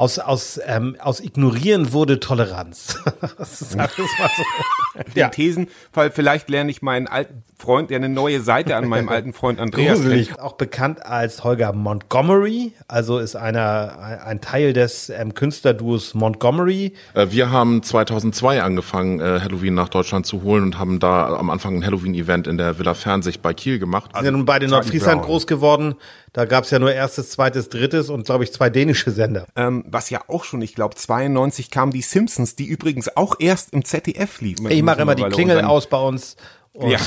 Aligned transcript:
aus, 0.00 0.18
aus, 0.18 0.58
ähm, 0.64 0.96
aus 0.98 1.20
Ignorieren 1.20 1.92
wurde 1.92 2.20
Toleranz. 2.20 2.98
das 3.38 3.60
ist 3.60 3.78
alles 3.78 3.98
mal 3.98 4.30
so. 4.34 5.02
ja. 5.14 5.28
Thesen, 5.28 5.68
weil 5.92 6.10
vielleicht 6.10 6.48
lerne 6.48 6.70
ich 6.70 6.80
meinen 6.80 7.06
alten 7.06 7.44
Freund, 7.58 7.90
der 7.90 7.96
eine 7.96 8.08
neue 8.08 8.40
Seite 8.40 8.76
an 8.76 8.88
meinem 8.88 9.10
alten 9.10 9.34
Freund 9.34 9.60
Andreas 9.60 10.00
kennt. 10.00 10.40
Auch 10.40 10.54
bekannt 10.54 11.04
als 11.04 11.44
Holger 11.44 11.74
Montgomery, 11.74 12.72
also 12.88 13.18
ist 13.18 13.36
einer 13.36 14.22
ein 14.24 14.40
Teil 14.40 14.72
des 14.72 15.10
ähm, 15.10 15.34
Künstlerduos 15.34 16.14
Montgomery. 16.14 16.94
Äh, 17.12 17.26
wir 17.30 17.50
haben 17.50 17.82
2002 17.82 18.62
angefangen, 18.62 19.20
äh, 19.20 19.40
Halloween 19.40 19.74
nach 19.74 19.90
Deutschland 19.90 20.24
zu 20.24 20.42
holen 20.42 20.64
und 20.64 20.78
haben 20.78 20.98
da 20.98 21.34
am 21.36 21.50
Anfang 21.50 21.76
ein 21.76 21.84
Halloween-Event 21.84 22.46
in 22.46 22.56
der 22.56 22.78
Villa 22.78 22.94
Fernsicht 22.94 23.42
bei 23.42 23.52
Kiel 23.52 23.78
gemacht. 23.78 24.10
Also, 24.14 24.24
sind 24.24 24.32
ja 24.32 24.38
nun 24.38 24.46
beide 24.46 24.64
in 24.64 24.70
Nordfriesland 24.70 25.22
groß 25.22 25.46
geworden. 25.46 25.96
Da 26.32 26.44
gab 26.44 26.64
es 26.64 26.70
ja 26.70 26.78
nur 26.78 26.92
erstes, 26.92 27.30
zweites, 27.30 27.68
drittes 27.70 28.08
und 28.08 28.24
glaube 28.24 28.44
ich 28.44 28.52
zwei 28.52 28.70
dänische 28.70 29.10
Sender. 29.10 29.46
Ähm, 29.56 29.84
was 29.88 30.10
ja 30.10 30.22
auch 30.28 30.44
schon, 30.44 30.62
ich 30.62 30.74
glaube 30.74 30.94
92 30.94 31.70
kamen 31.70 31.92
die 31.92 32.02
Simpsons, 32.02 32.54
die 32.54 32.66
übrigens 32.66 33.16
auch 33.16 33.34
erst 33.40 33.72
im 33.72 33.84
ZDF 33.84 34.40
liefen. 34.40 34.70
Ich 34.70 34.82
mache 34.82 35.02
immer 35.02 35.16
die 35.16 35.24
Klingel 35.24 35.62
aus 35.62 35.88
bei 35.88 35.98
uns. 35.98 36.36
ja. 36.74 36.98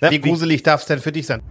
wie 0.10 0.20
gruselig 0.20 0.62
darf 0.62 0.80
es 0.80 0.86
denn 0.86 1.00
für 1.00 1.12
dich 1.12 1.26
sein? 1.26 1.42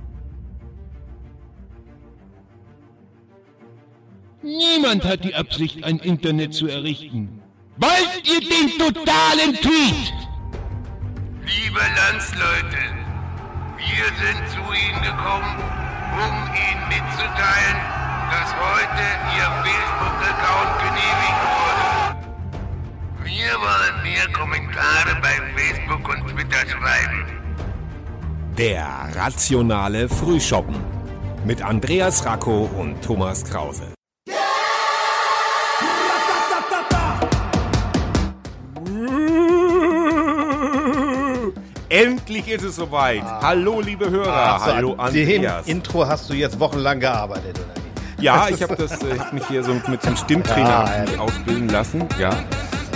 Niemand 4.42 5.06
hat 5.06 5.24
die 5.24 5.36
Absicht, 5.36 5.84
ein 5.84 6.00
Internet 6.00 6.54
zu 6.54 6.68
errichten. 6.68 7.42
Wollt 7.78 8.22
ihr 8.26 8.42
den 8.42 8.78
totalen 8.78 9.56
Tweet? 9.62 10.14
Liebe 11.46 11.80
Landsleute, 11.96 13.03
wir 13.86 14.06
sind 14.22 14.50
zu 14.50 14.62
Ihnen 14.74 15.02
gekommen, 15.02 15.56
um 16.14 16.36
Ihnen 16.56 16.84
mitzuteilen, 16.88 17.78
dass 18.32 18.50
heute 18.56 19.04
Ihr 19.36 19.50
Facebook-Account 19.64 20.72
genehmigt 20.86 21.42
wurde. 21.60 21.86
Wir 23.24 23.54
wollen 23.60 23.96
mehr 24.04 24.28
Kommentare 24.32 25.14
bei 25.22 25.36
Facebook 25.56 26.08
und 26.10 26.28
Twitter 26.30 26.64
schreiben. 26.68 27.26
Der 28.58 28.88
rationale 29.16 30.08
Frühschoppen 30.08 30.76
mit 31.46 31.62
Andreas 31.62 32.26
Racco 32.26 32.70
und 32.78 33.02
Thomas 33.02 33.44
Krause. 33.44 33.94
Endlich 41.94 42.48
ist 42.48 42.64
es 42.64 42.78
soweit. 42.78 43.22
Ah. 43.22 43.40
Hallo, 43.44 43.80
liebe 43.80 44.10
Hörer. 44.10 44.34
Ach, 44.34 44.66
so, 44.66 44.74
Hallo, 44.74 44.94
Andreas. 44.96 45.66
Dem 45.66 45.78
Intro 45.78 46.08
hast 46.08 46.28
du 46.28 46.34
jetzt 46.34 46.60
wochenlang 46.60 47.00
gearbeitet, 47.00 47.60
oder 47.60 47.76
wie? 48.18 48.24
Ja, 48.24 48.50
ich 48.50 48.64
habe 48.64 48.76
das, 48.76 49.04
äh, 49.04 49.16
ich 49.16 49.32
mich 49.32 49.46
hier 49.48 49.64
so 49.64 49.76
mit 49.88 50.04
dem 50.04 50.18
Stimmtrainer 50.18 50.86
ah, 50.90 51.20
ausbilden 51.22 51.70
lassen. 51.70 52.04
Ja, 52.20 52.32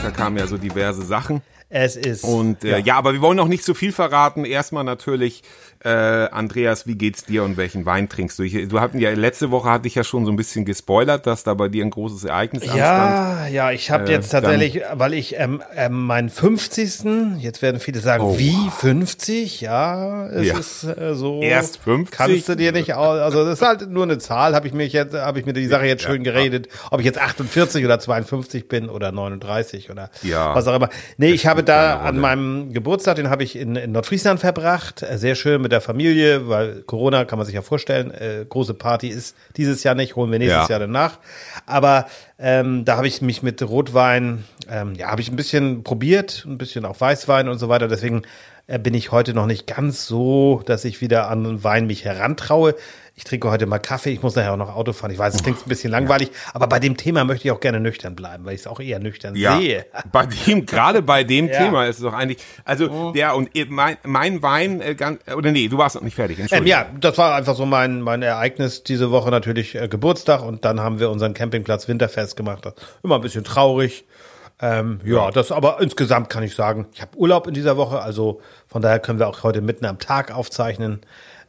da 0.01 0.09
kamen 0.09 0.37
ja 0.37 0.47
so 0.47 0.57
diverse 0.57 1.03
Sachen. 1.03 1.43
Es 1.69 1.97
ist. 1.97 2.23
Und 2.23 2.63
äh, 2.63 2.71
ja. 2.71 2.77
ja, 2.77 2.95
aber 2.95 3.11
wir 3.11 3.21
wollen 3.21 3.35
noch 3.35 3.49
nicht 3.49 3.63
so 3.63 3.73
viel 3.73 3.91
verraten. 3.91 4.45
Erstmal 4.45 4.85
natürlich 4.85 5.43
äh, 5.83 5.89
Andreas, 5.89 6.87
wie 6.87 6.95
geht's 6.95 7.25
dir 7.25 7.43
und 7.43 7.57
welchen 7.57 7.85
Wein 7.85 8.07
trinkst 8.07 8.39
du? 8.39 8.43
Ich, 8.43 8.67
du 8.69 8.79
hatten 8.79 8.99
ja 8.99 9.11
letzte 9.11 9.51
Woche 9.51 9.69
hatte 9.69 9.87
ich 9.87 9.95
ja 9.95 10.03
schon 10.03 10.25
so 10.25 10.31
ein 10.31 10.37
bisschen 10.37 10.63
gespoilert, 10.63 11.27
dass 11.27 11.43
da 11.43 11.53
bei 11.53 11.67
dir 11.67 11.83
ein 11.83 11.89
großes 11.89 12.23
Ereignis 12.23 12.63
ja, 12.63 12.71
anstand. 12.71 12.81
Ja, 12.81 13.47
ja, 13.47 13.71
ich 13.71 13.91
habe 13.91 14.05
äh, 14.05 14.11
jetzt 14.11 14.29
tatsächlich, 14.29 14.81
weil 14.93 15.13
ich 15.13 15.37
ähm, 15.37 15.61
ähm, 15.75 16.05
meinen 16.05 16.29
50. 16.29 17.37
Jetzt 17.39 17.61
werden 17.61 17.81
viele 17.81 17.99
sagen, 17.99 18.23
oh. 18.23 18.39
wie 18.39 18.69
50? 18.79 19.61
Ja, 19.61 20.27
es 20.27 20.47
ja. 20.47 20.57
ist 20.57 20.83
äh, 20.85 21.15
so. 21.15 21.41
Erst 21.41 21.79
50. 21.79 22.17
Kannst 22.17 22.49
du 22.49 22.55
dir 22.55 22.71
nicht 22.71 22.93
aus, 22.93 23.19
also 23.19 23.43
das 23.43 23.59
ist 23.59 23.67
halt 23.67 23.89
nur 23.89 24.03
eine 24.03 24.17
Zahl. 24.19 24.55
Habe 24.55 24.67
ich 24.67 24.73
mich 24.73 24.93
jetzt, 24.93 25.13
habe 25.13 25.39
ich 25.39 25.45
mir 25.45 25.53
die 25.53 25.67
Sache 25.67 25.85
jetzt 25.85 26.03
schön 26.03 26.23
geredet, 26.23 26.69
ob 26.91 27.01
ich 27.01 27.05
jetzt 27.05 27.19
48 27.19 27.83
oder 27.83 27.99
52 27.99 28.67
bin 28.69 28.89
oder 28.89 29.11
39 29.11 29.91
oder 29.91 30.09
ja. 30.23 30.55
was 30.55 30.65
auch 30.67 30.75
immer. 30.75 30.89
Nee, 31.17 31.31
ich 31.31 31.45
habe 31.45 31.56
da 31.63 31.99
an 31.99 32.17
meinem 32.17 32.73
Geburtstag, 32.73 33.15
den 33.15 33.29
habe 33.29 33.43
ich 33.43 33.55
in, 33.55 33.75
in 33.75 33.91
Nordfriesland 33.91 34.39
verbracht, 34.39 35.03
äh, 35.03 35.17
sehr 35.17 35.35
schön 35.35 35.61
mit 35.61 35.71
der 35.71 35.81
Familie, 35.81 36.47
weil 36.47 36.83
Corona 36.83 37.25
kann 37.25 37.37
man 37.37 37.45
sich 37.45 37.55
ja 37.55 37.61
vorstellen, 37.61 38.11
äh, 38.11 38.45
große 38.47 38.73
Party 38.73 39.07
ist 39.07 39.35
dieses 39.57 39.83
Jahr 39.83 39.95
nicht, 39.95 40.15
holen 40.15 40.31
wir 40.31 40.39
nächstes 40.39 40.67
ja. 40.67 40.73
Jahr 40.73 40.79
danach. 40.79 41.19
Aber 41.65 42.07
ähm, 42.39 42.85
da 42.85 42.97
habe 42.97 43.07
ich 43.07 43.21
mich 43.21 43.43
mit 43.43 43.61
Rotwein, 43.61 44.43
ähm, 44.69 44.95
ja, 44.95 45.09
habe 45.09 45.21
ich 45.21 45.29
ein 45.29 45.35
bisschen 45.35 45.83
probiert, 45.83 46.43
ein 46.45 46.57
bisschen 46.57 46.85
auch 46.85 46.99
Weißwein 46.99 47.49
und 47.49 47.57
so 47.57 47.69
weiter. 47.69 47.87
Deswegen 47.87 48.23
äh, 48.67 48.79
bin 48.79 48.93
ich 48.93 49.11
heute 49.11 49.33
noch 49.33 49.45
nicht 49.45 49.67
ganz 49.67 50.05
so, 50.05 50.61
dass 50.65 50.85
ich 50.85 51.01
wieder 51.01 51.29
an 51.29 51.63
Wein 51.63 51.87
mich 51.87 52.05
herantraue 52.05 52.75
ich 53.17 53.23
trinke 53.23 53.49
heute 53.49 53.65
mal 53.65 53.79
Kaffee, 53.79 54.11
ich 54.11 54.21
muss 54.21 54.35
nachher 54.35 54.53
auch 54.53 54.57
noch 54.57 54.75
Auto 54.75 54.93
fahren. 54.93 55.09
Ich 55.09 55.17
weiß, 55.17 55.33
es 55.33 55.41
klingt 55.41 55.65
ein 55.65 55.67
bisschen 55.69 55.89
langweilig, 55.89 56.29
aber 56.53 56.67
bei 56.67 56.79
dem 56.79 56.97
Thema 56.97 57.25
möchte 57.25 57.47
ich 57.47 57.51
auch 57.51 57.59
gerne 57.59 57.79
nüchtern 57.79 58.15
bleiben, 58.15 58.45
weil 58.45 58.53
ich 58.53 58.61
es 58.61 58.67
auch 58.67 58.79
eher 58.79 58.99
nüchtern 58.99 59.35
ja, 59.35 59.57
sehe. 59.57 59.87
Bei 60.11 60.27
dem, 60.27 60.67
gerade 60.67 61.01
bei 61.01 61.23
dem 61.23 61.47
ja. 61.51 61.57
Thema 61.57 61.85
ist 61.87 61.97
es 61.97 62.03
doch 62.03 62.13
eigentlich, 62.13 62.37
also 62.63 62.87
oh. 62.87 63.11
der 63.13 63.35
und 63.35 63.49
mein, 63.69 63.97
mein 64.03 64.43
Wein, 64.43 64.81
äh, 64.81 64.93
ganz, 64.93 65.19
oder 65.35 65.51
nee, 65.51 65.67
du 65.67 65.79
warst 65.79 65.95
noch 65.95 66.03
nicht 66.03 66.13
fertig, 66.13 66.37
ähm, 66.51 66.67
Ja, 66.67 66.85
das 66.99 67.17
war 67.17 67.33
einfach 67.33 67.55
so 67.55 67.65
mein, 67.65 68.01
mein 68.01 68.21
Ereignis 68.21 68.83
diese 68.83 69.09
Woche 69.09 69.31
natürlich 69.31 69.73
äh, 69.73 69.87
Geburtstag 69.87 70.43
und 70.43 70.63
dann 70.63 70.79
haben 70.79 70.99
wir 70.99 71.09
unseren 71.09 71.33
Campingplatz 71.33 71.87
Winterfest 71.87 72.37
gemacht. 72.37 72.71
Immer 73.01 73.15
ein 73.15 73.21
bisschen 73.21 73.43
traurig. 73.43 74.05
Ähm, 74.59 74.99
ja, 75.03 75.25
ja, 75.25 75.31
das 75.31 75.51
aber 75.51 75.81
insgesamt 75.81 76.29
kann 76.29 76.43
ich 76.43 76.55
sagen, 76.55 76.87
ich 76.93 77.01
habe 77.01 77.15
Urlaub 77.17 77.47
in 77.47 77.53
dieser 77.53 77.77
Woche, 77.77 77.99
also 78.01 78.41
von 78.67 78.81
daher 78.81 78.99
können 78.99 79.19
wir 79.19 79.27
auch 79.27 79.43
heute 79.43 79.61
mitten 79.61 79.85
am 79.85 79.99
Tag 79.99 80.31
aufzeichnen. 80.31 81.01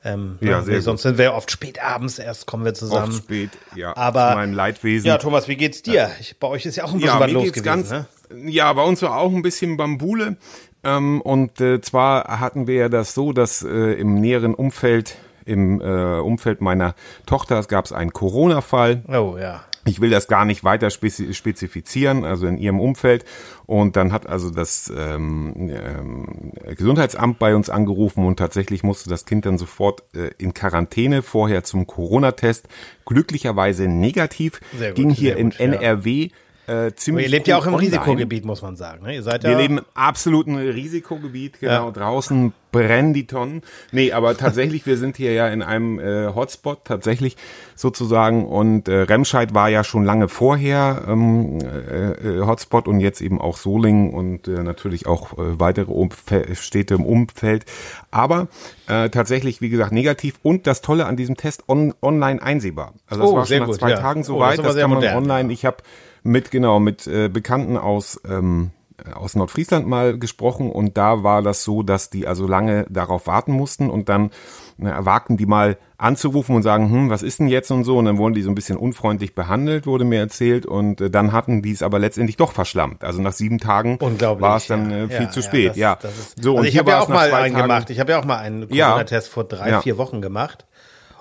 Ähm, 0.04 0.38
ja, 0.40 0.62
sehr 0.62 0.80
sonst 0.80 1.02
sind 1.02 1.18
wir 1.18 1.34
oft 1.34 1.50
spät 1.50 1.82
abends 1.82 2.18
erst 2.18 2.46
kommen 2.46 2.64
wir 2.64 2.74
zusammen. 2.74 3.12
Oft 3.12 3.24
spät, 3.24 3.50
ja. 3.74 3.96
Aber 3.96 4.30
zu 4.30 4.36
meinem 4.36 4.54
Leidwesen. 4.54 5.06
Ja, 5.06 5.18
Thomas, 5.18 5.48
wie 5.48 5.56
geht's 5.56 5.82
dir? 5.82 6.10
Ich, 6.20 6.38
bei 6.38 6.46
euch 6.46 6.66
ist 6.66 6.76
ja 6.76 6.84
auch 6.84 6.92
ein 6.92 7.00
bisschen 7.00 7.14
ja, 7.14 7.20
was 7.20 7.30
los 7.32 7.44
gewesen. 7.48 7.64
Ganz, 7.64 7.90
ne? 7.90 8.06
Ja, 8.46 8.72
bei 8.72 8.82
uns 8.82 9.02
war 9.02 9.16
auch 9.16 9.32
ein 9.32 9.42
bisschen 9.42 9.76
Bambule. 9.76 10.36
Ähm, 10.84 11.20
und 11.20 11.60
äh, 11.60 11.80
zwar 11.80 12.40
hatten 12.40 12.66
wir 12.66 12.74
ja 12.76 12.88
das 12.88 13.14
so, 13.14 13.32
dass 13.32 13.62
äh, 13.62 13.68
im 13.68 14.14
näheren 14.14 14.54
Umfeld 14.54 15.16
im 15.44 15.80
äh, 15.80 16.18
Umfeld 16.20 16.60
meiner 16.60 16.94
Tochter 17.26 17.62
gab 17.62 17.86
es 17.86 17.92
einen 17.92 18.12
Corona-Fall. 18.12 19.02
Oh 19.08 19.36
ja. 19.40 19.64
Ich 19.88 20.00
will 20.00 20.10
das 20.10 20.28
gar 20.28 20.44
nicht 20.44 20.64
weiter 20.64 20.90
spezifizieren, 20.90 22.24
also 22.24 22.46
in 22.46 22.58
ihrem 22.58 22.80
Umfeld. 22.80 23.24
Und 23.66 23.96
dann 23.96 24.12
hat 24.12 24.26
also 24.26 24.50
das 24.50 24.92
ähm, 24.96 25.70
ähm, 25.70 26.52
Gesundheitsamt 26.76 27.38
bei 27.38 27.54
uns 27.54 27.70
angerufen 27.70 28.24
und 28.24 28.38
tatsächlich 28.38 28.82
musste 28.82 29.10
das 29.10 29.24
Kind 29.24 29.46
dann 29.46 29.58
sofort 29.58 30.02
äh, 30.14 30.30
in 30.38 30.54
Quarantäne, 30.54 31.22
vorher 31.22 31.64
zum 31.64 31.86
Corona-Test. 31.86 32.68
Glücklicherweise 33.04 33.88
negativ, 33.88 34.60
gut, 34.72 34.94
ging 34.94 35.10
hier 35.10 35.36
in 35.36 35.50
gut, 35.50 35.60
NRW. 35.60 36.24
Ja 36.24 36.28
äh, 36.68 36.94
ziemlich. 36.94 37.26
Aber 37.26 37.28
ihr 37.28 37.36
lebt 37.36 37.48
ja 37.48 37.56
auch 37.56 37.66
im 37.66 37.74
online. 37.74 37.92
Risikogebiet, 37.92 38.44
muss 38.44 38.62
man 38.62 38.76
sagen. 38.76 39.04
Ne? 39.04 39.14
Ihr 39.14 39.22
seid 39.22 39.42
Wir 39.42 39.52
ja 39.52 39.58
leben 39.58 39.78
im 39.78 39.84
absoluten 39.94 40.56
Risikogebiet, 40.56 41.60
genau. 41.60 41.86
Ja. 41.86 41.90
Draußen 41.90 42.52
brennen 42.70 43.14
die 43.14 43.26
Tonnen. 43.26 43.62
Nee, 43.92 44.12
aber 44.12 44.36
tatsächlich, 44.36 44.86
wir 44.86 44.98
sind 44.98 45.16
hier 45.16 45.32
ja 45.32 45.48
in 45.48 45.62
einem 45.62 45.98
äh, 45.98 46.34
Hotspot, 46.34 46.84
tatsächlich 46.84 47.36
sozusagen. 47.74 48.46
Und 48.46 48.88
äh, 48.88 49.00
Remscheid 49.00 49.54
war 49.54 49.68
ja 49.68 49.84
schon 49.84 50.04
lange 50.04 50.28
vorher 50.28 51.04
ähm, 51.08 51.58
äh, 51.60 52.40
äh 52.40 52.46
Hotspot 52.46 52.88
und 52.88 53.00
jetzt 53.00 53.20
eben 53.20 53.40
auch 53.40 53.56
Solingen 53.56 54.12
und 54.12 54.48
äh, 54.48 54.62
natürlich 54.62 55.06
auch 55.06 55.32
äh, 55.32 55.58
weitere 55.58 55.90
Umf 55.90 56.24
Städte 56.54 56.94
im 56.94 57.04
Umfeld. 57.04 57.64
Aber 58.10 58.48
äh, 58.86 59.08
tatsächlich, 59.10 59.60
wie 59.60 59.68
gesagt, 59.68 59.92
negativ. 59.92 60.38
Und 60.42 60.66
das 60.66 60.82
Tolle 60.82 61.06
an 61.06 61.16
diesem 61.16 61.36
Test 61.36 61.64
on 61.68 61.94
online 62.02 62.42
einsehbar. 62.42 62.94
Also 63.06 63.22
das 63.22 63.30
oh, 63.32 63.36
war 63.36 63.46
schon 63.46 63.58
nach 63.58 63.66
gut, 63.66 63.76
zwei 63.76 63.90
ja. 63.90 64.00
Tagen 64.00 64.24
soweit. 64.24 64.58
Oh, 64.58 64.62
das, 64.62 64.74
das 64.74 64.82
kann 64.82 64.90
man 64.90 64.98
modern. 65.00 65.16
online. 65.16 65.52
Ich 65.52 65.64
habe 65.64 65.78
mit 66.22 66.50
genau 66.50 66.80
mit 66.80 67.06
äh, 67.06 67.28
Bekannten 67.28 67.76
aus 67.76 68.20
ähm, 68.28 68.70
aus 69.14 69.36
Nordfriesland 69.36 69.86
mal 69.86 70.18
gesprochen 70.18 70.70
und 70.70 70.96
da 70.96 71.22
war 71.22 71.42
das 71.42 71.62
so, 71.62 71.82
dass 71.82 72.10
die 72.10 72.26
also 72.26 72.46
lange 72.46 72.84
darauf 72.88 73.26
warten 73.26 73.52
mussten 73.52 73.90
und 73.90 74.08
dann 74.08 74.30
na, 74.76 75.04
wagten 75.04 75.36
die 75.36 75.46
mal 75.46 75.76
anzurufen 75.98 76.54
und 76.54 76.62
sagen, 76.62 76.90
hm, 76.90 77.10
was 77.10 77.22
ist 77.22 77.38
denn 77.38 77.48
jetzt 77.48 77.70
und 77.70 77.84
so 77.84 77.98
und 77.98 78.06
dann 78.06 78.18
wurden 78.18 78.34
die 78.34 78.42
so 78.42 78.50
ein 78.50 78.54
bisschen 78.54 78.76
unfreundlich 78.76 79.34
behandelt, 79.34 79.86
wurde 79.86 80.04
mir 80.04 80.18
erzählt 80.18 80.66
und 80.66 81.00
äh, 81.00 81.10
dann 81.10 81.32
hatten 81.32 81.62
die 81.62 81.72
es 81.72 81.82
aber 81.82 81.98
letztendlich 81.98 82.36
doch 82.36 82.52
verschlammt. 82.52 83.04
Also 83.04 83.20
nach 83.20 83.32
sieben 83.32 83.58
Tagen 83.58 83.98
war 84.00 84.56
es 84.56 84.66
dann 84.66 84.90
äh, 84.90 85.08
viel 85.08 85.26
ja, 85.26 85.30
zu 85.30 85.42
spät. 85.42 85.76
Ja, 85.76 85.94
das, 85.94 86.02
ja. 86.04 86.10
Das 86.10 86.18
ist, 86.18 86.42
so 86.42 86.50
also 86.50 86.60
und 86.60 86.66
ich 86.66 86.78
habe 86.78 86.90
ja 86.90 87.00
auch 87.00 87.08
mal 87.08 87.32
einen 87.32 87.56
gemacht. 87.56 87.90
Ich 87.90 88.00
habe 88.00 88.12
ja 88.12 88.20
auch 88.20 88.24
mal 88.24 88.38
einen 88.38 88.68
Corona-Test 88.68 89.28
vor 89.28 89.44
drei, 89.44 89.80
vier 89.80 89.98
Wochen 89.98 90.20
gemacht. 90.20 90.66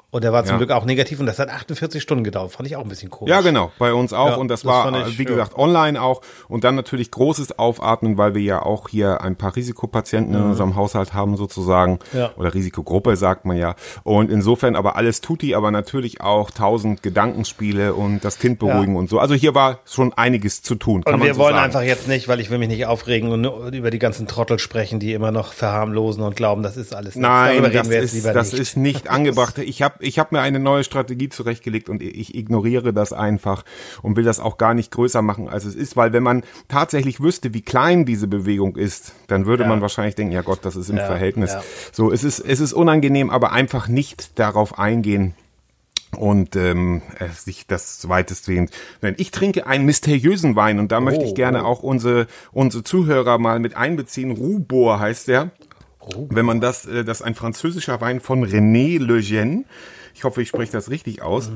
Und 0.09 0.24
der 0.24 0.31
war 0.31 0.45
zum 0.45 0.54
ja. 0.54 0.57
Glück 0.59 0.71
auch 0.71 0.86
negativ 0.86 1.19
und 1.19 1.25
das 1.25 1.38
hat 1.38 1.50
48 1.50 2.01
Stunden 2.01 2.24
gedauert. 2.24 2.54
Fand 2.54 2.65
ich 2.65 2.77
auch 2.77 2.81
ein 2.81 2.88
bisschen 2.88 3.09
komisch. 3.09 3.30
Ja, 3.30 3.42
genau. 3.42 3.74
Bei 3.77 3.94
uns 3.94 4.13
auch. 4.13 4.30
Ja, 4.30 4.36
und 4.36 4.48
das, 4.48 4.62
das 4.62 4.71
war, 4.71 5.07
ich, 5.07 5.19
wie 5.19 5.25
gesagt, 5.25 5.57
online 5.57 6.01
auch. 6.01 6.21
Und 6.48 6.63
dann 6.63 6.75
natürlich 6.75 7.12
großes 7.12 7.59
Aufatmen, 7.59 8.18
weil 8.18 8.33
wir 8.33 8.42
ja 8.42 8.62
auch 8.62 8.88
hier 8.88 9.19
ein 9.19 9.36
paar 9.36 9.57
Risikopatienten 9.57 10.33
mhm. 10.33 10.42
in 10.42 10.50
unserem 10.51 10.75
Haushalt 10.77 11.13
haben 11.13 11.36
sozusagen. 11.36 12.00
Ja. 12.13 12.31
Oder 12.38 12.54
Risikogruppe 12.54 13.18
sagt 13.18 13.44
man 13.44 13.57
ja. 13.57 13.75
Und 14.04 14.31
insofern 14.31 14.77
aber 14.77 14.95
alles 14.95 15.19
tutti, 15.19 15.56
aber 15.56 15.71
natürlich 15.71 16.21
auch 16.21 16.51
tausend 16.51 17.03
Gedankenspiele 17.03 17.94
und 17.94 18.24
das 18.24 18.39
Kind 18.39 18.60
beruhigen 18.60 18.94
ja. 18.94 19.00
und 19.00 19.10
so. 19.10 19.19
Also 19.19 19.36
hier 19.36 19.56
war 19.56 19.80
schon 19.83 20.13
einiges 20.13 20.62
zu 20.62 20.75
tun. 20.75 21.03
und 21.06 21.21
wir 21.21 21.33
so 21.33 21.39
wollen 21.42 21.56
sagen. 21.56 21.65
einfach 21.65 21.81
jetzt 21.81 22.07
nicht, 22.07 22.30
weil 22.30 22.39
ich 22.39 22.50
will 22.50 22.60
mich 22.60 22.69
nicht 22.69 22.86
aufregen 22.86 23.30
und 23.31 23.74
über 23.74 23.92
die 23.92 24.00
ganzen 24.00 24.25
Trottel 24.25 24.57
sprechen, 24.57 25.01
die 25.01 25.12
immer 25.12 25.31
noch 25.31 25.51
verharmlosen 25.51 26.24
und 26.24 26.38
glauben, 26.38 26.63
das 26.63 26.77
ist 26.77 26.95
alles 26.95 27.15
nichts. 27.15 27.27
Nein, 27.27 27.69
das, 27.74 27.89
ist, 27.89 28.25
das 28.25 28.53
nicht. 28.53 28.62
ist 28.62 28.77
nicht 28.77 29.07
angebracht. 29.10 29.57
Ich 29.57 29.81
habe 29.81 29.96
habe 29.97 30.05
ich 30.05 30.19
hab 30.19 30.31
mir 30.31 30.41
eine 30.41 30.59
neue 30.59 30.83
Strategie 30.83 31.29
zurechtgelegt 31.29 31.89
und 31.89 32.01
ich 32.01 32.35
ignoriere 32.35 32.94
das 32.94 33.13
einfach 33.13 33.63
und 34.01 34.15
will 34.15 34.23
das 34.23 34.39
auch 34.39 34.57
gar 34.57 34.73
nicht 34.73 34.91
größer 34.91 35.21
machen, 35.21 35.49
als 35.49 35.65
es 35.65 35.75
ist, 35.75 35.97
weil 35.97 36.13
wenn 36.13 36.23
man 36.23 36.44
tatsächlich 36.67 37.19
wüsste, 37.19 37.53
wie 37.53 37.61
klein 37.61 38.05
diese 38.05 38.27
Bewegung 38.27 38.75
ist, 38.75 39.13
dann 39.27 39.45
würde 39.45 39.63
Ja. 39.63 39.69
man 39.69 39.81
wahrscheinlich 39.81 40.15
denken, 40.15 40.33
ja 40.33 40.41
Gott, 40.41 40.59
das 40.63 40.75
ist 40.75 40.89
im 40.89 40.97
Ja, 40.97 41.05
Verhältnis. 41.05 41.53
ja. 41.53 41.63
So, 41.91 42.11
es 42.11 42.23
ist, 42.23 42.39
es 42.39 42.59
ist 42.59 42.73
unangenehm, 42.73 43.29
aber 43.29 43.51
einfach 43.53 43.88
nicht 43.88 44.38
darauf 44.39 44.77
eingehen 44.77 45.33
und 46.15 46.55
ähm, 46.55 47.01
äh, 47.19 47.27
sich 47.29 47.67
das 47.67 48.07
weitestgehend. 48.07 48.71
Ich 49.17 49.31
trinke 49.31 49.67
einen 49.67 49.85
mysteriösen 49.85 50.55
Wein 50.55 50.79
und 50.79 50.91
da 50.91 51.00
möchte 51.01 51.25
ich 51.25 51.35
gerne 51.35 51.65
auch 51.65 51.83
unsere 51.83 52.27
unsere 52.51 52.83
Zuhörer 52.83 53.38
mal 53.39 53.59
mit 53.59 53.75
einbeziehen. 53.75 54.31
Rubor 54.31 55.00
heißt 55.00 55.27
der. 55.27 55.51
Wenn 56.30 56.45
man 56.45 56.62
das, 56.62 56.86
äh, 56.86 57.04
das 57.04 57.19
ist 57.19 57.25
ein 57.25 57.36
französischer 57.36 58.01
Wein 58.01 58.19
von 58.19 58.45
René 58.45 59.00
Lejeune. 59.00 59.65
Ich 60.13 60.24
hoffe, 60.24 60.42
ich 60.42 60.50
spreche 60.50 60.71
das 60.71 60.89
richtig 60.89 61.21
aus. 61.21 61.51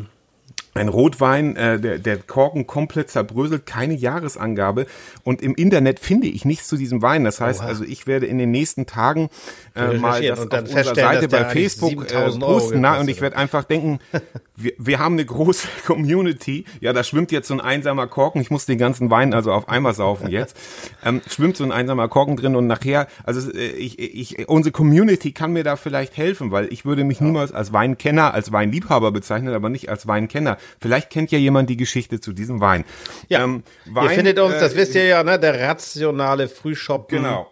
Ein 0.73 0.87
Rotwein, 0.87 1.55
äh, 1.57 1.79
der, 1.79 1.97
der 1.99 2.17
Korken 2.17 2.65
komplett 2.65 3.09
zerbröselt, 3.09 3.65
keine 3.65 3.93
Jahresangabe. 3.93 4.85
Und 5.23 5.41
im 5.41 5.53
Internet 5.55 5.99
finde 5.99 6.27
ich 6.27 6.45
nichts 6.45 6.67
zu 6.69 6.77
diesem 6.77 7.01
Wein. 7.01 7.25
Das 7.25 7.41
heißt, 7.41 7.61
also 7.61 7.83
ich 7.83 8.07
werde 8.07 8.25
in 8.25 8.37
den 8.37 8.51
nächsten 8.51 8.85
Tagen 8.85 9.29
äh, 9.75 9.97
mal 9.97 10.21
das 10.21 10.39
auf 10.39 10.47
unserer 10.49 10.95
Seite 10.95 11.27
bei 11.27 11.45
Facebook 11.45 12.05
äh, 12.05 12.09
7000 12.09 12.43
Euro 12.43 12.53
posten. 12.53 12.81
Na, 12.81 12.99
und 12.99 13.09
ich 13.09 13.19
werde 13.19 13.35
einfach 13.35 13.65
denken, 13.65 13.99
wir, 14.55 14.71
wir 14.77 14.99
haben 14.99 15.15
eine 15.15 15.25
große 15.25 15.67
Community. 15.85 16.65
Ja, 16.79 16.93
da 16.93 17.03
schwimmt 17.03 17.31
jetzt 17.31 17.49
so 17.49 17.53
ein 17.53 17.61
einsamer 17.61 18.07
Korken. 18.07 18.41
Ich 18.41 18.49
muss 18.49 18.65
den 18.65 18.77
ganzen 18.77 19.09
Wein 19.09 19.33
also 19.33 19.51
auf 19.51 19.67
einmal 19.67 19.93
saufen 19.93 20.29
jetzt. 20.29 20.55
Ähm, 21.03 21.21
schwimmt 21.27 21.57
so 21.57 21.63
ein 21.63 21.71
einsamer 21.71 22.07
Korken 22.09 22.37
drin 22.37 22.55
und 22.55 22.67
nachher, 22.67 23.07
also 23.23 23.51
äh, 23.51 23.69
ich, 23.69 23.97
ich, 23.97 24.47
unsere 24.47 24.71
Community 24.71 25.31
kann 25.31 25.51
mir 25.51 25.63
da 25.63 25.75
vielleicht 25.75 26.15
helfen, 26.15 26.51
weil 26.51 26.71
ich 26.71 26.85
würde 26.85 27.03
mich 27.03 27.21
niemals 27.21 27.51
als 27.51 27.73
Weinkenner, 27.73 28.35
als 28.35 28.51
Weinliebhaber 28.51 29.11
bezeichnen, 29.11 29.53
aber 29.53 29.69
nicht 29.69 29.89
als 29.89 30.05
Weinkenner. 30.05 30.57
Vielleicht 30.79 31.09
kennt 31.09 31.31
ja 31.31 31.37
jemand 31.37 31.69
die 31.69 31.77
Geschichte 31.77 32.19
zu 32.19 32.33
diesem 32.33 32.59
Wein. 32.59 32.85
Ja. 33.29 33.43
Ähm, 33.43 33.63
ihr 33.85 33.95
Wein, 33.95 34.09
findet 34.09 34.39
uns, 34.39 34.55
äh, 34.55 34.59
das 34.59 34.75
wisst 34.75 34.95
ihr 34.95 35.05
ja, 35.05 35.23
ne, 35.23 35.39
der 35.39 35.59
rationale 35.59 36.47
Frühshop.de 36.47 37.17
Genau. 37.19 37.51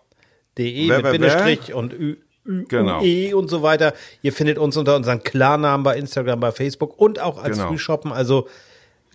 mit 0.57 0.89
wer, 0.89 1.03
wer? 1.03 1.11
Bindestrich 1.11 1.73
und 1.73 1.93
Ü, 1.93 2.17
Ü, 2.45 2.65
Genau. 2.67 3.01
UE 3.01 3.35
und 3.35 3.47
so 3.49 3.61
weiter. 3.61 3.93
Ihr 4.21 4.33
findet 4.33 4.57
uns 4.57 4.75
unter 4.77 4.95
unseren 4.95 5.23
Klarnamen 5.23 5.83
bei 5.83 5.97
Instagram, 5.97 6.39
bei 6.39 6.51
Facebook 6.51 6.99
und 6.99 7.19
auch 7.19 7.37
als 7.41 7.57
Genau. 7.57 7.69
Frühshoppen. 7.69 8.11
Also 8.11 8.47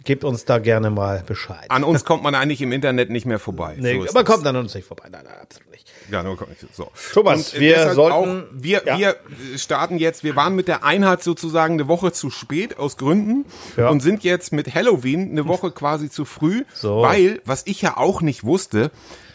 gebt 0.02 0.24
uns 0.24 0.44
da 0.44 0.58
gerne 0.58 0.90
mal 0.90 1.22
Bescheid. 1.26 1.66
An 1.70 1.84
uns 1.84 2.04
kommt 2.04 2.22
man 2.22 2.34
eigentlich 2.34 2.60
im 2.60 2.72
Internet 2.72 3.10
nicht 3.10 3.24
mehr 3.26 3.38
vorbei. 3.38 3.76
nee, 3.78 3.94
So 3.94 4.08
aber 4.10 4.22
das. 4.22 4.32
kommt 4.32 4.44
dann 4.46 4.56
an 4.56 4.62
uns 4.64 4.74
nicht 4.74 4.86
vorbei. 4.86 5.04
Nein, 5.10 5.22
nein, 5.24 5.34
absolut 5.40 5.70
nicht. 5.70 5.90
Ja, 6.10 6.22
nur, 6.22 6.36
so. 6.72 6.90
Thomas, 7.14 7.52
Und, 7.54 7.58
äh, 7.58 7.60
wir 7.60 7.94
sollten- 7.94 8.12
auch, 8.12 8.44
wir, 8.52 8.82
ja. 8.84 8.98
wir 8.98 9.08
äh, 9.10 9.56
starten 9.58 9.96
jetzt, 9.96 10.22
wir 10.22 10.36
waren 10.36 10.54
mit 10.54 10.68
der 10.68 10.84
Einheit 10.84 11.22
sozusagen 11.22 11.74
eine 11.74 11.88
Woche 11.88 12.12
zu 12.12 12.28
spät 12.28 12.78
aus 12.78 12.98
Gründen 12.98 13.46
Ja. 13.78 13.88
und 13.88 14.00
sind 14.00 14.22
jetzt 14.24 14.52
mit 14.52 14.74
Halloween 14.74 15.30
eine 15.30 15.46
Woche 15.48 15.70
quasi 15.70 16.10
zu 16.10 16.26
früh, 16.26 16.64
So. 16.74 17.00
weil, 17.00 17.40
was 17.46 17.62
ich 17.66 17.80
ja 17.80 17.96
auch 17.96 18.20
nicht 18.20 18.44
wusste, 18.44 18.90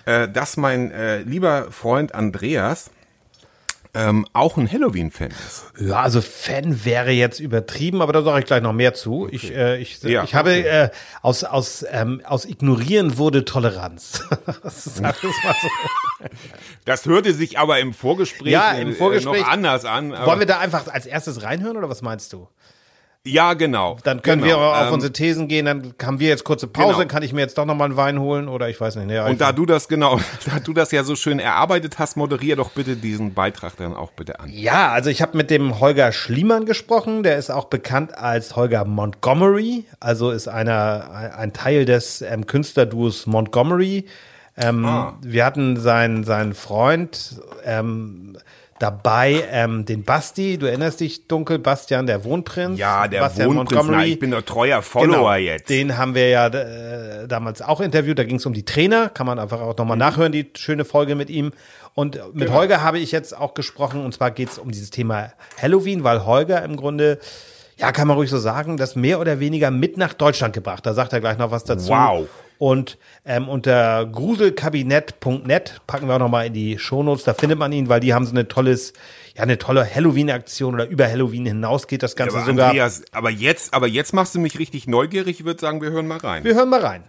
äh, 0.05 0.27
dass 0.27 0.57
mein 0.57 0.91
äh, 0.91 1.21
lieber 1.23 1.71
Freund 1.71 2.13
Andreas 2.13 2.91
ähm, 3.95 4.25
auch 4.33 4.57
ein 4.57 4.71
Halloween-Fan 4.71 5.31
ist. 5.31 5.65
Ja, 5.79 6.01
also 6.01 6.21
Fan 6.21 6.85
wäre 6.85 7.11
jetzt 7.11 7.39
übertrieben, 7.39 8.01
aber 8.01 8.13
da 8.13 8.21
sage 8.21 8.39
ich 8.39 8.45
gleich 8.45 8.61
noch 8.61 8.73
mehr 8.73 8.93
zu. 8.93 9.27
Ich, 9.31 9.51
äh, 9.51 9.77
ich, 9.79 10.01
Ja, 10.03 10.23
ich 10.23 10.35
habe 10.35 10.51
okay. 10.51 10.61
äh, 10.67 10.89
aus, 11.21 11.43
aus, 11.43 11.83
ähm, 11.89 12.21
aus 12.25 12.45
Ignorieren 12.45 13.17
wurde 13.17 13.45
Toleranz. 13.45 14.23
Sag 14.63 15.23
es 15.23 15.43
mal 15.43 15.55
so. 15.61 15.67
Das 16.85 17.05
hörte 17.05 17.33
sich 17.33 17.57
aber 17.57 17.79
im 17.79 17.93
Vorgespräch, 17.93 18.51
Ja, 18.51 18.71
im 18.73 18.89
äh, 18.91 18.93
Vorgespräch. 18.93 19.41
noch 19.41 19.47
anders 19.49 19.85
an. 19.85 20.11
Wollen 20.11 20.39
wir 20.39 20.45
da 20.47 20.59
einfach 20.59 20.87
als 20.87 21.05
erstes 21.05 21.41
reinhören 21.43 21.77
oder 21.77 21.89
was 21.89 22.01
meinst 22.01 22.33
du? 22.33 22.47
Ja, 23.25 23.53
genau. 23.53 23.97
Dann 24.03 24.21
können 24.21 24.41
genau. 24.41 24.59
wir 24.59 24.65
auf 24.81 24.87
Ähm, 24.87 24.93
unsere 24.93 25.11
Thesen 25.13 25.47
gehen, 25.47 25.65
dann 25.65 25.93
haben 26.01 26.19
wir 26.19 26.29
jetzt 26.29 26.43
kurze 26.45 26.67
Pause, 26.67 26.99
Genau. 26.99 27.07
kann 27.07 27.21
ich 27.21 27.33
mir 27.33 27.41
jetzt 27.41 27.57
doch 27.57 27.65
noch 27.65 27.75
mal 27.75 27.85
einen 27.85 27.97
Wein 27.97 28.19
holen 28.19 28.47
oder 28.47 28.69
ich 28.69 28.79
weiß 28.79 28.95
nicht. 28.95 29.07
Nee, 29.07 29.19
Und 29.19 29.41
da 29.41 29.51
du 29.51 29.65
das 29.65 29.87
genau, 29.89 30.17
da 30.45 30.59
du 30.63 30.73
das 30.73 30.91
ja 30.91 31.03
so 31.03 31.15
schön 31.15 31.39
erarbeitet 31.39 31.99
hast, 31.99 32.15
moderier 32.17 32.55
doch 32.55 32.69
bitte 32.71 32.95
diesen 32.95 33.33
Beitrag 33.33 33.75
dann 33.77 33.93
auch 33.95 34.11
bitte 34.13 34.39
an. 34.39 34.49
Ja, 34.49 34.89
also 34.91 35.09
ich 35.09 35.21
habe 35.21 35.35
mit 35.37 35.49
dem 35.49 35.79
Holger 35.79 36.11
Schliemann 36.11 36.65
gesprochen, 36.65 37.23
der 37.23 37.37
ist 37.37 37.51
auch 37.51 37.65
bekannt 37.65 38.17
als 38.17 38.55
Holger 38.55 38.85
Montgomery, 38.85 39.85
also 39.99 40.31
ist 40.31 40.47
einer 40.47 41.09
ein- 41.13 41.31
ein 41.33 41.53
Teil 41.53 41.85
des 41.85 42.21
ähm, 42.21 42.47
Künstlerduos 42.47 43.27
Montgomery. 43.27 44.05
Ähm, 44.57 44.85
Ah. 44.85 45.17
Wir 45.21 45.45
hatten 45.45 45.77
seinen 45.77 46.23
seinen 46.23 46.53
Freund 46.53 47.35
ähm, 47.63 48.37
dabei, 48.79 49.43
ähm, 49.51 49.85
den 49.85 50.03
Basti, 50.03 50.57
du 50.57 50.65
erinnerst 50.65 50.99
dich 51.01 51.27
dunkel, 51.27 51.59
Bastian, 51.59 52.07
der 52.07 52.23
Wohnprinz. 52.23 52.79
Ja, 52.79 53.07
der 53.07 53.19
Bastian 53.21 53.55
Wohnprinz, 53.55 53.87
na, 53.89 54.05
ich 54.05 54.17
bin 54.19 54.31
doch 54.31 54.41
treuer 54.41 54.81
Follower 54.81 55.35
jetzt. 55.35 55.67
Genau. 55.67 55.77
Den 55.89 55.97
haben 55.97 56.15
wir 56.15 56.29
ja 56.29 56.47
äh, 56.47 57.27
damals 57.27 57.61
auch 57.61 57.81
interviewt. 57.81 58.17
Da 58.17 58.23
ging 58.23 58.37
es 58.37 58.45
um 58.45 58.53
die 58.53 58.63
Trainer. 58.65 59.09
Kann 59.09 59.27
man 59.27 59.37
einfach 59.37 59.61
auch 59.61 59.77
nochmal 59.77 59.97
nachhören, 59.97 60.31
die 60.31 60.49
schöne 60.55 60.85
Folge 60.85 61.15
mit 61.15 61.29
ihm. 61.29 61.51
Und 61.93 62.15
mit 62.33 62.47
Genau. 62.47 62.59
Holger 62.59 62.81
habe 62.81 62.99
ich 62.99 63.11
jetzt 63.11 63.37
auch 63.37 63.53
gesprochen. 63.53 64.03
Und 64.03 64.13
zwar 64.13 64.31
geht 64.31 64.49
es 64.49 64.57
um 64.57 64.71
dieses 64.71 64.89
Thema 64.89 65.33
Halloween, 65.61 66.03
weil 66.03 66.25
Holger 66.25 66.63
im 66.63 66.77
Grunde, 66.77 67.19
ja, 67.77 67.91
kann 67.91 68.07
man 68.07 68.15
ruhig 68.17 68.29
so 68.29 68.37
sagen, 68.37 68.77
das 68.77 68.95
mehr 68.95 69.19
oder 69.19 69.39
weniger 69.39 69.69
mit 69.71 69.97
nach 69.97 70.13
Deutschland 70.13 70.53
gebracht. 70.53 70.85
Da 70.85 70.93
sagt 70.93 71.11
er 71.13 71.19
gleich 71.19 71.37
noch 71.37 71.51
was 71.51 71.65
dazu. 71.65 71.89
Wow. 71.89 72.27
Und 72.59 72.97
ähm, 73.23 73.47
unter 73.47 74.05
gruselkabinett.net 74.05 75.81
packen 75.87 76.07
wir 76.07 76.15
auch 76.15 76.19
nochmal 76.19 76.47
in 76.47 76.53
die 76.53 76.77
Shownotes, 76.77 77.23
da 77.23 77.33
findet 77.33 77.57
man 77.57 77.71
ihn, 77.71 77.87
weil 77.87 78.01
die 78.01 78.13
haben 78.13 78.25
so 78.25 78.31
eine 78.31 78.49
tolles, 78.49 78.91
ja, 79.33 79.43
eine 79.43 79.57
tolle 79.57 79.87
Halloween-Aktion 79.89 80.73
oder 80.73 80.85
über 80.85 81.07
Halloween 81.07 81.45
hinaus 81.45 81.87
geht 81.87 82.03
das 82.03 82.17
Ganze 82.17 82.35
aber 82.35 82.45
sogar. 82.45 82.67
Andreas, 82.67 83.03
aber 83.13 83.29
jetzt, 83.29 83.73
aber 83.73 83.87
jetzt 83.87 84.13
machst 84.13 84.35
du 84.35 84.39
mich 84.39 84.59
richtig 84.59 84.87
neugierig. 84.87 85.39
Ich 85.39 85.45
würde 85.45 85.61
sagen, 85.61 85.81
wir 85.81 85.91
hören 85.91 86.05
mal 86.05 86.17
rein. 86.17 86.43
Wir 86.43 86.53
hören 86.53 86.67
mal 86.67 86.81
rein. 86.81 87.03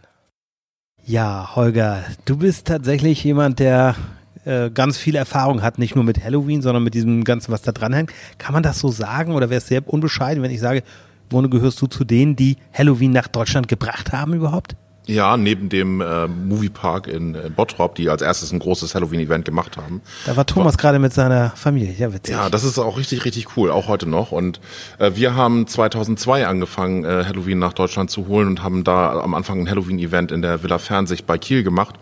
Ja, 1.05 1.57
Holger, 1.57 2.05
du 2.27 2.37
bist 2.37 2.69
tatsächlich 2.69 3.25
jemand, 3.25 3.59
der 3.59 3.97
äh, 4.45 4.71
ganz 4.71 4.99
viel 4.99 5.17
Erfahrung 5.17 5.63
hat, 5.63 5.79
nicht 5.79 5.97
nur 5.97 6.05
mit 6.05 6.23
Halloween, 6.23 6.63
sondern 6.63 6.85
mit 6.85 6.95
diesem 6.95 7.25
Ganzen, 7.25 7.51
was 7.51 7.63
da 7.63 7.73
dranhängt. 7.73 8.13
Kann 8.39 8.53
man 8.53 8.63
das 8.63 8.79
so 8.79 8.91
sagen 8.91 9.35
oder 9.35 9.51
wäre 9.51 9.59
es 9.59 9.67
sehr 9.67 9.83
unbescheiden, 9.89 10.45
wenn 10.45 10.53
ich 10.53 10.61
sage, 10.61 10.85
Wohne, 11.29 11.49
gehörst 11.49 11.83
du 11.83 11.89
zu 11.89 12.05
denen, 12.05 12.37
die 12.37 12.57
Halloween 12.73 13.11
nach 13.11 13.29
Deutschland 13.29 13.67
gebracht 13.67 14.13
haben 14.13 14.35
überhaupt? 14.35 14.77
Ja, 15.11 15.37
neben 15.37 15.69
dem 15.69 16.01
äh, 16.01 16.29
Moviepark 16.29 17.09
in 17.09 17.35
äh, 17.35 17.51
Bottrop, 17.55 17.97
die 17.97 18.09
als 18.09 18.23
erstes 18.23 18.53
ein 18.53 18.61
großes 18.61 18.95
Halloween-Event 18.95 19.45
gemacht 19.45 19.77
haben. 19.77 20.03
Da 20.25 20.37
war 20.37 20.47
Thomas 20.47 20.79
gerade 20.79 21.01
mit 21.01 21.13
seiner 21.13 21.51
Familie. 21.51 21.93
Ja, 21.99 22.15
witzig. 22.15 22.35
Ja, 22.35 22.49
das 22.49 22.63
ist 22.63 22.79
auch 22.79 22.97
richtig, 22.97 23.25
richtig 23.25 23.57
cool, 23.57 23.73
auch 23.73 23.89
heute 23.89 24.09
noch. 24.09 24.31
Und 24.31 24.61
äh, 24.99 25.11
wir 25.15 25.35
haben 25.35 25.67
2002 25.67 26.47
angefangen, 26.47 27.05
äh, 27.05 27.25
Halloween 27.27 27.59
nach 27.59 27.73
Deutschland 27.73 28.11
zu 28.11 28.29
holen 28.29 28.47
und 28.47 28.63
haben 28.63 28.85
da 28.85 29.21
am 29.21 29.35
Anfang 29.35 29.61
ein 29.61 29.69
Halloween-Event 29.69 30.31
in 30.31 30.43
der 30.43 30.63
Villa 30.63 30.79
Fernsicht 30.79 31.27
bei 31.27 31.39
Kiel 31.39 31.65
gemacht. 31.65 31.97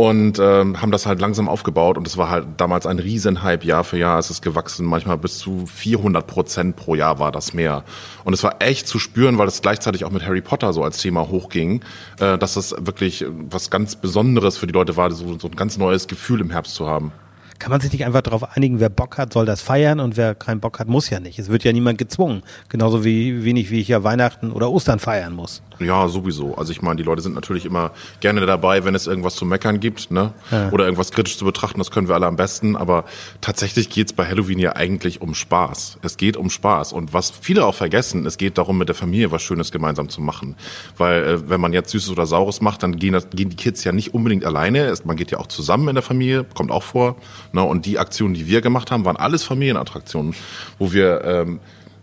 Und 0.00 0.38
ähm, 0.38 0.80
haben 0.80 0.92
das 0.92 1.04
halt 1.04 1.20
langsam 1.20 1.46
aufgebaut 1.46 1.98
und 1.98 2.06
es 2.06 2.16
war 2.16 2.30
halt 2.30 2.46
damals 2.56 2.86
ein 2.86 2.98
Riesenhype, 2.98 3.66
Jahr 3.66 3.84
für 3.84 3.98
Jahr 3.98 4.18
ist 4.18 4.30
es 4.30 4.40
gewachsen, 4.40 4.86
manchmal 4.86 5.18
bis 5.18 5.36
zu 5.36 5.66
400 5.66 6.26
Prozent 6.26 6.76
pro 6.76 6.94
Jahr 6.94 7.18
war 7.18 7.30
das 7.30 7.52
mehr. 7.52 7.84
Und 8.24 8.32
es 8.32 8.42
war 8.42 8.56
echt 8.60 8.88
zu 8.88 8.98
spüren, 8.98 9.36
weil 9.36 9.44
das 9.44 9.60
gleichzeitig 9.60 10.06
auch 10.06 10.10
mit 10.10 10.24
Harry 10.24 10.40
Potter 10.40 10.72
so 10.72 10.82
als 10.82 10.96
Thema 10.96 11.28
hochging, 11.28 11.82
äh, 12.18 12.38
dass 12.38 12.54
das 12.54 12.74
wirklich 12.78 13.26
was 13.50 13.68
ganz 13.68 13.94
Besonderes 13.94 14.56
für 14.56 14.66
die 14.66 14.72
Leute 14.72 14.96
war, 14.96 15.10
so, 15.10 15.38
so 15.38 15.48
ein 15.48 15.54
ganz 15.54 15.76
neues 15.76 16.08
Gefühl 16.08 16.40
im 16.40 16.48
Herbst 16.48 16.76
zu 16.76 16.86
haben. 16.86 17.12
Kann 17.58 17.70
man 17.70 17.82
sich 17.82 17.92
nicht 17.92 18.06
einfach 18.06 18.22
darauf 18.22 18.56
einigen, 18.56 18.80
wer 18.80 18.88
Bock 18.88 19.18
hat, 19.18 19.34
soll 19.34 19.44
das 19.44 19.60
feiern 19.60 20.00
und 20.00 20.16
wer 20.16 20.34
keinen 20.34 20.60
Bock 20.60 20.78
hat, 20.78 20.88
muss 20.88 21.10
ja 21.10 21.20
nicht. 21.20 21.38
Es 21.38 21.50
wird 21.50 21.62
ja 21.62 21.74
niemand 21.74 21.98
gezwungen. 21.98 22.42
Genauso 22.70 23.04
wie 23.04 23.44
wenig, 23.44 23.70
wie 23.70 23.80
ich 23.82 23.88
ja 23.88 24.02
Weihnachten 24.02 24.50
oder 24.50 24.70
Ostern 24.70 24.98
feiern 24.98 25.34
muss. 25.34 25.60
Ja, 25.80 26.08
sowieso. 26.08 26.54
Also 26.56 26.72
ich 26.72 26.82
meine, 26.82 26.96
die 26.96 27.02
Leute 27.02 27.22
sind 27.22 27.34
natürlich 27.34 27.64
immer 27.64 27.92
gerne 28.20 28.44
dabei, 28.44 28.84
wenn 28.84 28.94
es 28.94 29.06
irgendwas 29.06 29.34
zu 29.34 29.46
meckern 29.46 29.80
gibt, 29.80 30.10
ne? 30.10 30.32
Oder 30.72 30.84
irgendwas 30.84 31.10
kritisch 31.10 31.38
zu 31.38 31.44
betrachten, 31.46 31.78
das 31.78 31.90
können 31.90 32.06
wir 32.06 32.14
alle 32.14 32.26
am 32.26 32.36
besten. 32.36 32.76
Aber 32.76 33.04
tatsächlich 33.40 33.88
geht's 33.88 34.12
bei 34.12 34.26
Halloween 34.26 34.58
ja 34.58 34.76
eigentlich 34.76 35.22
um 35.22 35.34
Spaß. 35.34 35.98
Es 36.02 36.18
geht 36.18 36.36
um 36.36 36.50
Spaß. 36.50 36.92
Und 36.92 37.14
was 37.14 37.30
viele 37.30 37.64
auch 37.64 37.74
vergessen, 37.74 38.26
es 38.26 38.36
geht 38.36 38.58
darum, 38.58 38.76
mit 38.76 38.88
der 38.88 38.94
Familie 38.94 39.30
was 39.32 39.42
Schönes 39.42 39.72
gemeinsam 39.72 40.10
zu 40.10 40.20
machen. 40.20 40.56
Weil 40.98 41.24
äh, 41.24 41.48
wenn 41.48 41.60
man 41.60 41.72
jetzt 41.72 41.90
Süßes 41.90 42.10
oder 42.10 42.26
Saures 42.26 42.60
macht, 42.60 42.82
dann 42.82 42.96
gehen, 42.96 43.14
das, 43.14 43.30
gehen 43.30 43.48
die 43.48 43.56
Kids 43.56 43.82
ja 43.84 43.92
nicht 43.92 44.12
unbedingt 44.12 44.44
alleine. 44.44 44.84
Es, 44.86 45.04
man 45.04 45.16
geht 45.16 45.30
ja 45.30 45.38
auch 45.38 45.46
zusammen 45.46 45.88
in 45.88 45.94
der 45.94 46.02
Familie, 46.02 46.44
kommt 46.54 46.70
auch 46.70 46.82
vor. 46.82 47.16
Ne? 47.52 47.62
Und 47.62 47.86
die 47.86 47.98
Aktionen, 47.98 48.34
die 48.34 48.46
wir 48.46 48.60
gemacht 48.60 48.90
haben, 48.90 49.04
waren 49.06 49.16
alles 49.16 49.44
Familienattraktionen, 49.44 50.34
wo 50.78 50.92
wir 50.92 51.24
ähm, 51.24 51.60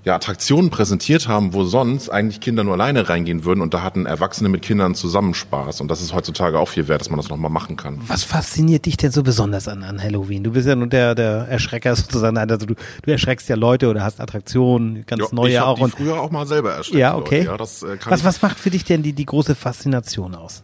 ja, 0.08 0.16
Attraktionen 0.16 0.70
präsentiert 0.70 1.28
haben, 1.28 1.54
wo 1.54 1.66
sonst 1.66 2.10
eigentlich 2.10 2.40
Kinder 2.40 2.64
nur 2.64 2.76
alleine 2.76 3.10
reingehen 3.10 3.44
würden 3.44 3.60
und 3.60 3.74
da 3.74 3.84
hatten 3.84 4.06
Erwachsene 4.06 4.48
mit 4.48 4.62
Kindern 4.62 4.96
zusammen 4.96 5.34
Spaß. 5.34 5.82
Und 5.82 5.92
das 5.92 6.02
ist 6.02 6.14
heutzutage 6.14 6.58
auch 6.60 6.70
viel 6.70 6.88
wert, 6.88 7.02
dass 7.02 7.10
man 7.10 7.18
das 7.18 7.28
nochmal 7.28 7.52
machen 7.52 7.76
kann. 7.76 8.00
Was 8.08 8.24
fasziniert 8.24 8.86
dich 8.86 8.96
denn 8.96 9.12
so 9.12 9.22
besonders 9.22 9.68
an, 9.68 9.84
an 9.84 10.02
Halloween? 10.02 10.46
Du 10.46 10.52
bist 10.52 10.66
ja 10.66 10.76
nur 10.76 10.88
der, 10.88 11.14
der 11.14 11.50
Erschrecker 11.50 11.94
sozusagen. 11.98 12.38
Also 12.38 12.66
du, 12.66 12.76
du 13.02 13.12
erschreckst 13.12 13.50
ja 13.50 13.58
Leute 13.58 13.90
oder 13.90 14.02
hast 14.02 14.22
Attraktionen, 14.22 15.06
ganz 15.06 15.34
neue 15.34 15.52
ich 15.52 15.60
hab 15.60 15.68
auch. 15.68 15.80
Und, 15.82 15.92
früher 15.92 16.22
auch 16.22 16.32
mal 16.32 16.48
selber 16.48 16.72
erschreckt. 16.72 16.98
ja, 16.98 17.18
okay. 17.18 17.44
Ja, 17.44 17.58
das, 17.58 17.84
äh, 17.84 17.98
was, 18.06 18.22
ich, 18.22 18.26
was 18.26 18.42
macht 18.42 18.58
für 18.58 18.70
dich 18.70 18.86
denn 18.86 19.04
die, 19.04 19.12
die 19.12 19.26
große 19.26 19.56
Faszination 19.56 20.36
aus? 20.36 20.62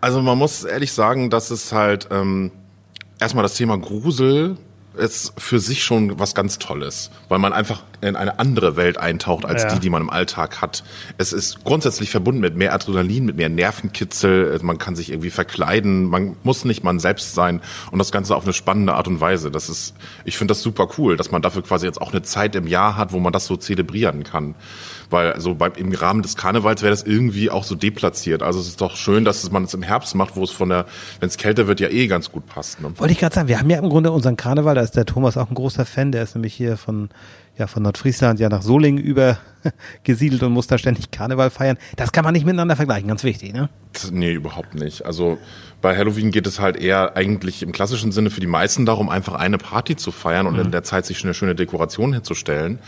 Also 0.00 0.22
man 0.22 0.38
muss 0.38 0.62
ehrlich 0.62 0.92
sagen, 0.92 1.28
dass 1.28 1.50
es 1.50 1.72
halt 1.72 2.06
ähm, 2.12 2.52
erstmal 3.18 3.42
das 3.42 3.54
Thema 3.54 3.76
Grusel 3.78 4.56
ist 4.96 5.32
für 5.38 5.58
sich 5.58 5.82
schon 5.82 6.20
was 6.20 6.36
ganz 6.36 6.60
Tolles, 6.60 7.10
weil 7.28 7.40
man 7.40 7.52
einfach 7.52 7.82
in 8.02 8.16
eine 8.16 8.38
andere 8.38 8.76
Welt 8.76 8.98
eintaucht 8.98 9.44
als 9.44 9.62
Ja. 9.62 9.74
die, 9.74 9.80
die 9.80 9.90
man 9.90 10.02
im 10.02 10.10
Alltag 10.10 10.60
hat. 10.60 10.82
Es 11.18 11.32
ist 11.32 11.64
grundsätzlich 11.64 12.10
verbunden 12.10 12.40
mit 12.40 12.56
mehr 12.56 12.74
Adrenalin, 12.74 13.24
mit 13.24 13.36
mehr 13.36 13.48
Nervenkitzel. 13.48 14.58
Man 14.62 14.78
kann 14.78 14.96
sich 14.96 15.10
irgendwie 15.10 15.30
verkleiden. 15.30 16.04
Man 16.06 16.36
muss 16.42 16.64
nicht 16.64 16.82
man 16.84 16.98
selbst 16.98 17.34
sein 17.34 17.60
und 17.90 17.98
das 17.98 18.12
Ganze 18.12 18.34
auf 18.36 18.44
eine 18.44 18.52
spannende 18.52 18.94
Art 18.94 19.08
und 19.08 19.20
Weise. 19.20 19.50
Das 19.50 19.68
ist, 19.68 19.94
ich 20.24 20.36
finde 20.36 20.52
das 20.52 20.62
super 20.62 20.88
cool, 20.98 21.16
dass 21.16 21.30
man 21.30 21.42
dafür 21.42 21.62
quasi 21.62 21.86
jetzt 21.86 22.00
auch 22.00 22.12
eine 22.12 22.22
Zeit 22.22 22.54
im 22.56 22.66
Jahr 22.66 22.96
hat, 22.96 23.12
wo 23.12 23.20
man 23.20 23.32
das 23.32 23.46
so 23.46 23.56
zelebrieren 23.56 24.24
kann. 24.24 24.54
Weil 25.10 25.38
so 25.40 25.54
beim, 25.54 25.72
im 25.76 25.92
Rahmen 25.92 26.22
des 26.22 26.36
Karnevals 26.36 26.82
wäre 26.82 26.90
das 26.90 27.02
irgendwie 27.02 27.50
auch 27.50 27.64
so 27.64 27.74
deplatziert. 27.74 28.42
Also 28.42 28.60
es 28.60 28.68
ist 28.68 28.80
doch 28.80 28.96
schön, 28.96 29.24
dass 29.24 29.48
man 29.50 29.64
es 29.64 29.74
im 29.74 29.82
Herbst 29.82 30.14
macht, 30.14 30.36
wo 30.36 30.42
es 30.42 30.50
von 30.50 30.70
der, 30.70 30.86
wenn 31.20 31.28
es 31.28 31.36
kälter 31.36 31.66
wird, 31.66 31.80
ja 31.80 31.88
eh 31.88 32.06
ganz 32.06 32.32
gut 32.32 32.46
passt. 32.46 32.80
Ne? 32.80 32.92
Wollte 32.96 33.12
ich 33.12 33.20
gerade 33.20 33.34
sagen, 33.34 33.48
wir 33.48 33.58
haben 33.58 33.68
ja 33.70 33.78
im 33.78 33.90
Grunde 33.90 34.10
unseren 34.10 34.36
Karneval, 34.36 34.74
da 34.74 34.80
ist 34.80 34.96
der 34.96 35.04
Thomas 35.04 35.36
auch 35.36 35.48
ein 35.50 35.54
großer 35.54 35.84
Fan, 35.84 36.12
der 36.12 36.22
ist 36.22 36.34
nämlich 36.34 36.54
hier 36.54 36.76
von, 36.78 37.10
ja, 37.56 37.66
von 37.66 37.82
Nordfriesland 37.82 38.40
ja 38.40 38.48
nach 38.48 38.62
Solingen 38.62 39.02
über 39.02 39.38
gesiedelt 40.04 40.42
und 40.42 40.52
muss 40.52 40.66
da 40.66 40.78
ständig 40.78 41.10
Karneval 41.10 41.50
feiern. 41.50 41.76
Das 41.96 42.12
kann 42.12 42.24
man 42.24 42.32
nicht 42.32 42.46
miteinander 42.46 42.76
vergleichen, 42.76 43.08
ganz 43.08 43.24
wichtig, 43.24 43.52
ne? 43.52 43.68
Nee, 44.10 44.32
überhaupt 44.32 44.74
nicht. 44.74 45.04
Also 45.04 45.38
bei 45.80 45.96
Halloween 45.96 46.30
geht 46.30 46.46
es 46.46 46.60
halt 46.60 46.76
eher 46.76 47.16
eigentlich 47.16 47.62
im 47.62 47.72
klassischen 47.72 48.12
Sinne 48.12 48.30
für 48.30 48.40
die 48.40 48.46
meisten 48.46 48.86
darum, 48.86 49.08
einfach 49.08 49.34
eine 49.34 49.58
Party 49.58 49.96
zu 49.96 50.12
feiern 50.12 50.46
und 50.46 50.58
in 50.58 50.70
der 50.70 50.82
Zeit 50.82 51.06
sich 51.06 51.22
eine 51.24 51.34
schöne 51.34 51.54
Dekoration 51.54 52.12
herzustellen. 52.12 52.78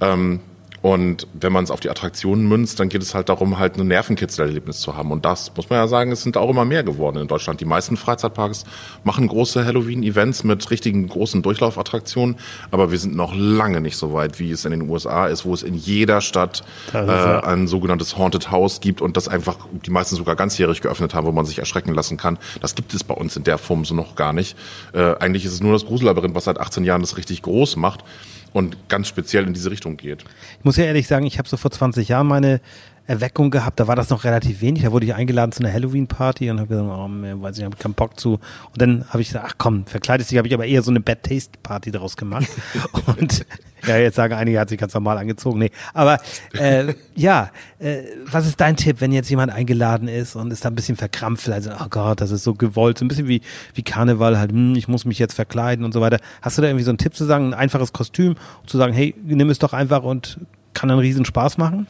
Ähm, 0.00 0.40
und 0.88 1.26
wenn 1.34 1.52
man 1.52 1.64
es 1.64 1.70
auf 1.70 1.80
die 1.80 1.90
Attraktionen 1.90 2.48
münzt, 2.48 2.80
dann 2.80 2.88
geht 2.88 3.02
es 3.02 3.14
halt 3.14 3.28
darum, 3.28 3.58
halt 3.58 3.76
ein 3.76 3.86
Nervenkitzelerlebnis 3.88 4.80
zu 4.80 4.96
haben. 4.96 5.12
Und 5.12 5.26
das, 5.26 5.54
muss 5.54 5.68
man 5.68 5.80
ja 5.80 5.86
sagen, 5.86 6.10
es 6.12 6.22
sind 6.22 6.38
auch 6.38 6.48
immer 6.48 6.64
mehr 6.64 6.82
geworden 6.82 7.18
in 7.18 7.28
Deutschland. 7.28 7.60
Die 7.60 7.66
meisten 7.66 7.98
Freizeitparks 7.98 8.64
machen 9.04 9.28
große 9.28 9.66
Halloween-Events 9.66 10.44
mit 10.44 10.70
richtigen 10.70 11.06
großen 11.06 11.42
Durchlaufattraktionen. 11.42 12.36
Aber 12.70 12.90
wir 12.90 12.98
sind 12.98 13.14
noch 13.14 13.34
lange 13.36 13.82
nicht 13.82 13.98
so 13.98 14.14
weit, 14.14 14.38
wie 14.38 14.50
es 14.50 14.64
in 14.64 14.70
den 14.70 14.88
USA 14.88 15.26
ist, 15.26 15.44
wo 15.44 15.52
es 15.52 15.62
in 15.62 15.74
jeder 15.74 16.22
Stadt 16.22 16.64
äh, 16.94 16.96
ein 16.96 17.68
sogenanntes 17.68 18.16
Haunted 18.16 18.50
House 18.50 18.80
gibt 18.80 19.02
und 19.02 19.18
das 19.18 19.28
einfach 19.28 19.58
die 19.84 19.90
meisten 19.90 20.16
sogar 20.16 20.36
ganzjährig 20.36 20.80
geöffnet 20.80 21.12
haben, 21.12 21.26
wo 21.26 21.32
man 21.32 21.44
sich 21.44 21.58
erschrecken 21.58 21.92
lassen 21.92 22.16
kann. 22.16 22.38
Das 22.62 22.74
gibt 22.74 22.94
es 22.94 23.04
bei 23.04 23.12
uns 23.12 23.36
in 23.36 23.44
der 23.44 23.58
Form 23.58 23.84
so 23.84 23.94
noch 23.94 24.14
gar 24.14 24.32
nicht. 24.32 24.56
Äh, 24.94 25.16
eigentlich 25.18 25.44
ist 25.44 25.52
es 25.52 25.60
nur 25.60 25.74
das 25.74 25.84
Grusellabyrinth, 25.84 26.34
was 26.34 26.44
seit 26.44 26.58
18 26.58 26.82
Jahren 26.84 27.02
das 27.02 27.18
richtig 27.18 27.42
groß 27.42 27.76
macht 27.76 28.04
und 28.52 28.88
ganz 28.88 29.08
speziell 29.08 29.46
in 29.46 29.52
diese 29.52 29.70
Richtung 29.70 29.96
geht. 29.96 30.24
Ich 30.58 30.64
muss 30.64 30.76
ja 30.76 30.84
ehrlich 30.84 31.06
sagen, 31.06 31.26
ich 31.26 31.38
habe 31.38 31.48
so 31.48 31.56
vor 31.56 31.70
20 31.70 32.08
Jahren 32.08 32.26
meine 32.26 32.60
Erweckung 33.08 33.50
gehabt, 33.50 33.80
da 33.80 33.88
war 33.88 33.96
das 33.96 34.10
noch 34.10 34.24
relativ 34.24 34.60
wenig, 34.60 34.82
da 34.82 34.92
wurde 34.92 35.06
ich 35.06 35.14
eingeladen 35.14 35.50
zu 35.50 35.60
einer 35.60 35.72
Halloween-Party 35.72 36.50
und 36.50 36.60
habe 36.60 36.68
gesagt, 36.68 36.88
oh, 36.88 37.08
mir 37.08 37.40
weiß 37.40 37.56
ich, 37.56 37.64
habe 37.64 37.76
keinen 37.76 37.94
Bock 37.94 38.20
zu. 38.20 38.34
Und 38.34 38.40
dann 38.76 39.06
habe 39.08 39.22
ich 39.22 39.28
gesagt, 39.28 39.46
ach 39.48 39.54
komm, 39.56 39.86
verkleidest 39.86 40.30
dich, 40.30 40.36
habe 40.36 40.46
ich 40.46 40.52
aber 40.52 40.66
eher 40.66 40.82
so 40.82 40.90
eine 40.90 41.00
Bad 41.00 41.22
Taste-Party 41.22 41.90
daraus 41.90 42.18
gemacht. 42.18 42.46
und 43.06 43.46
ja, 43.86 43.96
jetzt 43.96 44.16
sagen 44.16 44.34
einige, 44.34 44.60
hat 44.60 44.68
sich 44.68 44.78
ganz 44.78 44.92
normal 44.92 45.16
angezogen. 45.16 45.58
Nee, 45.58 45.70
aber 45.94 46.18
äh, 46.52 46.92
ja, 47.14 47.50
äh, 47.78 48.02
was 48.30 48.46
ist 48.46 48.60
dein 48.60 48.76
Tipp, 48.76 49.00
wenn 49.00 49.12
jetzt 49.12 49.30
jemand 49.30 49.52
eingeladen 49.52 50.06
ist 50.06 50.36
und 50.36 50.52
ist 50.52 50.66
da 50.66 50.68
ein 50.68 50.74
bisschen 50.74 50.96
verkrampft, 50.96 51.48
also, 51.48 51.70
oh 51.70 51.86
Gott, 51.88 52.20
das 52.20 52.30
ist 52.30 52.44
so 52.44 52.52
gewollt, 52.52 52.98
so 52.98 53.06
ein 53.06 53.08
bisschen 53.08 53.28
wie, 53.28 53.40
wie 53.72 53.82
Karneval 53.82 54.38
halt, 54.38 54.52
hm, 54.52 54.74
ich 54.74 54.86
muss 54.86 55.06
mich 55.06 55.18
jetzt 55.18 55.32
verkleiden 55.32 55.84
und 55.86 55.92
so 55.92 56.02
weiter. 56.02 56.18
Hast 56.42 56.58
du 56.58 56.62
da 56.62 56.68
irgendwie 56.68 56.84
so 56.84 56.90
einen 56.90 56.98
Tipp 56.98 57.14
zu 57.14 57.24
sagen, 57.24 57.48
ein 57.48 57.54
einfaches 57.54 57.94
Kostüm, 57.94 58.34
zu 58.66 58.76
sagen, 58.76 58.92
hey, 58.92 59.14
nimm 59.24 59.48
es 59.48 59.58
doch 59.58 59.72
einfach 59.72 60.02
und 60.02 60.38
kann 60.74 60.90
einen 60.90 61.00
riesen 61.00 61.24
Spaß 61.24 61.58
machen? 61.58 61.86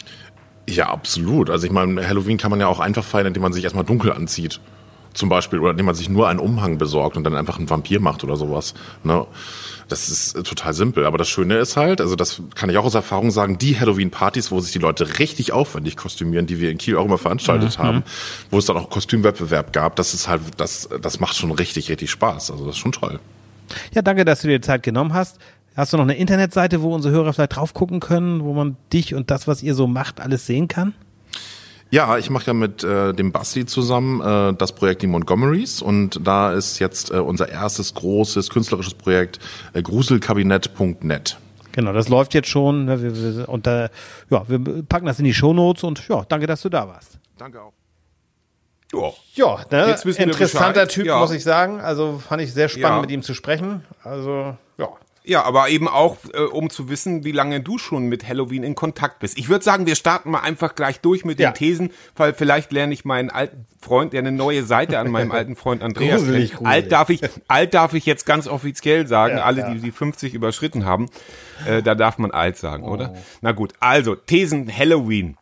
Ja, 0.68 0.90
absolut. 0.90 1.48
Also 1.48 1.66
ich 1.66 1.72
meine, 1.72 2.06
Halloween 2.06 2.36
kann 2.36 2.50
man 2.50 2.60
ja 2.60 2.66
auch 2.66 2.80
einfach 2.80 3.04
feiern, 3.04 3.28
indem 3.28 3.42
man 3.42 3.54
sich 3.54 3.64
erstmal 3.64 3.84
dunkel 3.84 4.12
anzieht. 4.12 4.60
Zum 5.14 5.30
Beispiel, 5.30 5.58
oder 5.58 5.70
indem 5.70 5.86
man 5.86 5.94
sich 5.94 6.10
nur 6.10 6.28
einen 6.28 6.38
Umhang 6.38 6.76
besorgt 6.76 7.16
und 7.16 7.24
dann 7.24 7.34
einfach 7.34 7.58
einen 7.58 7.70
Vampir 7.70 8.00
macht 8.00 8.22
oder 8.22 8.36
sowas. 8.36 8.74
Ne? 9.02 9.26
Das 9.88 10.10
ist 10.10 10.36
äh, 10.36 10.42
total 10.42 10.74
simpel. 10.74 11.06
Aber 11.06 11.16
das 11.16 11.28
Schöne 11.28 11.56
ist 11.56 11.78
halt, 11.78 12.02
also 12.02 12.14
das 12.16 12.42
kann 12.54 12.68
ich 12.68 12.76
auch 12.76 12.84
aus 12.84 12.94
Erfahrung 12.94 13.30
sagen, 13.30 13.56
die 13.56 13.80
Halloween-Partys, 13.80 14.50
wo 14.52 14.60
sich 14.60 14.72
die 14.72 14.78
Leute 14.78 15.18
richtig 15.18 15.52
aufwendig 15.52 15.96
kostümieren, 15.96 16.46
die 16.46 16.60
wir 16.60 16.70
in 16.70 16.76
Kiel 16.76 16.96
auch 16.98 17.06
immer 17.06 17.18
veranstaltet 17.18 17.78
haben, 17.78 18.04
wo 18.50 18.58
es 18.58 18.66
dann 18.66 18.76
auch 18.76 18.90
Kostümwettbewerb 18.90 19.72
gab, 19.72 19.96
das 19.96 20.12
ist 20.12 20.28
halt, 20.28 20.42
das, 20.58 20.90
das 21.00 21.18
macht 21.18 21.36
schon 21.36 21.50
richtig, 21.50 21.88
richtig 21.88 22.10
Spaß. 22.10 22.50
Also 22.50 22.66
das 22.66 22.74
ist 22.74 22.78
schon 22.78 22.92
toll. 22.92 23.18
Ja, 23.94 24.02
danke, 24.02 24.24
dass 24.24 24.42
du 24.42 24.48
dir 24.48 24.58
die 24.58 24.66
Zeit 24.66 24.82
genommen 24.82 25.14
hast. 25.14 25.38
Hast 25.78 25.92
du 25.92 25.96
noch 25.96 26.02
eine 26.04 26.16
Internetseite, 26.16 26.82
wo 26.82 26.92
unsere 26.92 27.14
Hörer 27.14 27.32
vielleicht 27.32 27.54
drauf 27.54 27.72
gucken 27.72 28.00
können, 28.00 28.42
wo 28.42 28.52
man 28.52 28.76
dich 28.92 29.14
und 29.14 29.30
das, 29.30 29.46
was 29.46 29.62
ihr 29.62 29.74
so 29.76 29.86
macht, 29.86 30.20
alles 30.20 30.44
sehen 30.44 30.66
kann? 30.66 30.92
Ja, 31.90 32.18
ich 32.18 32.30
mache 32.30 32.48
ja 32.48 32.52
mit 32.52 32.82
äh, 32.82 33.14
dem 33.14 33.30
Basti 33.30 33.64
zusammen 33.64 34.20
äh, 34.20 34.54
das 34.54 34.72
Projekt 34.72 35.02
Die 35.02 35.06
Montgomerys 35.06 35.80
und 35.80 36.20
da 36.26 36.52
ist 36.52 36.80
jetzt 36.80 37.12
äh, 37.12 37.18
unser 37.18 37.48
erstes 37.48 37.94
großes 37.94 38.50
künstlerisches 38.50 38.94
Projekt 38.94 39.38
äh, 39.72 39.80
gruselkabinett.net. 39.80 41.38
Genau, 41.72 41.92
das 41.92 42.08
läuft 42.08 42.34
jetzt 42.34 42.48
schon. 42.48 42.86
ne, 42.86 43.00
Wir, 43.00 43.36
wir, 43.36 43.48
und 43.48 43.66
da, 43.68 43.88
ja, 44.30 44.42
wir 44.48 44.82
packen 44.82 45.06
das 45.06 45.20
in 45.20 45.24
die 45.26 45.32
Shownotes 45.32 45.84
und 45.84 46.06
ja, 46.08 46.24
danke, 46.28 46.48
dass 46.48 46.60
du 46.62 46.68
da 46.68 46.88
warst. 46.88 47.18
Danke 47.38 47.62
auch. 47.62 47.72
Ja. 48.92 49.12
Ja, 49.70 49.84
ne? 49.86 49.96
Interessanter. 50.18 50.88
Typ, 50.88 51.06
Ja. 51.06 51.20
muss 51.20 51.30
ich 51.30 51.44
sagen. 51.44 51.80
Also 51.80 52.18
fand 52.26 52.42
ich 52.42 52.52
sehr 52.52 52.68
spannend, 52.68 52.96
Ja. 52.96 53.00
mit 53.02 53.10
ihm 53.12 53.22
zu 53.22 53.32
sprechen. 53.32 53.84
Also, 54.02 54.56
ja. 55.28 55.44
Aber 55.44 55.68
eben 55.68 55.86
auch, 55.88 56.16
äh, 56.32 56.40
um 56.40 56.70
zu 56.70 56.88
wissen, 56.88 57.24
wie 57.24 57.32
lange 57.32 57.60
du 57.60 57.78
schon 57.78 58.06
mit 58.08 58.26
Halloween 58.26 58.62
in 58.62 58.74
Kontakt 58.74 59.20
bist. 59.20 59.38
Ich 59.38 59.48
würde 59.48 59.64
sagen, 59.64 59.86
wir 59.86 59.94
starten 59.94 60.30
mal 60.30 60.40
einfach 60.40 60.74
gleich 60.74 61.00
durch 61.00 61.24
mit 61.24 61.38
den 61.38 61.44
Ja. 61.44 61.52
Thesen, 61.52 61.90
weil 62.16 62.34
vielleicht 62.34 62.72
lerne 62.72 62.92
ich 62.94 63.04
meinen 63.04 63.30
alten 63.30 63.66
Freund, 63.80 64.12
der 64.12 64.20
eine 64.20 64.32
neue 64.32 64.64
Seite 64.64 64.98
an 64.98 65.10
meinem 65.10 65.30
alten 65.30 65.54
Freund 65.54 65.82
Andreas 65.82 66.20
Gruselig, 66.22 66.52
gruselig. 66.54 66.66
Alt 66.68 66.92
darf 66.92 67.10
ich, 67.10 67.20
alt 67.46 67.74
darf 67.74 67.94
ich 67.94 68.06
jetzt 68.06 68.26
ganz 68.26 68.48
offiziell 68.48 69.06
sagen, 69.06 69.36
Ja, 69.36 69.44
alle, 69.44 69.60
ja. 69.60 69.74
die 69.74 69.80
die 69.80 69.92
50 69.92 70.34
überschritten 70.34 70.84
haben, 70.84 71.06
äh, 71.66 71.82
da 71.82 71.94
darf 71.94 72.18
man 72.18 72.30
alt 72.32 72.56
sagen, 72.56 72.84
Oh. 72.84 72.92
oder? 72.92 73.14
Na 73.40 73.52
gut, 73.52 73.74
also 73.80 74.14
Thesen 74.16 74.70
Halloween. 74.76 75.36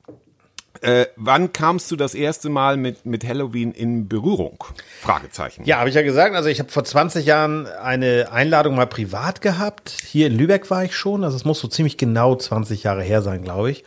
Äh, 0.83 1.07
wann 1.17 1.53
kamst 1.53 1.91
du 1.91 1.97
das 1.97 2.15
erste 2.15 2.49
Mal 2.49 2.77
mit, 2.77 3.07
mit 3.07 3.27
Halloween 3.27 3.73
in 3.73 4.09
Berührung? 4.09 4.65
Fragezeichen. 5.01 5.65
Ja, 5.65 5.79
habe 5.79 5.89
ich 5.89 5.95
ja 5.95 6.03
gesagt. 6.03 6.35
Also 6.35 6.49
ich 6.49 6.59
habe 6.59 6.71
vor 6.71 6.85
20 6.85 7.27
Jahren 7.27 7.67
eine 7.67 8.29
Einladung 8.33 8.75
mal 8.75 8.87
privat 8.87 9.41
gehabt. 9.41 9.91
Hier 10.07 10.27
in 10.27 10.37
Lübeck 10.37 10.71
war 10.71 10.85
ich 10.85 10.95
schon. 10.95 11.25
Also 11.25 11.37
es 11.37 11.45
muss 11.45 11.61
so 11.61 11.69
ziemlich 11.69 11.97
genau 11.97 12.35
20 12.35 12.83
Jahre 12.83 13.03
her 13.03 13.23
sein, 13.23 13.43
glaube 13.43 13.71
ich. 13.71 13.85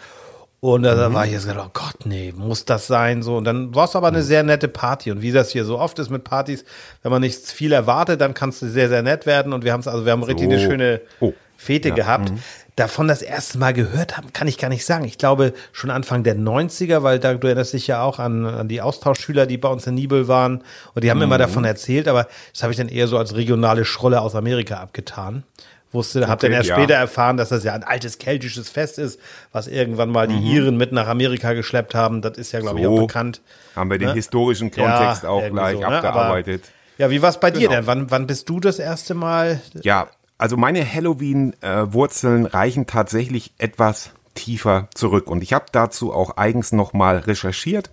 Und 0.61 0.83
da, 0.83 0.93
da 0.95 1.13
war 1.13 1.25
ich 1.25 1.31
jetzt 1.31 1.47
gedacht, 1.47 1.67
oh 1.67 1.71
Gott, 1.73 2.05
nee, 2.05 2.33
muss 2.35 2.65
das 2.65 2.87
sein? 2.87 3.23
So. 3.23 3.37
Und 3.37 3.45
dann 3.45 3.73
war 3.73 3.85
es 3.85 3.95
aber 3.95 4.09
eine 4.09 4.23
sehr 4.23 4.43
nette 4.43 4.67
Party. 4.67 5.09
Und 5.11 5.21
wie 5.21 5.31
das 5.31 5.51
hier 5.51 5.63
so 5.63 5.79
oft 5.79 5.97
ist 5.99 6.09
mit 6.09 6.25
Partys, 6.25 6.65
wenn 7.01 7.11
man 7.11 7.21
nicht 7.21 7.47
viel 7.47 7.71
erwartet, 7.71 8.19
dann 8.19 8.33
kannst 8.33 8.61
du 8.61 8.67
sehr, 8.67 8.89
sehr 8.89 9.01
nett 9.01 9.25
werden. 9.25 9.53
Und 9.53 9.63
wir 9.63 9.71
haben 9.71 9.79
es, 9.79 9.87
also 9.87 10.05
wir 10.05 10.11
haben 10.11 10.23
richtig 10.23 10.47
eine 10.47 10.59
schöne 10.59 11.01
Oh. 11.21 11.33
Fete 11.55 11.91
gehabt. 11.91 12.31
Davon 12.77 13.09
das 13.09 13.21
erste 13.21 13.57
Mal 13.57 13.73
gehört 13.73 14.15
haben, 14.15 14.31
kann 14.31 14.47
ich 14.47 14.57
gar 14.57 14.69
nicht 14.69 14.85
sagen. 14.85 15.03
Ich 15.03 15.17
glaube 15.17 15.53
schon 15.73 15.89
Anfang 15.89 16.23
der 16.23 16.37
90er, 16.37 17.03
weil 17.03 17.19
da, 17.19 17.33
du 17.33 17.47
erinnerst 17.47 17.73
dich 17.73 17.87
ja 17.87 18.01
auch 18.01 18.19
an, 18.19 18.45
an 18.45 18.69
die 18.69 18.81
Austauschschüler, 18.81 19.45
die 19.45 19.57
bei 19.57 19.67
uns 19.67 19.85
in 19.85 19.95
Nibel 19.95 20.29
waren. 20.29 20.63
Und 20.93 21.03
die 21.03 21.11
haben 21.11 21.21
immer 21.21 21.37
davon 21.37 21.65
erzählt, 21.65 22.07
aber 22.07 22.27
das 22.53 22.63
habe 22.63 22.71
ich 22.71 22.77
dann 22.77 22.87
eher 22.87 23.07
so 23.07 23.17
als 23.17 23.35
regionale 23.35 23.83
Schrolle 23.83 24.21
aus 24.21 24.35
Amerika 24.35 24.77
abgetan. 24.77 25.43
Wusste, 25.91 26.27
hab 26.27 26.39
dann 26.39 26.51
Okay, 26.51 26.57
erst 26.57 26.69
ja. 26.69 26.75
später 26.75 26.93
erfahren, 26.93 27.37
dass 27.37 27.49
das 27.49 27.63
ja 27.63 27.73
ein 27.73 27.83
altes 27.83 28.19
keltisches 28.19 28.69
Fest 28.69 28.99
ist, 28.99 29.19
was 29.51 29.67
irgendwann 29.67 30.09
mal 30.11 30.27
die 30.27 30.37
Iren 30.37 30.77
mit 30.77 30.91
nach 30.91 31.07
Amerika 31.07 31.53
geschleppt 31.53 31.95
haben. 31.95 32.21
Das 32.21 32.37
ist 32.37 32.51
ja, 32.51 32.59
glaube 32.59 32.79
ich, 32.79 32.85
auch 32.85 32.95
So. 32.97 33.07
bekannt. 33.07 33.41
Haben 33.75 33.89
wir 33.89 33.97
den 33.97 34.09
Ne? 34.09 34.13
historischen 34.13 34.69
Kontext 34.69 35.23
Ja, 35.23 35.29
auch 35.29 35.47
gleich 35.49 35.73
so, 35.75 35.79
ne? 35.79 35.87
Aber- 35.87 35.95
abgearbeitet. 35.97 36.63
Ja, 36.99 37.09
wie 37.09 37.21
war 37.21 37.29
es 37.29 37.39
bei 37.39 37.49
dir 37.49 37.61
Genau. 37.69 37.71
denn? 37.75 37.87
Wann, 37.87 38.11
wann 38.11 38.27
bist 38.27 38.47
du 38.49 38.59
das 38.59 38.77
erste 38.77 39.13
Mal? 39.15 39.61
Ja, 39.81 40.07
also 40.37 40.57
meine 40.57 40.85
Halloween-Wurzeln 40.85 42.45
reichen 42.45 42.85
tatsächlich 42.87 43.53
etwas 43.57 44.11
tiefer 44.35 44.87
zurück. 44.93 45.27
Und 45.29 45.41
ich 45.41 45.53
habe 45.53 45.65
dazu 45.71 46.13
auch 46.13 46.37
eigens 46.37 46.71
nochmal 46.71 47.17
recherchiert. 47.17 47.89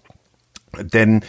Denn 0.82 1.22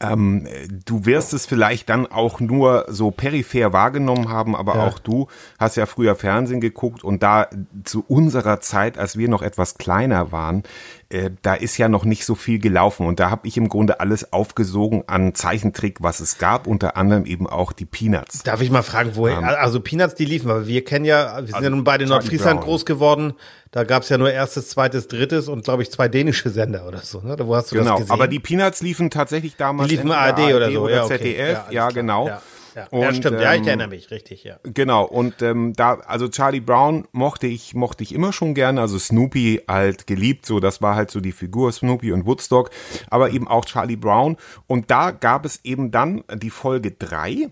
ähm, 0.00 0.46
du 0.86 1.06
wirst 1.06 1.32
es 1.32 1.46
vielleicht 1.46 1.88
dann 1.88 2.06
auch 2.06 2.40
nur 2.40 2.86
so 2.88 3.10
peripher 3.10 3.72
wahrgenommen 3.72 4.28
haben, 4.28 4.56
aber 4.56 4.76
Ja. 4.76 4.86
auch 4.86 4.98
du 4.98 5.28
hast 5.58 5.76
ja 5.76 5.86
früher 5.86 6.16
Fernsehen 6.16 6.60
geguckt 6.60 7.04
und 7.04 7.22
da 7.22 7.48
zu 7.84 8.04
unserer 8.06 8.60
Zeit, 8.60 8.98
als 8.98 9.16
wir 9.16 9.28
noch 9.28 9.42
etwas 9.42 9.76
kleiner 9.76 10.32
waren, 10.32 10.62
äh, 11.10 11.30
da 11.42 11.54
ist 11.54 11.76
ja 11.78 11.88
noch 11.88 12.04
nicht 12.04 12.24
so 12.24 12.34
viel 12.34 12.58
gelaufen 12.58 13.06
und 13.06 13.20
da 13.20 13.30
habe 13.30 13.46
ich 13.46 13.56
im 13.56 13.68
Grunde 13.68 14.00
alles 14.00 14.32
aufgesogen 14.32 15.04
an 15.06 15.34
Zeichentrick, 15.34 16.02
was 16.02 16.20
es 16.20 16.38
gab, 16.38 16.66
unter 16.66 16.96
anderem 16.96 17.24
eben 17.26 17.46
auch 17.46 17.72
die 17.72 17.84
Peanuts. 17.84 18.42
Darf 18.42 18.60
ich 18.60 18.70
mal 18.70 18.82
fragen, 18.82 19.12
woher? 19.14 19.60
also 19.60 19.80
Peanuts, 19.80 20.14
die 20.14 20.24
liefen, 20.24 20.50
aber 20.50 20.66
wir 20.66 20.84
kennen 20.84 21.04
ja, 21.04 21.38
wir 21.46 21.52
sind 21.52 21.62
ja 21.62 21.70
nun 21.70 21.84
beide 21.84 22.04
in 22.04 22.10
Nordfriesland 22.10 22.60
groß 22.62 22.84
geworden. 22.84 23.34
Da 23.74 23.82
gab's 23.82 24.08
ja 24.08 24.18
nur 24.18 24.30
erstes, 24.30 24.68
zweites, 24.68 25.08
drittes 25.08 25.48
und 25.48 25.64
glaube 25.64 25.82
ich 25.82 25.90
zwei 25.90 26.06
dänische 26.06 26.48
Sender 26.48 26.86
oder 26.86 27.00
so. 27.00 27.20
Ne? 27.22 27.36
Wo 27.40 27.56
hast 27.56 27.72
du 27.72 27.74
das 27.74 27.84
Genau, 27.84 27.96
gesehen? 27.96 28.12
aber 28.12 28.28
die 28.28 28.38
Peanuts 28.38 28.82
liefen 28.82 29.10
tatsächlich 29.10 29.56
damals 29.56 29.88
die 29.88 29.96
liefen 29.96 30.12
entweder 30.12 30.46
ARD 30.46 30.54
oder 30.54 30.70
so, 30.70 30.80
oder 30.82 30.94
ja, 30.94 31.04
okay. 31.04 31.18
ZDF, 31.18 31.58
ja, 31.70 31.88
klar. 31.88 31.92
genau. 31.92 32.28
Ja, 32.28 32.42
ja. 32.76 32.86
Und, 32.90 33.00
ja 33.00 33.14
stimmt, 33.14 33.40
ja, 33.40 33.52
ich 33.52 33.62
ähm, 33.62 33.66
erinnere 33.66 33.88
mich, 33.88 34.12
richtig, 34.12 34.44
ja. 34.44 34.60
Genau, 34.62 35.02
und 35.02 35.42
ähm, 35.42 35.72
da, 35.74 35.94
also 36.06 36.28
Charlie 36.28 36.60
Brown 36.60 37.08
mochte 37.10 37.48
ich, 37.48 37.74
mochte 37.74 38.04
ich 38.04 38.14
immer 38.14 38.32
schon 38.32 38.54
gerne, 38.54 38.80
also 38.80 38.96
Snoopy 38.96 39.62
halt 39.66 40.06
geliebt, 40.06 40.46
so, 40.46 40.60
das 40.60 40.80
war 40.80 40.94
halt 40.94 41.10
so 41.10 41.18
die 41.18 41.32
Figur 41.32 41.72
Snoopy 41.72 42.12
und 42.12 42.26
Woodstock, 42.26 42.70
aber 43.10 43.30
eben 43.30 43.48
auch 43.48 43.64
Charlie 43.64 43.96
Brown. 43.96 44.36
Und 44.68 44.92
da 44.92 45.10
gab 45.10 45.44
es 45.44 45.58
eben 45.64 45.90
dann 45.90 46.22
die 46.32 46.50
Folge 46.50 46.92
drei 46.92 47.48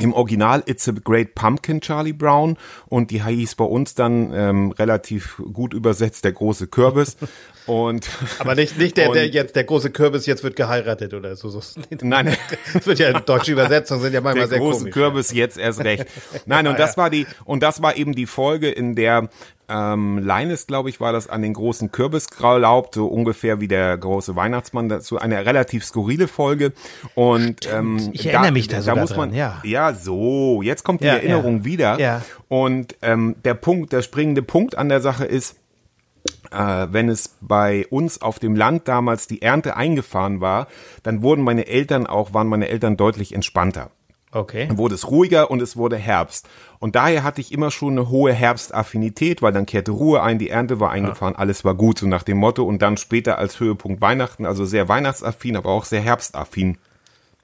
im 0.00 0.12
Original 0.12 0.62
It's 0.66 0.88
a 0.88 0.92
Great 0.92 1.34
Pumpkin 1.34 1.80
Charlie 1.80 2.12
Brown 2.12 2.56
und 2.86 3.10
die 3.10 3.24
hieß 3.24 3.56
bei 3.56 3.64
uns 3.64 3.94
dann 3.94 4.32
ähm, 4.32 4.72
relativ 4.72 5.42
gut 5.52 5.74
übersetzt 5.74 6.24
der 6.24 6.32
große 6.32 6.68
Kürbis. 6.68 7.16
Und, 7.68 8.08
Aber 8.38 8.54
nicht, 8.54 8.78
nicht 8.78 8.96
der, 8.96 9.12
der 9.12 9.28
jetzt, 9.28 9.54
der 9.54 9.64
große 9.64 9.90
Kürbis 9.90 10.24
jetzt 10.24 10.42
wird 10.42 10.56
geheiratet 10.56 11.12
oder 11.12 11.36
so. 11.36 11.50
so. 11.50 11.60
Nein. 12.00 12.34
Das 12.72 12.86
wird 12.86 12.98
ja 12.98 13.12
deutsche 13.12 13.52
Übersetzungen 13.52 14.00
sind 14.00 14.14
ja 14.14 14.22
manchmal 14.22 14.48
der 14.48 14.48
sehr 14.48 14.58
große 14.58 14.78
komisch. 14.78 14.94
Kürbis 14.94 15.32
jetzt 15.32 15.58
erst 15.58 15.84
recht. 15.84 16.06
Nein, 16.46 16.66
und 16.66 16.78
das 16.78 16.96
war 16.96 17.10
die, 17.10 17.26
und 17.44 17.62
das 17.62 17.82
war 17.82 17.94
eben 17.94 18.14
die 18.14 18.24
Folge, 18.24 18.70
in 18.70 18.94
der 18.94 19.28
ähm, 19.68 20.18
Leines, 20.18 20.66
glaube 20.66 20.88
ich, 20.88 21.00
war 21.00 21.12
das 21.12 21.28
an 21.28 21.42
den 21.42 21.52
großen 21.54 21.92
Kürbis 21.92 22.28
glaubt, 22.28 22.94
so 22.94 23.06
ungefähr 23.06 23.60
wie 23.60 23.68
der 23.68 23.96
große 23.98 24.34
Weihnachtsmann, 24.36 24.88
dazu 24.88 25.18
eine 25.18 25.44
relativ 25.44 25.84
skurrile 25.84 26.28
Folge. 26.28 26.72
Und 27.14 27.68
ähm, 27.72 28.10
Ich 28.12 28.26
erinnere 28.26 28.52
mich 28.52 28.68
da 28.68 28.80
sogar 28.80 28.96
muss 28.96 29.10
man, 29.16 29.30
dran, 29.30 29.38
ja. 29.38 29.60
Ja, 29.64 29.92
so, 29.92 30.62
jetzt 30.62 30.84
kommt 30.84 31.02
die 31.02 31.06
Ja, 31.06 31.14
Erinnerung 31.14 31.58
ja. 31.58 31.64
wieder. 31.64 32.00
Ja. 32.00 32.22
Und 32.48 32.96
ähm, 33.02 33.36
der 33.44 33.54
Punkt, 33.54 33.92
der 33.92 34.02
springende 34.02 34.42
Punkt 34.42 34.76
an 34.76 34.88
der 34.88 35.00
Sache 35.00 35.24
ist, 35.24 35.56
äh, 36.50 36.86
wenn 36.90 37.08
es 37.08 37.36
bei 37.40 37.86
uns 37.90 38.22
auf 38.22 38.38
dem 38.38 38.56
Land 38.56 38.88
damals 38.88 39.26
die 39.26 39.42
Ernte 39.42 39.76
eingefahren 39.76 40.40
war, 40.40 40.68
dann 41.02 41.22
wurden 41.22 41.42
meine 41.44 41.66
Eltern 41.66 42.06
auch, 42.06 42.34
waren 42.34 42.48
meine 42.48 42.68
Eltern 42.68 42.96
deutlich 42.96 43.34
entspannter. 43.34 43.90
Okay. 44.30 44.66
Dann 44.66 44.78
wurde 44.78 44.94
es 44.94 45.10
ruhiger 45.10 45.50
und 45.50 45.62
es 45.62 45.76
wurde 45.76 45.96
Herbst. 45.96 46.48
Und 46.78 46.96
daher 46.96 47.24
hatte 47.24 47.40
ich 47.40 47.52
immer 47.52 47.70
schon 47.70 47.92
eine 47.92 48.08
hohe 48.08 48.32
Herbstaffinität, 48.32 49.42
weil 49.42 49.52
dann 49.52 49.66
kehrte 49.66 49.92
Ruhe 49.92 50.22
ein, 50.22 50.38
die 50.38 50.50
Ernte 50.50 50.80
war 50.80 50.90
eingefahren, 50.90 51.34
alles 51.34 51.64
war 51.64 51.74
gut, 51.74 51.98
so 51.98 52.06
nach 52.06 52.22
dem 52.22 52.38
Motto. 52.38 52.64
Und 52.64 52.82
dann 52.82 52.96
später 52.96 53.38
als 53.38 53.58
Höhepunkt 53.58 54.00
Weihnachten, 54.00 54.46
also 54.46 54.64
sehr 54.64 54.88
weihnachtsaffin, 54.88 55.56
aber 55.56 55.70
auch 55.70 55.84
sehr 55.84 56.00
herbstaffin. 56.00 56.78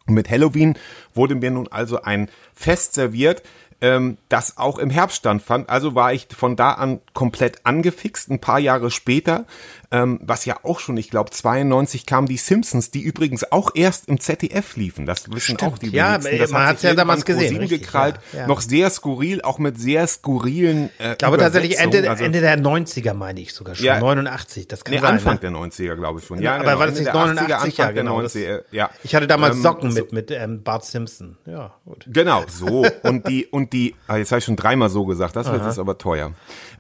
Und 0.07 0.15
mit 0.15 0.31
Halloween 0.31 0.75
wurde 1.15 1.35
mir 1.35 1.51
nun 1.51 1.69
also 1.69 2.03
ein 2.03 2.29
Fest 2.53 2.95
serviert, 2.95 3.43
ähm, 3.81 4.19
das 4.29 4.59
auch 4.59 4.79
im 4.79 4.91
Herbst 4.91 5.19
stattfand. 5.19 5.69
Also 5.69 5.95
war 5.95 6.13
ich 6.13 6.29
von 6.35 6.57
da 6.57 6.73
an 6.73 7.01
komplett 7.13 7.65
angefixt. 7.65 8.31
Ein 8.31 8.41
paar 8.41 8.59
Jahre 8.59 8.91
später, 8.91 9.47
ähm, 9.95 10.19
was 10.23 10.45
ja 10.45 10.57
auch 10.65 10.81
schon, 10.81 10.97
ich 10.97 11.09
glaube, 11.09 11.31
92 11.31 12.05
kamen 12.07 12.27
die 12.27 12.37
Simpsons, 12.37 12.91
die 12.91 13.01
übrigens 13.01 13.51
auch 13.53 13.71
erst 13.75 14.09
im 14.09 14.19
ZDF 14.19 14.75
liefen. 14.77 15.07
Das 15.07 15.31
wissen 15.31 15.57
auch 15.61 15.79
die 15.79 15.91
Ja, 15.91 16.15
wenigsten. 16.15 16.39
Das 16.39 16.51
man 16.51 16.67
hat 16.67 16.83
ja 16.83 16.95
damals 16.95 17.25
gesehen, 17.25 17.59
richtig, 17.59 17.83
gekrallt. 17.83 18.17
ja, 18.33 18.41
ja. 18.41 18.47
Noch 18.49 18.61
sehr 18.61 18.91
skurril, 18.91 19.43
auch 19.43 19.59
mit 19.59 19.79
sehr 19.79 20.07
skurrilen 20.09 20.91
äh, 20.99 21.13
Ich 21.13 21.19
glaube 21.19 21.39
tatsächlich 21.39 21.79
Ende, 21.79 21.99
Übersetzungen. 22.01 22.27
Ende 22.35 22.41
der 22.41 22.59
90er 22.59 23.15
meine 23.15 23.41
ich 23.41 23.53
sogar 23.55 23.75
schon. 23.77 23.87
Ja. 23.87 24.01
89, 24.01 24.67
das 24.67 24.85
kann 24.85 24.95
Nee, 24.95 25.01
sein. 25.01 25.11
Anfang 25.13 25.35
ne? 25.35 25.41
der 25.41 25.51
90er, 25.53 25.95
glaube 25.95 26.19
ich 26.21 26.27
schon. 26.27 26.43
Ja, 26.43 26.57
Ja, 26.57 26.61
aber 26.63 26.79
war 26.81 26.87
das 26.89 26.97
nicht 26.97 27.07
der 27.07 27.15
89? 27.15 27.55
80er, 27.55 27.55
Anfang 27.63 27.85
Ja, 27.87 27.91
genau, 27.93 28.15
der 28.17 28.23
das- 28.25 28.35
90er, 28.35 28.63
ja. 28.73 28.91
Ich 29.05 29.15
hatte 29.15 29.27
damals 29.29 29.57
Ähm, 29.57 29.63
Socken 29.63 29.91
so- 29.93 30.01
mit, 30.01 30.13
mit 30.13 30.31
ähm, 30.33 30.63
Bart 30.65 30.85
Simpson. 30.85 31.37
Ja, 31.47 31.73
gut. 31.85 32.05
Genau, 32.09 32.43
so. 32.49 32.85
Und 33.05 33.29
die, 33.29 33.47
und 33.47 33.73
die, 33.73 33.95
ah, 34.09 34.17
jetzt 34.17 34.33
habe 34.33 34.39
ich 34.41 34.45
schon 34.45 34.57
dreimal 34.57 34.89
so 34.89 35.05
gesagt, 35.05 35.37
das 35.37 35.51
wird 35.53 35.65
jetzt 35.65 35.79
aber 35.79 35.99
teuer. 35.99 36.33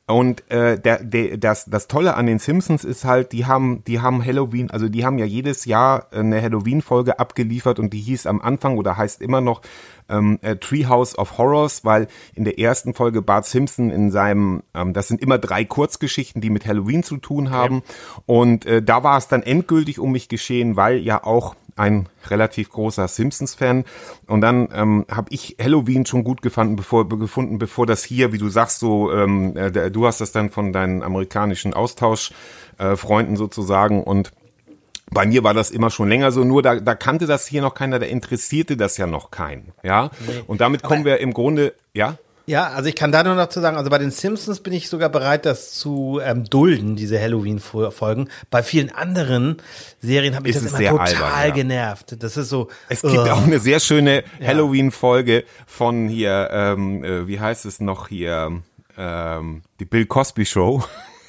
Und 0.06 0.50
äh, 0.50 0.78
der, 0.78 1.02
der, 1.02 1.38
das, 1.38 1.64
das 1.64 1.88
Tolle 1.88 2.14
an 2.14 2.26
den 2.26 2.38
Simpsons 2.38 2.84
ist 2.84 3.03
halt, 3.04 3.32
die 3.32 3.46
haben, 3.46 3.84
die 3.84 4.00
haben 4.00 4.24
Halloween, 4.24 4.70
also 4.70 4.88
die 4.88 5.04
haben 5.04 5.18
ja 5.18 5.24
jedes 5.24 5.64
Jahr 5.64 6.08
eine 6.12 6.40
Halloween-Folge 6.40 7.18
abgeliefert 7.18 7.78
und 7.78 7.92
die 7.92 8.00
hieß 8.00 8.26
am 8.26 8.40
Anfang 8.40 8.78
oder 8.78 8.96
heißt 8.96 9.22
immer 9.22 9.40
noch 9.40 9.62
ähm, 10.08 10.38
äh, 10.42 10.56
Treehouse 10.56 11.18
of 11.18 11.38
Horrors, 11.38 11.84
weil 11.84 12.08
in 12.34 12.44
der 12.44 12.58
ersten 12.58 12.94
Folge 12.94 13.22
Bart 13.22 13.46
Simpson 13.46 13.90
in 13.90 14.10
seinem, 14.10 14.62
ähm, 14.74 14.92
das 14.92 15.08
sind 15.08 15.20
immer 15.20 15.38
drei 15.38 15.64
Kurzgeschichten, 15.64 16.40
die 16.40 16.50
mit 16.50 16.66
Halloween 16.66 17.02
zu 17.02 17.16
tun 17.16 17.50
haben. 17.50 17.82
Und 18.26 18.66
äh, 18.66 18.82
da 18.82 19.02
war 19.02 19.18
es 19.18 19.28
dann 19.28 19.42
endgültig 19.42 19.98
um 19.98 20.12
mich 20.12 20.28
geschehen, 20.28 20.76
weil 20.76 20.98
ja 20.98 21.24
auch 21.24 21.54
ein 21.76 22.08
relativ 22.26 22.70
großer 22.70 23.08
Simpsons-Fan. 23.08 23.84
Und 24.26 24.40
dann 24.40 24.68
ähm, 24.72 25.06
habe 25.10 25.28
ich 25.30 25.56
Halloween 25.60 26.06
schon 26.06 26.24
gut 26.24 26.42
gefunden, 26.42 26.76
bevor, 26.76 27.08
gefunden, 27.08 27.58
bevor 27.58 27.86
das 27.86 28.04
hier, 28.04 28.32
wie 28.32 28.38
du 28.38 28.48
sagst, 28.48 28.78
so, 28.78 29.12
ähm, 29.12 29.56
äh, 29.56 29.90
du 29.90 30.06
hast 30.06 30.20
das 30.20 30.32
dann 30.32 30.50
von 30.50 30.72
deinen 30.72 31.02
amerikanischen 31.02 31.74
Austauschfreunden 31.74 32.94
äh, 32.94 32.96
Freunden 32.96 33.36
sozusagen 33.36 34.02
und 34.02 34.32
bei 35.10 35.26
mir 35.26 35.44
war 35.44 35.54
das 35.54 35.70
immer 35.70 35.90
schon 35.90 36.08
länger 36.08 36.32
so, 36.32 36.44
nur 36.44 36.62
da, 36.62 36.80
da 36.80 36.94
kannte 36.94 37.26
das 37.26 37.46
hier 37.46 37.62
noch 37.62 37.74
keiner, 37.74 37.98
da 37.98 38.06
interessierte 38.06 38.76
das 38.76 38.96
ja 38.96 39.06
noch 39.06 39.30
keinen, 39.30 39.72
ja. 39.82 40.10
Und 40.46 40.60
damit 40.60 40.82
kommen 40.82 41.04
wir 41.04 41.20
im 41.20 41.32
Grunde, 41.32 41.74
ja. 41.92 42.16
Ja, 42.46 42.68
also 42.68 42.90
ich 42.90 42.94
kann 42.94 43.10
da 43.10 43.22
nur 43.22 43.34
noch 43.34 43.48
zu 43.48 43.60
sagen, 43.60 43.78
also 43.78 43.88
bei 43.88 43.96
den 43.96 44.10
Simpsons 44.10 44.60
bin 44.60 44.74
ich 44.74 44.90
sogar 44.90 45.08
bereit, 45.08 45.46
das 45.46 45.72
zu 45.72 46.20
ähm, 46.22 46.44
dulden, 46.44 46.94
diese 46.94 47.18
Halloween-Folgen. 47.18 48.28
Bei 48.50 48.62
vielen 48.62 48.90
anderen 48.90 49.56
Serien 50.00 50.36
habe 50.36 50.48
ich 50.48 50.56
Ist 50.56 50.64
das 50.64 50.72
immer 50.72 50.78
sehr 50.78 50.90
total 50.90 51.14
albern, 51.14 51.48
ja. 51.48 51.54
genervt. 51.54 52.16
Das 52.22 52.36
ist 52.36 52.50
so. 52.50 52.68
Es 52.90 53.00
gibt 53.00 53.14
ugh. 53.14 53.30
auch 53.30 53.42
eine 53.42 53.60
sehr 53.60 53.80
schöne 53.80 54.24
Halloween-Folge 54.44 55.44
von 55.66 56.08
hier, 56.08 56.50
ähm, 56.52 57.02
äh, 57.02 57.26
wie 57.26 57.40
heißt 57.40 57.64
es 57.64 57.80
noch 57.80 58.08
hier, 58.08 58.60
ähm, 58.98 59.62
die 59.80 59.86
Bill 59.86 60.04
Cosby 60.04 60.44
Show. 60.44 60.84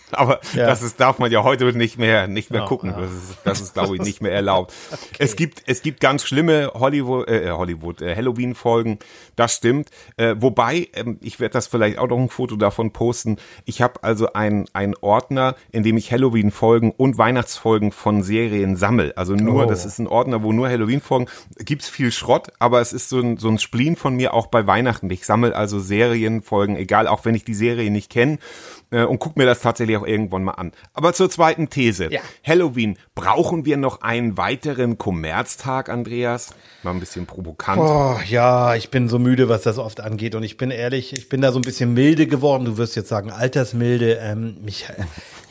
Aber 0.11 0.39
Ja. 0.53 0.67
das 0.67 0.81
ist, 0.81 0.99
darf 0.99 1.19
man 1.19 1.31
ja 1.31 1.43
heute 1.43 1.65
nicht 1.77 1.97
mehr, 1.97 2.27
nicht 2.27 2.51
mehr 2.51 2.61
Ja, 2.61 2.67
gucken. 2.67 2.91
ja. 2.91 3.01
Das 3.01 3.11
ist, 3.11 3.37
das 3.43 3.61
ist, 3.61 3.73
glaube 3.73 3.95
ich, 3.95 4.01
nicht 4.01 4.21
mehr 4.21 4.31
erlaubt. 4.31 4.73
Es 5.19 5.35
gibt, 5.35 5.63
es 5.65 5.81
gibt 5.81 5.99
ganz 6.01 6.23
schlimme 6.23 6.71
Hollywood, 6.73 7.27
äh, 7.29 7.49
Hollywood, 7.51 8.01
äh, 8.01 8.15
Halloween-Folgen. 8.15 8.99
Das 9.35 9.53
stimmt. 9.55 9.89
Äh, 10.17 10.35
wobei, 10.39 10.89
ähm, 10.93 11.17
ich 11.21 11.39
werde 11.39 11.53
das 11.53 11.67
vielleicht 11.67 11.97
auch 11.97 12.07
noch 12.07 12.17
ein 12.17 12.29
Foto 12.29 12.55
davon 12.55 12.91
posten. 12.91 13.37
Ich 13.65 13.81
habe 13.81 14.03
also 14.03 14.33
ein 14.33 14.65
ein 14.73 14.95
Ordner, 15.01 15.55
in 15.71 15.83
dem 15.83 15.97
ich 15.97 16.11
Halloween-Folgen 16.11 16.91
und 16.91 17.17
Weihnachtsfolgen 17.17 17.91
von 17.91 18.23
Serien 18.23 18.75
sammel. 18.75 19.13
Also 19.15 19.33
nur, 19.35 19.63
Oh. 19.65 19.67
das 19.67 19.85
ist 19.85 19.99
ein 19.99 20.07
Ordner, 20.07 20.43
wo 20.43 20.51
nur 20.53 20.67
Halloween-Folgen, 20.69 21.27
gibt's 21.59 21.89
viel 21.89 22.11
Schrott, 22.11 22.49
aber 22.59 22.81
es 22.81 22.93
ist 22.93 23.09
so 23.09 23.19
ein, 23.19 23.37
so 23.37 23.47
ein 23.49 23.57
Spleen 23.59 23.95
von 23.95 24.15
mir 24.15 24.33
auch 24.33 24.47
bei 24.47 24.67
Weihnachten. 24.67 25.09
Ich 25.09 25.25
sammel 25.25 25.53
also 25.53 25.79
Serienfolgen, 25.79 26.75
egal, 26.75 27.07
auch 27.07 27.25
wenn 27.25 27.35
ich 27.35 27.45
die 27.45 27.53
Serie 27.53 27.89
nicht 27.91 28.11
kenne 28.11 28.37
äh, 28.84 28.84
und 28.91 29.19
guck 29.19 29.37
mir 29.37 29.45
das 29.45 29.61
tatsächlich 29.61 29.97
auch 29.97 30.05
irgendwann 30.05 30.43
mal 30.43 30.53
an. 30.53 30.71
Aber 30.93 31.13
zur 31.13 31.29
zweiten 31.29 31.69
These. 31.69 32.11
Ja. 32.11 32.21
Halloween, 32.45 32.97
brauchen 33.15 33.65
wir 33.65 33.77
noch 33.77 34.01
einen 34.01 34.37
weiteren 34.37 34.97
Kommerztag, 34.97 35.89
Andreas? 35.89 36.53
Mal 36.83 36.91
ein 36.91 36.99
bisschen 36.99 37.25
provokant. 37.25 37.81
Oh, 37.81 38.19
ja, 38.27 38.75
ich 38.75 38.89
bin 38.89 39.09
so 39.09 39.19
müde, 39.19 39.49
was 39.49 39.63
das 39.63 39.77
oft 39.77 40.01
angeht. 40.01 40.35
Und 40.35 40.43
ich 40.43 40.57
bin 40.57 40.71
ehrlich, 40.71 41.13
ich 41.13 41.29
bin 41.29 41.41
da 41.41 41.51
so 41.51 41.59
ein 41.59 41.63
bisschen 41.63 41.93
milde 41.93 42.27
geworden. 42.27 42.65
Du 42.65 42.77
wirst 42.77 42.95
jetzt 42.95 43.09
sagen, 43.09 43.31
Altersmilde. 43.31 44.19
Ähm, 44.21 44.57
mich, 44.63 44.85
äh, 44.89 45.03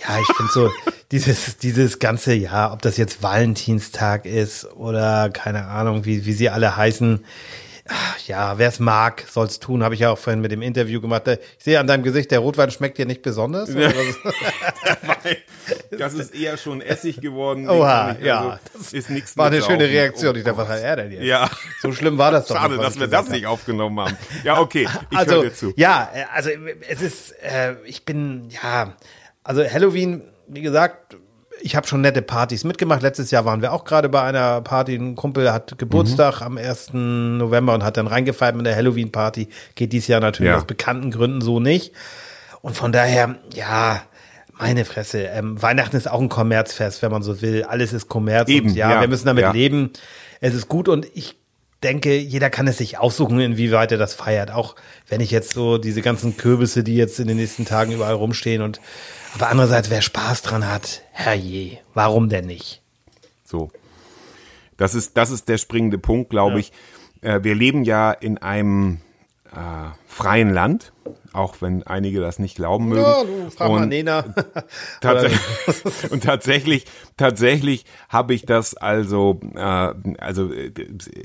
ja, 0.06 0.20
ich 0.20 0.36
finde 0.36 0.52
so, 0.52 0.70
dieses, 1.10 1.58
dieses 1.58 1.98
ganze 1.98 2.34
Jahr, 2.34 2.72
ob 2.72 2.82
das 2.82 2.96
jetzt 2.96 3.22
Valentinstag 3.22 4.26
ist 4.26 4.64
oder 4.74 5.30
keine 5.30 5.66
Ahnung, 5.66 6.04
wie, 6.04 6.24
wie 6.26 6.32
sie 6.32 6.50
alle 6.50 6.76
heißen. 6.76 7.24
Ja, 8.26 8.56
wer 8.56 8.68
es 8.68 8.80
mag, 8.80 9.24
soll 9.30 9.46
es 9.46 9.60
tun, 9.60 9.84
habe 9.84 9.94
ich 9.94 10.00
ja 10.00 10.10
auch 10.10 10.18
vorhin 10.18 10.40
mit 10.40 10.50
dem 10.50 10.62
Interview 10.62 11.02
gemacht. 11.02 11.28
Ich 11.28 11.38
sehe 11.64 11.78
an 11.78 11.86
deinem 11.86 12.02
Gesicht, 12.02 12.30
der 12.30 12.38
Rotwein 12.38 12.70
schmeckt 12.70 12.96
dir 12.96 13.06
nicht 13.06 13.22
besonders. 13.22 13.70
Das 15.90 16.12
ist 16.14 16.34
eher 16.34 16.56
schon 16.56 16.80
Essig 16.80 17.20
geworden. 17.20 17.68
Oha, 17.68 18.08
Also, 18.08 18.24
ja. 18.24 18.58
Ist 18.92 19.10
nichts 19.10 19.36
War 19.36 19.46
eine 19.46 19.62
schöne. 19.62 19.84
Reaktion. 19.84 20.34
Oh 20.34 20.38
Ich 20.38 20.44
dachte, 20.44 20.58
was 20.58 20.68
hat 20.68 20.80
er 20.80 20.96
denn 20.96 21.12
jetzt? 21.12 21.22
Ja. 21.24 21.48
So 21.80 21.92
schlimm 21.92 22.18
war 22.18 22.30
das 22.30 22.46
doch 22.46 22.56
Schade, 22.56 22.74
nicht, 22.74 22.84
dass 22.84 22.98
wir 22.98 23.06
das 23.06 23.28
nicht 23.28 23.46
aufgenommen 23.46 24.00
haben. 24.00 24.16
Ja, 24.42 24.58
okay. 24.60 24.88
Ich 25.10 25.16
also, 25.16 25.36
höre 25.36 25.42
dir 25.44 25.54
zu. 25.54 25.72
ja, 25.76 26.10
äh, 26.14 26.24
also 26.34 26.50
äh, 26.50 26.76
es 26.88 27.00
ist, 27.00 27.30
äh, 27.42 27.76
ich 27.84 28.04
bin, 28.04 28.48
ja, 28.50 28.94
also 29.42 29.64
Halloween, 29.64 30.22
wie 30.48 30.62
gesagt, 30.62 31.16
ich 31.62 31.76
habe 31.76 31.86
schon 31.86 32.00
nette 32.00 32.22
Partys 32.22 32.64
mitgemacht. 32.64 33.02
Letztes 33.02 33.30
Jahr 33.30 33.44
waren 33.44 33.62
wir 33.62 33.72
auch 33.72 33.84
gerade 33.84 34.08
bei 34.08 34.22
einer 34.22 34.60
Party. 34.60 34.94
Ein 34.96 35.14
Kumpel 35.14 35.52
hat 35.52 35.78
Geburtstag 35.78 36.40
Mhm. 36.40 36.46
am 36.46 36.58
1. 36.58 37.38
November 37.38 37.74
und 37.74 37.84
hat 37.84 37.96
dann 37.96 38.06
reingefeiert 38.06 38.56
mit 38.56 38.66
der 38.66 38.76
Halloween-Party. 38.76 39.48
Geht 39.74 39.92
dies 39.92 40.06
Jahr 40.06 40.20
natürlich 40.20 40.50
Ja. 40.50 40.58
aus 40.58 40.66
bekannten 40.66 41.10
Gründen 41.10 41.40
so 41.40 41.60
nicht. 41.60 41.92
Und 42.60 42.76
von 42.76 42.92
daher, 42.92 43.36
ja, 43.54 44.02
meine 44.58 44.84
Fresse. 44.84 45.22
Ähm, 45.22 45.60
Weihnachten 45.60 45.96
ist 45.96 46.08
auch 46.10 46.20
ein 46.20 46.28
Kommerzfest, 46.28 47.02
wenn 47.02 47.10
man 47.10 47.22
so 47.22 47.42
will. 47.42 47.64
Alles 47.64 47.92
ist 47.92 48.08
Kommerz. 48.08 48.48
Eben, 48.48 48.68
und 48.70 48.74
ja, 48.76 48.90
ja, 48.92 49.00
wir 49.00 49.08
müssen 49.08 49.26
damit 49.26 49.42
ja. 49.42 49.52
leben. 49.52 49.90
Es 50.40 50.54
ist 50.54 50.68
gut 50.68 50.88
und 50.88 51.06
ich 51.14 51.36
denke, 51.84 52.16
jeder 52.16 52.50
kann 52.50 52.66
es 52.66 52.78
sich 52.78 52.98
aussuchen, 52.98 53.38
inwieweit 53.38 53.92
er 53.92 53.98
das 53.98 54.14
feiert. 54.14 54.50
Auch 54.50 54.74
wenn 55.08 55.20
ich 55.20 55.30
jetzt 55.30 55.52
so 55.52 55.78
diese 55.78 56.02
ganzen 56.02 56.36
Kürbisse, 56.36 56.82
die 56.82 56.96
jetzt 56.96 57.20
in 57.20 57.28
den 57.28 57.36
nächsten 57.36 57.64
Tagen 57.64 57.92
überall 57.92 58.14
rumstehen 58.14 58.62
und 58.62 58.80
aber 59.34 59.48
andererseits, 59.48 59.90
wer 59.90 60.00
Spaß 60.00 60.42
dran 60.42 60.66
hat, 60.66 61.02
herrje, 61.12 61.78
warum 61.92 62.28
denn 62.28 62.46
nicht? 62.46 62.82
So. 63.44 63.70
Das 64.76 64.94
ist, 64.94 65.16
das 65.16 65.30
ist 65.30 65.48
der 65.48 65.58
springende 65.58 65.98
Punkt, 65.98 66.30
glaube 66.30 66.60
ich. 66.60 66.72
Äh, 67.20 67.42
wir 67.42 67.54
leben 67.54 67.84
ja 67.84 68.12
in 68.12 68.38
einem 68.38 69.00
äh, 69.54 69.96
freien 70.06 70.52
Land, 70.52 70.92
auch 71.32 71.56
wenn 71.60 71.82
einige 71.82 72.20
das 72.20 72.38
nicht 72.38 72.56
glauben 72.56 72.88
mögen. 72.88 73.02
Ja, 73.02 73.24
du 73.24 73.50
frag 73.50 73.68
mal 73.68 73.82
Und 73.82 73.88
Nena. 73.88 74.24
Tatsächlich, 75.00 75.40
und 76.10 76.22
tatsächlich, 76.22 76.84
tatsächlich 77.16 77.84
habe 78.08 78.34
ich 78.34 78.46
das 78.46 78.76
also, 78.76 79.40
äh, 79.54 79.94
also 80.18 80.52
äh, 80.52 80.72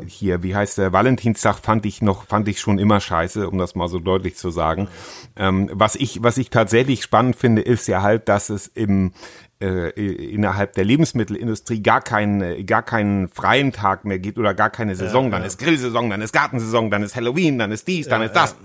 hier, 0.07 0.43
wie 0.43 0.55
heißt 0.55 0.77
der 0.77 0.93
Valentinstag 0.93 1.59
fand 1.59 1.85
ich 1.85 2.01
noch, 2.01 2.25
fand 2.25 2.47
ich 2.47 2.59
schon 2.59 2.79
immer 2.79 2.99
scheiße, 2.99 3.47
um 3.49 3.57
das 3.57 3.75
mal 3.75 3.87
so 3.87 3.99
deutlich 3.99 4.35
zu 4.35 4.49
sagen. 4.49 4.87
Ähm, 5.35 5.69
was 5.73 5.95
ich, 5.95 6.23
was 6.23 6.37
ich 6.37 6.49
tatsächlich 6.49 7.03
spannend 7.03 7.35
finde, 7.35 7.61
ist 7.61 7.87
ja 7.87 8.01
halt, 8.01 8.29
dass 8.29 8.49
es 8.49 8.67
im 8.67 9.13
äh, 9.61 9.89
innerhalb 9.89 10.73
der 10.73 10.85
Lebensmittelindustrie 10.85 11.81
gar 11.81 12.01
keinen 12.01 12.65
gar 12.65 12.81
keinen 12.81 13.27
freien 13.27 13.71
Tag 13.71 14.05
mehr 14.05 14.19
gibt 14.19 14.37
oder 14.37 14.53
gar 14.53 14.69
keine 14.69 14.95
Saison, 14.95 15.31
dann 15.31 15.43
ist 15.43 15.59
Grillsaison, 15.59 16.09
dann 16.09 16.21
ist 16.21 16.31
Gartensaison, 16.31 16.89
dann 16.89 17.03
ist 17.03 17.15
Halloween, 17.15 17.59
dann 17.59 17.71
ist 17.71 17.87
dies, 17.87 18.07
dann 18.07 18.21
ist 18.21 18.33
das. 18.33 18.55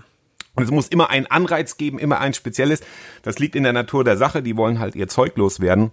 Und 0.54 0.62
es 0.62 0.70
muss 0.70 0.88
immer 0.88 1.10
einen 1.10 1.26
Anreiz 1.26 1.76
geben, 1.76 1.98
immer 1.98 2.20
ein 2.20 2.32
spezielles. 2.32 2.80
Das 3.22 3.38
liegt 3.38 3.56
in 3.56 3.64
der 3.64 3.72
Natur 3.72 4.04
der 4.04 4.16
Sache. 4.16 4.42
Die 4.42 4.56
wollen 4.56 4.78
halt 4.78 4.94
ihr 4.94 5.08
Zeug 5.08 5.36
loswerden. 5.36 5.90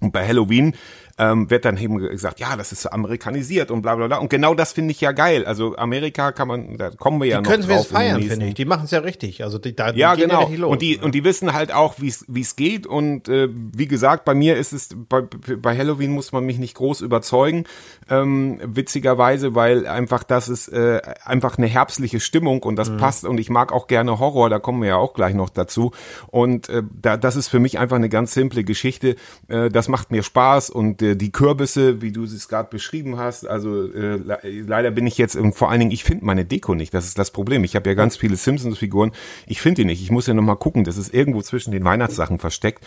Und 0.00 0.12
bei 0.12 0.26
Halloween 0.26 0.74
ähm, 1.18 1.50
wird 1.50 1.64
dann 1.64 1.76
eben 1.76 1.98
gesagt, 1.98 2.40
ja, 2.40 2.56
das 2.56 2.72
ist 2.72 2.82
so 2.82 2.90
amerikanisiert 2.90 3.70
und 3.70 3.82
bla 3.82 3.94
bla 3.96 4.06
bla. 4.06 4.18
Und 4.18 4.30
genau 4.30 4.54
das 4.54 4.72
finde 4.72 4.92
ich 4.92 5.00
ja 5.00 5.12
geil. 5.12 5.44
Also 5.44 5.76
Amerika 5.76 6.32
kann 6.32 6.48
man, 6.48 6.76
da 6.78 6.90
kommen 6.90 7.20
wir 7.20 7.26
ja 7.28 7.38
Die 7.38 7.42
noch 7.44 7.50
können 7.50 7.68
wir 7.68 7.76
drauf. 7.76 7.86
es 7.86 7.90
in 7.90 7.96
den 7.96 8.06
feiern, 8.08 8.22
finde 8.22 8.46
ich. 8.46 8.54
Die 8.54 8.64
machen 8.64 8.84
es 8.84 8.90
ja 8.92 9.00
richtig. 9.00 9.42
Also 9.44 9.58
die, 9.58 9.74
da 9.76 9.92
die 9.92 10.00
ja, 10.00 10.14
gehen 10.14 10.28
genau. 10.30 10.48
los. 10.48 10.70
und 10.72 10.82
die 10.82 10.98
und 10.98 11.14
die 11.14 11.24
wissen 11.24 11.52
halt 11.52 11.72
auch, 11.72 11.94
wie 11.98 12.08
es 12.08 12.24
wie 12.28 12.40
es 12.40 12.56
geht. 12.56 12.86
Und 12.86 13.28
äh, 13.28 13.48
wie 13.52 13.88
gesagt, 13.88 14.24
bei 14.24 14.34
mir 14.34 14.56
ist 14.56 14.72
es 14.72 14.90
bei, 15.08 15.20
bei 15.22 15.76
Halloween 15.76 16.12
muss 16.12 16.32
man 16.32 16.44
mich 16.44 16.58
nicht 16.58 16.74
groß 16.76 17.00
überzeugen, 17.02 17.64
ähm, 18.08 18.60
witzigerweise, 18.64 19.54
weil 19.54 19.86
einfach 19.86 20.22
das 20.22 20.48
ist 20.48 20.68
äh, 20.68 21.00
einfach 21.24 21.58
eine 21.58 21.66
herbstliche 21.66 22.20
Stimmung 22.20 22.62
und 22.62 22.76
das 22.76 22.90
Mhm. 22.90 22.96
passt. 22.96 23.24
Und 23.24 23.38
ich 23.38 23.50
mag 23.50 23.72
auch 23.72 23.86
gerne 23.86 24.18
Horror. 24.18 24.50
Da 24.50 24.58
kommen 24.58 24.82
wir 24.82 24.88
ja 24.90 24.96
auch 24.96 25.14
gleich 25.14 25.34
noch 25.34 25.50
dazu. 25.50 25.92
Und 26.28 26.68
äh, 26.68 26.82
da, 27.00 27.16
das 27.16 27.36
ist 27.36 27.48
für 27.48 27.58
mich 27.60 27.78
einfach 27.78 27.96
eine 27.96 28.08
ganz 28.08 28.32
simple 28.34 28.64
Geschichte. 28.64 29.16
Äh, 29.48 29.68
das 29.70 29.88
macht 29.88 30.10
mir 30.10 30.22
Spaß 30.22 30.70
und 30.70 31.01
äh, 31.02 31.16
die 31.16 31.32
Kürbisse, 31.32 32.00
wie 32.00 32.12
du 32.12 32.24
es 32.24 32.48
gerade 32.48 32.68
beschrieben 32.70 33.18
hast. 33.18 33.46
Also 33.46 33.84
äh, 33.92 34.16
le 34.16 34.38
leider 34.42 34.90
bin 34.90 35.06
ich 35.06 35.18
jetzt 35.18 35.36
und 35.36 35.54
vor 35.54 35.70
allen 35.70 35.80
Dingen, 35.80 35.92
ich 35.92 36.04
finde 36.04 36.24
meine 36.24 36.44
Deko 36.44 36.74
nicht. 36.74 36.94
Das 36.94 37.06
ist 37.06 37.18
das 37.18 37.30
Problem. 37.30 37.64
Ich 37.64 37.76
habe 37.76 37.88
ja 37.90 37.94
ganz 37.94 38.16
viele 38.16 38.36
Simpsons-Figuren. 38.36 39.12
Ich 39.46 39.60
finde 39.60 39.82
die 39.82 39.84
nicht. 39.86 40.02
Ich 40.02 40.10
muss 40.10 40.26
ja 40.26 40.34
noch 40.34 40.42
mal 40.42 40.56
gucken. 40.56 40.84
Das 40.84 40.96
ist 40.96 41.12
irgendwo 41.12 41.42
zwischen 41.42 41.72
den 41.72 41.84
Weihnachtssachen 41.84 42.38
versteckt. 42.38 42.84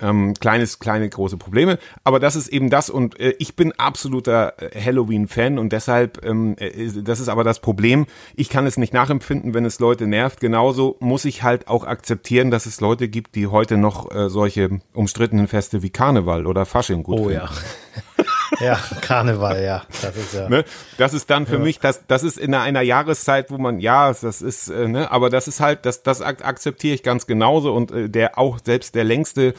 Ähm, 0.00 0.34
kleines, 0.34 0.78
kleine, 0.78 1.08
große 1.08 1.36
Probleme. 1.36 1.78
Aber 2.02 2.20
das 2.20 2.36
ist 2.36 2.48
eben 2.48 2.70
das. 2.70 2.90
Und 2.90 3.18
äh, 3.18 3.34
ich 3.38 3.56
bin 3.56 3.72
absoluter 3.72 4.54
äh, 4.60 4.80
Halloween-Fan 4.80 5.58
und 5.58 5.72
deshalb, 5.72 6.24
ähm, 6.24 6.56
äh, 6.58 6.88
das 7.02 7.20
ist 7.20 7.28
aber 7.28 7.44
das 7.44 7.60
Problem. 7.60 8.06
Ich 8.36 8.48
kann 8.48 8.66
es 8.66 8.76
nicht 8.76 8.92
nachempfinden, 8.92 9.54
wenn 9.54 9.64
es 9.64 9.78
Leute 9.80 10.06
nervt. 10.06 10.40
Genauso 10.40 10.96
muss 11.00 11.24
ich 11.24 11.42
halt 11.42 11.68
auch 11.68 11.84
akzeptieren, 11.84 12.50
dass 12.50 12.66
es 12.66 12.80
Leute 12.80 13.08
gibt, 13.08 13.34
die 13.34 13.46
heute 13.46 13.76
noch 13.76 14.14
äh, 14.14 14.28
solche 14.28 14.80
umstrittenen 14.92 15.48
Feste 15.48 15.82
wie 15.82 15.90
Karneval 15.90 16.46
oder 16.46 16.66
Fasching 16.66 17.02
gut 17.02 17.20
oh 17.20 17.28
finden. 17.28 17.34
ja. 17.34 17.50
ja, 18.60 18.78
Karneval, 19.00 19.62
ja. 19.62 19.82
Das 20.02 20.16
ist 20.16 20.34
ja. 20.34 20.48
Ne? 20.48 20.64
Das 20.98 21.14
ist 21.14 21.30
dann 21.30 21.46
für 21.46 21.58
mich, 21.58 21.78
das, 21.78 22.02
das 22.06 22.22
ist 22.22 22.38
in 22.38 22.54
einer 22.54 22.82
Jahreszeit, 22.82 23.50
wo 23.50 23.58
man, 23.58 23.78
ja, 23.78 24.08
das 24.08 24.42
ist, 24.42 24.68
äh, 24.68 24.88
ne, 24.88 25.10
aber 25.10 25.30
das 25.30 25.48
ist 25.48 25.60
halt, 25.60 25.86
das, 25.86 26.02
das 26.02 26.20
ak 26.20 26.44
akzeptiere 26.44 26.94
ich 26.94 27.02
ganz 27.02 27.26
genauso 27.26 27.74
und 27.74 27.90
äh, 27.90 28.08
der 28.08 28.38
auch 28.38 28.58
selbst 28.64 28.94
der 28.94 29.04
längste 29.04 29.54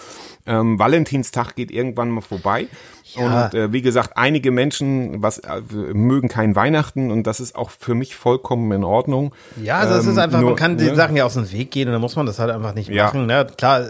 ähm, 0.46 0.80
Valentinstag 0.80 1.56
geht 1.56 1.72
irgendwann 1.72 2.10
mal 2.10 2.22
vorbei. 2.22 2.68
Ja. 3.13 3.46
Und 3.46 3.54
äh, 3.54 3.72
wie 3.72 3.82
gesagt, 3.82 4.18
einige 4.18 4.52
Menschen 4.52 5.22
was 5.22 5.38
äh, 5.39 5.62
mögen 5.94 6.28
kein 6.28 6.56
Weihnachten 6.56 7.12
und 7.12 7.24
das 7.28 7.39
ist 7.39 7.56
auch 7.56 7.70
für 7.70 7.94
mich 7.94 8.15
vollkommen 8.15 8.72
in 8.72 8.84
Ordnung. 8.84 9.34
Ja, 9.62 9.78
also 9.80 9.94
es 9.96 10.06
ist 10.08 10.13
Ähm, 10.13 10.20
einfach, 10.20 10.39
nur, 10.41 10.50
man 10.52 10.58
kann 10.60 10.78
den 10.78 10.88
ne? 10.88 10.96
Sachen 10.96 11.15
ja 11.15 11.24
aus 11.26 11.36
dem 11.36 11.50
Weg 11.52 11.72
gehen 11.72 11.88
und 11.88 11.94
dann 11.94 12.02
muss 12.02 12.15
man 12.15 12.26
das 12.26 12.39
halt 12.39 12.50
einfach 12.52 12.74
nicht 12.74 12.89
Ja. 12.89 13.06
machen. 13.06 13.28
Ne? 13.28 13.46
Klar, 13.58 13.82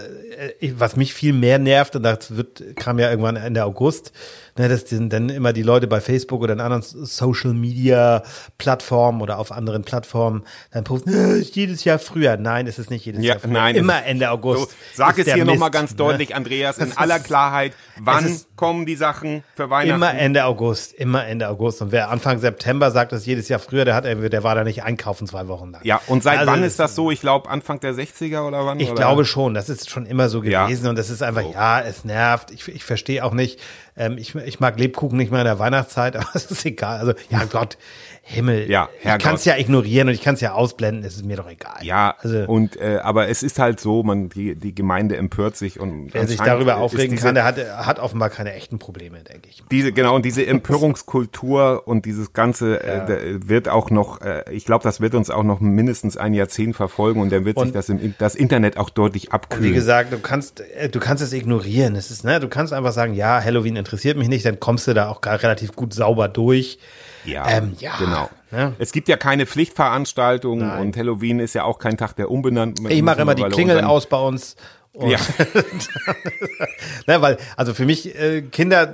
äh, 0.60 0.74
was 0.78 0.96
mich 0.98 1.14
viel 1.14 1.32
mehr 1.34 1.60
nervt, 1.60 1.96
und 1.96 2.04
das 2.04 2.36
wird, 2.36 2.76
kam 2.76 3.00
ja 3.00 3.10
irgendwann 3.10 3.38
Ende 3.38 3.64
August, 3.64 4.12
ne, 4.58 4.68
dass 4.68 4.84
dann 4.86 5.30
immer 5.30 5.54
die 5.54 5.62
Leute 5.64 5.88
bei 5.88 6.02
Facebook 6.02 6.42
oder 6.42 6.54
in 6.54 6.60
anderen 6.60 6.82
Social 6.84 7.54
Media 7.54 8.22
Plattformen 8.58 9.22
oder 9.22 9.40
auf 9.40 9.52
anderen 9.52 9.84
Plattformen 9.84 10.44
dann 10.72 10.84
posten, 10.84 11.10
"Äh, 11.14 11.40
ist 11.40 11.56
jedes 11.56 11.84
Jahr 11.84 12.00
früher. 12.00 12.38
Nein, 12.38 12.68
es 12.68 12.80
ist 12.80 12.90
nicht 12.90 13.06
jedes 13.06 13.24
Ja, 13.24 13.34
Jahr 13.34 13.40
früher. 13.40 13.52
nein, 13.52 13.76
immer 13.76 13.96
es 13.96 14.02
ist- 14.02 14.08
Ende 14.08 14.30
August. 14.32 14.62
So, 14.62 14.68
sag 14.96 15.18
ist 15.18 15.28
es 15.28 15.34
hier 15.34 15.46
nochmal 15.46 15.72
ganz 15.72 15.92
ne? 15.92 15.98
deutlich, 15.98 16.36
Andreas, 16.36 16.78
in 16.78 16.96
aller 16.98 17.18
ist- 17.18 17.24
Klarheit. 17.26 17.74
Wann 18.00 18.26
ist- 18.26 18.55
kommen 18.56 18.86
die 18.86 18.96
Sachen 18.96 19.44
für 19.56 19.70
Weihnachten? 19.70 19.96
Immer 20.02 20.14
Ende 20.18 20.46
August, 20.46 20.94
immer 20.94 21.26
Ende 21.26 21.50
August. 21.50 21.82
Und 21.82 21.92
wer 21.92 22.10
Anfang 22.10 22.40
September 22.40 22.90
sagt, 22.92 23.12
das 23.12 23.26
jedes 23.26 23.50
Jahr 23.50 23.60
früher, 23.60 23.86
der 23.86 23.96
hat 23.96 24.06
irgendwie, 24.06 24.30
der 24.30 24.44
war 24.44 24.56
da 24.56 24.64
nicht 24.64 24.84
einkaufen 24.84 25.28
zwei 25.28 25.48
Wochen 25.48 25.72
lang. 25.72 25.82
ja, 25.84 26.00
und 26.08 26.24
seit 26.24 26.40
Also 26.40 26.52
wann 26.52 26.64
ist 26.64 26.80
das 26.80 26.96
so? 26.96 27.12
Ich 27.12 27.22
glaube 27.22 27.50
Anfang 27.50 27.80
der 27.80 27.94
60er 27.94 28.48
oder 28.48 28.66
wann? 28.66 28.80
Ich 28.80 28.90
oder? 28.90 28.96
glaube 29.02 29.26
schon, 29.26 29.54
das 29.54 29.70
ist 29.70 29.90
schon 29.90 30.06
immer 30.06 30.30
so 30.30 30.42
Ja. 30.44 30.66
gewesen 30.66 30.88
und 30.88 30.98
das 30.98 31.10
ist 31.10 31.22
einfach, 31.22 31.44
ja, 31.52 31.82
es 31.82 32.06
nervt. 32.06 32.52
Ich, 32.52 32.68
ich 32.68 32.84
verstehe 32.84 33.24
auch 33.26 33.34
nicht, 33.34 33.60
ähm, 33.98 34.18
ich, 34.18 34.36
ich 34.36 34.60
mag 34.60 34.80
Lebkuchen 34.80 35.18
nicht 35.18 35.32
mehr 35.32 35.42
in 35.42 35.46
der 35.48 35.60
Weihnachtszeit, 35.60 36.16
aber 36.18 36.28
es 36.34 36.46
ist 36.46 36.66
egal. 36.66 37.00
Also, 37.00 37.14
ja 37.30 37.44
Gott, 37.46 37.78
Himmel. 38.28 38.70
Ja, 38.72 38.90
ich 38.98 39.06
Herrgott. 39.06 39.24
kann 39.24 39.36
es 39.36 39.46
ja 39.46 39.56
ignorieren 39.56 40.08
und 40.08 40.16
ich 40.16 40.22
kann 40.22 40.34
es 40.34 40.42
ja 40.42 40.54
ausblenden, 40.54 41.04
es 41.04 41.16
ist 41.16 41.26
mir 41.26 41.38
doch 41.38 41.48
egal. 41.48 41.78
Ja, 41.84 42.16
also 42.20 42.40
und 42.48 42.76
äh, 42.76 42.98
aber 43.04 43.28
es 43.30 43.44
ist 43.44 43.60
halt 43.60 43.80
so, 43.80 44.02
man 44.02 44.30
die, 44.30 44.56
die 44.56 44.74
Gemeinde 44.74 45.16
empört 45.16 45.56
sich 45.56 45.80
und 45.80 46.12
wer 46.12 46.26
sich 46.28 46.40
darüber 46.40 46.78
aufregen 46.78 47.12
diese, 47.12 47.28
kann, 47.28 47.36
der 47.36 47.44
hat, 47.44 47.58
hat 47.86 48.00
offenbar 48.00 48.32
keine 48.32 48.54
echten 48.54 48.80
Probleme, 48.80 49.20
denke 49.20 49.48
ich. 49.50 49.64
diese 49.70 49.92
genau 49.92 50.16
und 50.16 50.26
diese 50.26 50.44
Empörungskultur 50.48 51.84
und 51.88 52.06
dieses 52.06 52.34
ganze 52.34 52.82
äh, 52.84 53.06
der 53.06 53.48
wird 53.48 53.70
auch 53.70 53.92
noch, 53.92 54.22
äh, 54.22 54.44
ich 54.52 54.66
glaube, 54.66 54.84
das 54.84 55.02
wird 55.02 55.14
uns 55.14 55.30
auch 55.30 55.44
noch 55.44 55.60
mindestens 55.60 56.18
ein 56.18 56.34
Jahrzehnt 56.34 56.76
verfolgen 56.76 57.22
und 57.22 57.32
dann 57.32 57.46
wird 57.46 57.58
sich 57.60 57.68
Und- 57.68 57.76
das 57.76 57.90
im 57.90 58.16
das 58.18 58.34
Internet 58.34 58.78
auch 58.78 58.90
deutlich 58.90 59.34
abkühlen. 59.34 59.64
wie 59.70 59.74
gesagt, 59.74 60.12
du 60.12 60.18
kannst, 60.20 60.62
äh, 60.62 60.90
du 60.90 61.00
kannst 61.00 61.22
es 61.24 61.32
ignorieren. 61.32 61.96
Es 61.96 62.10
ist, 62.10 62.24
ne, 62.24 62.40
du 62.40 62.48
kannst 62.48 62.74
einfach 62.74 62.92
sagen, 62.94 63.14
ja, 63.14 63.40
Halloween 63.44 63.76
interessiert 63.76 64.18
mich 64.18 64.30
nicht, 64.30 64.46
dann 64.46 64.60
kommst 64.60 64.88
du 64.88 64.94
da 64.94 65.10
auch 65.10 65.22
gar 65.22 65.42
relativ 65.44 65.74
gut 65.76 65.94
sauber 65.94 66.28
durch. 66.28 66.80
Ja, 67.26 67.48
Ähm, 67.50 67.76
ja, 67.80 67.98
genau. 67.98 68.30
ne? 68.52 68.74
Es 68.80 68.92
gibt 68.92 69.08
ja 69.08 69.18
keine 69.18 69.46
Pflichtveranstaltungen 69.46 70.68
Nein. 70.68 70.82
und 70.82 70.98
Halloween 70.98 71.40
ist 71.40 71.56
ja 71.56 71.64
auch 71.64 71.80
kein 71.80 71.98
Tag, 71.98 72.14
der 72.16 72.32
umbenannt 72.32 72.80
Ich 72.90 73.02
mache 73.02 73.22
immer 73.22 73.36
die 73.36 73.44
Klingel 73.44 73.82
aus 73.82 74.08
bei 74.08 74.20
uns. 74.20 74.56
Ja. 74.98 75.18
ne, 77.08 77.22
weil, 77.22 77.38
also 77.58 77.74
für 77.74 77.86
mich, 77.86 78.18
äh, 78.18 78.42
Kinder 78.44 78.94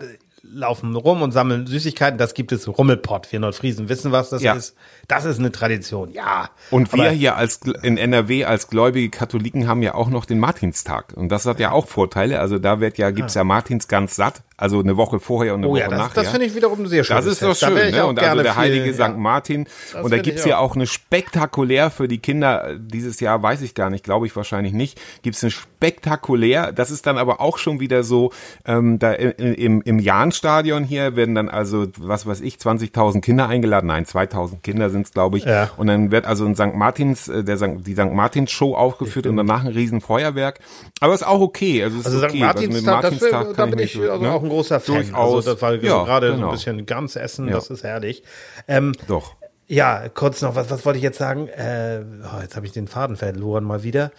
laufen 0.53 0.95
rum 0.95 1.21
und 1.21 1.31
sammeln 1.31 1.65
Süßigkeiten. 1.67 2.17
Das 2.17 2.33
gibt 2.33 2.51
es 2.51 2.67
Rummelpott. 2.67 3.31
Wir 3.31 3.39
Nordfriesen 3.39 3.89
wissen, 3.89 4.11
was 4.11 4.29
das 4.29 4.41
Ja. 4.41 4.53
ist. 4.53 4.75
Das 5.07 5.25
ist 5.25 5.39
eine 5.39 5.51
Tradition, 5.51 6.11
ja. 6.11 6.49
Und 6.69 6.91
wir 6.93 7.09
hier 7.11 7.35
als 7.35 7.61
in 7.83 7.97
NRW 7.97 8.45
als 8.45 8.67
gläubige 8.67 9.09
Katholiken 9.09 9.67
haben 9.67 9.81
ja 9.81 9.93
auch 9.93 10.09
noch 10.09 10.25
den 10.25 10.39
Martinstag. 10.39 11.13
Und 11.15 11.29
das 11.29 11.45
hat 11.45 11.59
ja 11.59 11.71
auch 11.71 11.87
Vorteile. 11.87 12.39
Also 12.39 12.59
da 12.59 12.79
wird 12.79 12.97
ja, 12.97 13.11
gibt's 13.11 13.33
ja 13.33 13.43
Martins 13.43 13.87
ganz 13.87 14.15
satt. 14.15 14.41
Also 14.61 14.79
eine 14.79 14.95
Woche 14.95 15.19
vorher 15.19 15.55
und 15.55 15.61
eine 15.61 15.67
Oh 15.67 15.71
Woche 15.71 15.79
ja, 15.79 15.89
das, 15.89 15.99
nachher. 15.99 16.23
das 16.23 16.31
finde 16.31 16.45
ich 16.45 16.55
wiederum 16.55 16.85
sehr 16.87 17.03
schön. 17.03 17.15
Das 17.15 17.25
ist 17.25 17.41
doch 17.41 17.55
schön, 17.55 17.91
ne? 17.91 18.05
Und 18.05 18.19
also 18.19 18.43
der 18.43 18.55
heilige 18.55 18.93
St. 18.93 19.17
Martin. 19.17 19.65
Das 19.91 20.03
Und 20.03 20.11
da 20.11 20.19
gibt's 20.19 20.45
ja 20.45 20.59
auch. 20.59 20.75
eine 20.75 20.87
spektakulär 20.87 21.91
für 21.91 22.07
die 22.07 22.19
Kinder, 22.19 22.69
äh, 22.69 22.77
dieses 22.79 23.19
Jahr 23.19 23.41
weiß 23.41 23.61
ich 23.61 23.75
gar 23.75 23.89
nicht, 23.89 24.03
glaube 24.03 24.27
ich 24.27 24.35
wahrscheinlich 24.35 24.73
nicht, 24.73 25.01
gibt's 25.21 25.43
eine 25.43 25.51
spektakulär, 25.51 26.71
das 26.71 26.91
ist 26.91 27.07
dann 27.07 27.17
aber 27.17 27.41
auch 27.41 27.57
schon 27.57 27.79
wieder 27.79 28.03
so, 28.03 28.31
ähm, 28.65 28.99
da 28.99 29.11
im, 29.13 29.81
im, 29.81 29.99
Jahnstadion 29.99 30.83
hier 30.83 31.15
werden 31.15 31.35
dann 31.35 31.49
also, 31.49 31.87
was 31.97 32.25
weiß 32.25 32.41
ich, 32.41 32.55
20.000 32.55 33.21
Kinder 33.21 33.47
eingeladen, 33.47 33.87
nein, 33.87 34.05
2.000 34.05 34.61
Kinder 34.61 34.89
sind's 34.89 35.11
glaube 35.11 35.37
ich. 35.37 35.45
Ja. 35.45 35.69
Und 35.77 35.87
dann 35.87 36.11
wird 36.11 36.25
also 36.25 36.45
ein 36.45 36.55
St. 36.55 36.75
Martins, 36.75 37.27
äh, 37.27 37.43
der 37.43 37.57
St. 37.57 37.85
die 37.85 37.93
St. 37.93 38.11
Martins 38.11 38.51
Show 38.51 38.75
aufgeführt 38.75 39.27
und 39.27 39.37
danach 39.37 39.65
ein 39.65 39.71
riesen 39.71 40.01
Feuerwerk. 40.01 40.59
Aber 40.99 41.13
ist 41.13 41.25
auch 41.25 41.41
okay. 41.41 41.83
Also, 41.83 41.99
ist 41.99 42.05
Also 42.05 42.19
St. 42.19 42.25
okay. 42.25 42.39
Martinstag, 42.39 43.01
das, 43.01 43.11
Martinstag 43.11 43.55
da 43.55 43.65
bin 43.65 43.79
ich 43.79 43.93
so, 43.93 44.01
also 44.09 44.23
ne? 44.23 44.31
auch 44.31 44.43
ein 44.43 44.50
großer 44.51 44.79
Fan. 44.79 44.95
Durchaus. 44.95 45.35
Also 45.35 45.53
das 45.53 45.61
war 45.61 45.71
so 45.79 45.85
Ja, 45.85 46.03
gerade 46.03 46.27
so 46.29 46.33
genau. 46.35 46.47
ein 46.47 46.51
bisschen 46.53 46.85
Gams 46.85 47.15
essen, 47.15 47.47
Ja. 47.47 47.55
das 47.55 47.69
ist 47.69 47.83
herrlich. 47.83 48.23
Ähm, 48.67 48.93
Doch. 49.07 49.35
ja, 49.67 50.07
kurz 50.09 50.41
noch, 50.41 50.55
was, 50.55 50.69
was 50.69 50.85
wollte 50.85 50.97
ich 50.97 51.03
jetzt 51.03 51.17
sagen? 51.17 51.47
Äh, 51.47 52.01
oh, 52.23 52.41
jetzt 52.41 52.55
habe 52.55 52.65
ich 52.65 52.71
den 52.71 52.87
Faden 52.87 53.15
verloren 53.15 53.63
mal 53.63 53.83
wieder. 53.83 54.11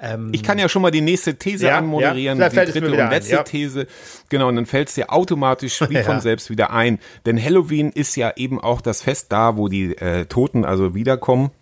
Ähm, 0.00 0.30
Ich 0.32 0.42
kann 0.42 0.58
ja 0.58 0.68
schon 0.68 0.82
mal 0.82 0.90
die 0.90 1.00
nächste 1.00 1.36
These 1.36 1.66
Ja, 1.66 1.78
anmoderieren, 1.78 2.38
ja, 2.40 2.48
die 2.48 2.56
dritte 2.56 2.90
und 2.90 3.10
letzte 3.10 3.34
ja. 3.36 3.42
These. 3.44 3.86
Genau, 4.28 4.48
und 4.48 4.56
dann 4.56 4.66
fällt 4.66 4.88
es 4.88 4.94
dir 4.96 5.12
automatisch 5.12 5.80
wie 5.88 6.02
von 6.02 6.20
selbst 6.20 6.50
wieder 6.50 6.72
ein. 6.72 6.98
Denn 7.26 7.42
Halloween 7.42 7.90
ist 7.92 8.16
ja 8.16 8.32
eben 8.36 8.60
auch 8.60 8.80
das 8.80 9.02
Fest 9.02 9.30
da, 9.30 9.56
wo 9.56 9.68
die 9.68 9.96
äh, 9.96 10.24
Toten 10.26 10.64
also 10.64 10.94
wiederkommen. 10.96 11.52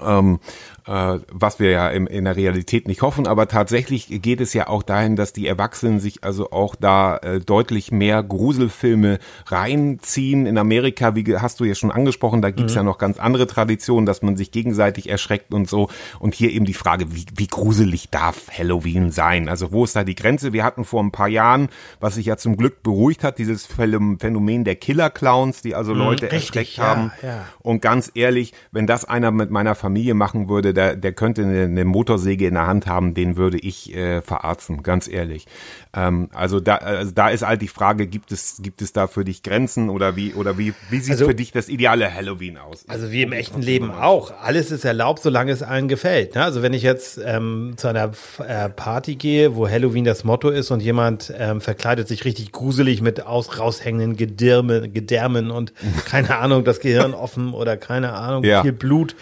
Ähm, 0.00 0.38
äh, 0.38 0.79
was 0.84 1.58
wir 1.60 1.70
ja 1.70 1.88
im, 1.88 2.06
in 2.06 2.24
der 2.24 2.36
Realität 2.36 2.88
nicht 2.88 3.02
hoffen, 3.02 3.26
aber 3.26 3.48
tatsächlich 3.48 4.08
geht 4.22 4.40
es 4.40 4.54
ja 4.54 4.68
auch 4.68 4.82
dahin, 4.82 5.16
dass 5.16 5.32
die 5.32 5.46
Erwachsenen 5.46 6.00
sich 6.00 6.24
also 6.24 6.50
auch 6.50 6.74
da 6.74 7.16
äh, 7.18 7.40
deutlich 7.40 7.92
mehr 7.92 8.22
Gruselfilme 8.22 9.18
reinziehen. 9.46 10.46
In 10.46 10.58
Amerika, 10.58 11.14
wie 11.14 11.36
hast 11.36 11.60
du 11.60 11.64
ja 11.64 11.74
schon 11.74 11.90
angesprochen, 11.90 12.42
da 12.42 12.50
gibt's 12.50 12.74
ja 12.74 12.82
noch 12.82 12.98
ganz 12.98 13.18
andere 13.18 13.46
Traditionen, 13.46 14.06
dass 14.06 14.22
man 14.22 14.36
sich 14.36 14.50
gegenseitig 14.50 15.08
erschreckt 15.08 15.52
und 15.52 15.68
so. 15.68 15.88
Und 16.18 16.34
hier 16.34 16.50
eben 16.50 16.64
die 16.64 16.74
Frage, 16.74 17.14
wie, 17.14 17.26
wie 17.34 17.46
gruselig 17.46 18.10
darf 18.10 18.48
Halloween 18.56 19.10
sein? 19.10 19.48
Also 19.48 19.72
wo 19.72 19.84
ist 19.84 19.96
da 19.96 20.04
die 20.04 20.14
Grenze? 20.14 20.52
Wir 20.52 20.64
hatten 20.64 20.84
vor 20.84 21.02
ein 21.02 21.12
paar 21.12 21.28
Jahren, 21.28 21.68
was 22.00 22.14
sich 22.14 22.26
ja 22.26 22.36
zum 22.36 22.56
Glück 22.56 22.82
beruhigt 22.82 23.24
hat, 23.24 23.38
dieses 23.38 23.68
Phänom- 23.68 24.20
Phänomen 24.20 24.64
der 24.64 24.76
Killer-Clowns, 24.76 25.62
die 25.62 25.74
also 25.74 25.94
Leute 25.94 26.26
richtig, 26.32 26.56
erschreckt 26.56 26.76
ja, 26.76 26.84
haben. 26.84 27.12
ja. 27.22 27.44
Und 27.60 27.82
ganz 27.82 28.10
ehrlich, 28.14 28.52
wenn 28.72 28.86
das 28.86 29.04
einer 29.04 29.30
mit 29.30 29.50
meiner 29.50 29.74
Familie 29.74 30.14
machen 30.14 30.48
würde, 30.48 30.69
der, 30.72 30.96
der 30.96 31.12
könnte 31.12 31.42
eine, 31.42 31.64
eine 31.64 31.84
Motorsäge 31.84 32.46
in 32.46 32.54
der 32.54 32.66
Hand 32.66 32.86
haben, 32.86 33.14
den 33.14 33.36
würde 33.36 33.58
ich 33.58 33.94
äh, 33.94 34.22
verarzten, 34.22 34.82
ganz 34.82 35.08
ehrlich. 35.08 35.46
Ähm, 35.94 36.28
also 36.32 36.60
da, 36.60 36.76
also 36.76 37.10
da 37.12 37.28
ist 37.30 37.46
halt 37.46 37.62
die 37.62 37.68
Frage, 37.68 38.06
gibt 38.06 38.32
es, 38.32 38.60
gibt 38.62 38.82
es 38.82 38.92
da 38.92 39.06
für 39.06 39.24
dich 39.24 39.42
Grenzen 39.42 39.88
oder 39.90 40.16
wie, 40.16 40.34
oder 40.34 40.58
wie, 40.58 40.72
wie 40.90 41.00
sieht 41.00 41.12
Also- 41.12 41.26
für 41.26 41.34
dich 41.34 41.52
das 41.52 41.68
ideale 41.68 42.12
Halloween 42.14 42.58
aus? 42.58 42.84
Also 42.88 43.10
wie 43.12 43.22
im 43.22 43.32
echten 43.32 43.62
Leben 43.62 43.90
auch. 43.90 44.32
Alles 44.42 44.70
ist 44.70 44.84
erlaubt, 44.84 45.22
solange 45.22 45.52
es 45.52 45.62
allen 45.62 45.88
gefällt. 45.88 46.34
Ne? 46.34 46.42
Also 46.44 46.62
wenn 46.62 46.72
ich 46.72 46.82
jetzt 46.82 47.20
ähm, 47.24 47.74
zu 47.76 47.88
einer 47.88 48.12
äh, 48.46 48.68
Party 48.68 49.16
gehe, 49.16 49.56
wo 49.56 49.68
Halloween 49.68 50.04
das 50.04 50.24
Motto 50.24 50.48
ist 50.50 50.70
und 50.70 50.80
jemand 50.80 51.32
ähm, 51.36 51.60
verkleidet 51.60 52.08
sich 52.08 52.24
richtig 52.24 52.52
gruselig 52.52 53.02
mit 53.02 53.26
aus, 53.26 53.58
raushängenden 53.58 54.16
Gedärme, 54.16 54.88
Gedärmen 54.88 55.50
und 55.50 55.72
keine 56.06 56.36
Ahnung, 56.38 56.64
das 56.64 56.80
Gehirn 56.80 57.14
offen 57.14 57.52
oder 57.54 57.76
keine 57.76 58.12
Ahnung, 58.12 58.44
Ja. 58.44 58.62
viel 58.62 58.72
Blut, 58.72 59.16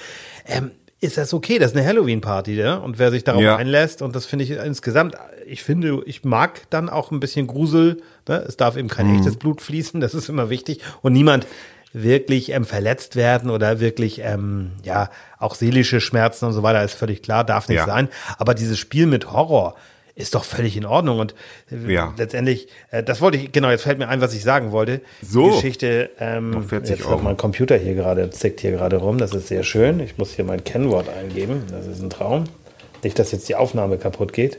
ähm, 0.46 0.70
ist 1.00 1.16
das 1.16 1.32
okay? 1.32 1.58
Das 1.58 1.70
ist 1.72 1.76
eine 1.76 1.86
Halloween-Party, 1.86 2.56
ne? 2.56 2.80
Und 2.80 2.98
wer 2.98 3.10
sich 3.10 3.22
darauf 3.24 3.42
Ja. 3.42 3.56
einlässt, 3.56 4.02
und 4.02 4.16
das 4.16 4.26
finde 4.26 4.44
ich 4.44 4.50
insgesamt, 4.50 5.14
ich 5.46 5.62
finde, 5.62 6.02
ich 6.06 6.24
mag 6.24 6.62
dann 6.70 6.88
auch 6.88 7.10
ein 7.12 7.20
bisschen 7.20 7.46
Grusel. 7.46 8.02
Ne? 8.28 8.44
Es 8.48 8.56
darf 8.56 8.76
eben 8.76 8.88
kein 8.88 9.06
Mhm. 9.06 9.16
echtes 9.16 9.36
Blut 9.36 9.60
fließen, 9.60 10.00
das 10.00 10.14
ist 10.14 10.28
immer 10.28 10.50
wichtig. 10.50 10.80
Und 11.02 11.12
niemand 11.12 11.46
wirklich 11.92 12.50
ähm, 12.52 12.64
verletzt 12.64 13.16
werden 13.16 13.48
oder 13.50 13.80
wirklich, 13.80 14.20
ähm, 14.22 14.72
ja, 14.84 15.08
auch 15.38 15.54
seelische 15.54 16.00
Schmerzen 16.00 16.44
und 16.44 16.52
so 16.52 16.62
weiter, 16.62 16.82
ist 16.84 16.94
völlig 16.94 17.22
klar, 17.22 17.44
darf 17.44 17.68
nicht 17.68 17.78
Ja. 17.78 17.86
sein. 17.86 18.08
Aber 18.36 18.54
dieses 18.54 18.78
Spiel 18.78 19.06
mit 19.06 19.32
Horror 19.32 19.74
ist 20.18 20.34
doch 20.34 20.44
völlig 20.44 20.76
in 20.76 20.84
Ordnung. 20.84 21.18
Und 21.20 21.34
äh, 21.70 21.92
Ja. 21.92 22.12
letztendlich, 22.16 22.68
äh, 22.90 23.02
das 23.02 23.20
wollte 23.20 23.38
ich, 23.38 23.52
genau, 23.52 23.70
jetzt 23.70 23.82
fällt 23.82 23.98
mir 23.98 24.08
ein, 24.08 24.20
was 24.20 24.34
ich 24.34 24.42
sagen 24.42 24.72
wollte. 24.72 25.00
So. 25.22 25.48
Die 25.48 25.54
Geschichte, 25.56 26.10
ähm, 26.20 26.50
Noch 26.50 26.64
40 26.64 26.98
jetzt 26.98 27.06
Euro. 27.08 27.20
mein 27.22 27.36
Computer 27.36 27.76
hier 27.76 27.94
gerade, 27.94 28.28
zickt 28.30 28.60
hier 28.60 28.72
gerade 28.72 28.96
rum, 28.96 29.18
das 29.18 29.32
ist 29.32 29.48
sehr 29.48 29.62
schön. 29.62 30.00
Ich 30.00 30.18
muss 30.18 30.32
hier 30.34 30.44
mein 30.44 30.64
Kennwort 30.64 31.08
eingeben, 31.08 31.62
das 31.70 31.86
ist 31.86 32.02
ein 32.02 32.10
Traum. 32.10 32.44
Nicht, 33.02 33.18
dass 33.18 33.30
jetzt 33.32 33.48
die 33.48 33.54
Aufnahme 33.54 33.96
kaputt 33.98 34.32
geht. 34.32 34.58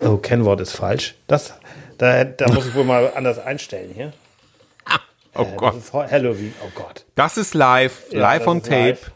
Oh, 0.00 0.16
Kennwort 0.16 0.60
ist 0.60 0.72
falsch. 0.72 1.16
Das, 1.26 1.54
da, 1.98 2.22
da 2.24 2.52
muss 2.52 2.66
ich 2.66 2.74
wohl 2.74 2.84
mal 2.84 3.12
anders 3.16 3.38
einstellen 3.40 3.90
hier. 3.94 4.12
Oh 5.34 5.42
Äh, 5.42 5.46
Gott. 5.56 5.74
Das 5.74 5.84
ist 5.84 5.92
Halloween, 5.92 6.54
oh 6.64 6.70
Gott. 6.74 7.04
Das 7.16 7.36
ist 7.36 7.54
live, 7.54 8.04
Ja, 8.12 8.20
live 8.20 8.46
on 8.46 8.62
Tape. 8.62 8.74
live. 8.90 9.10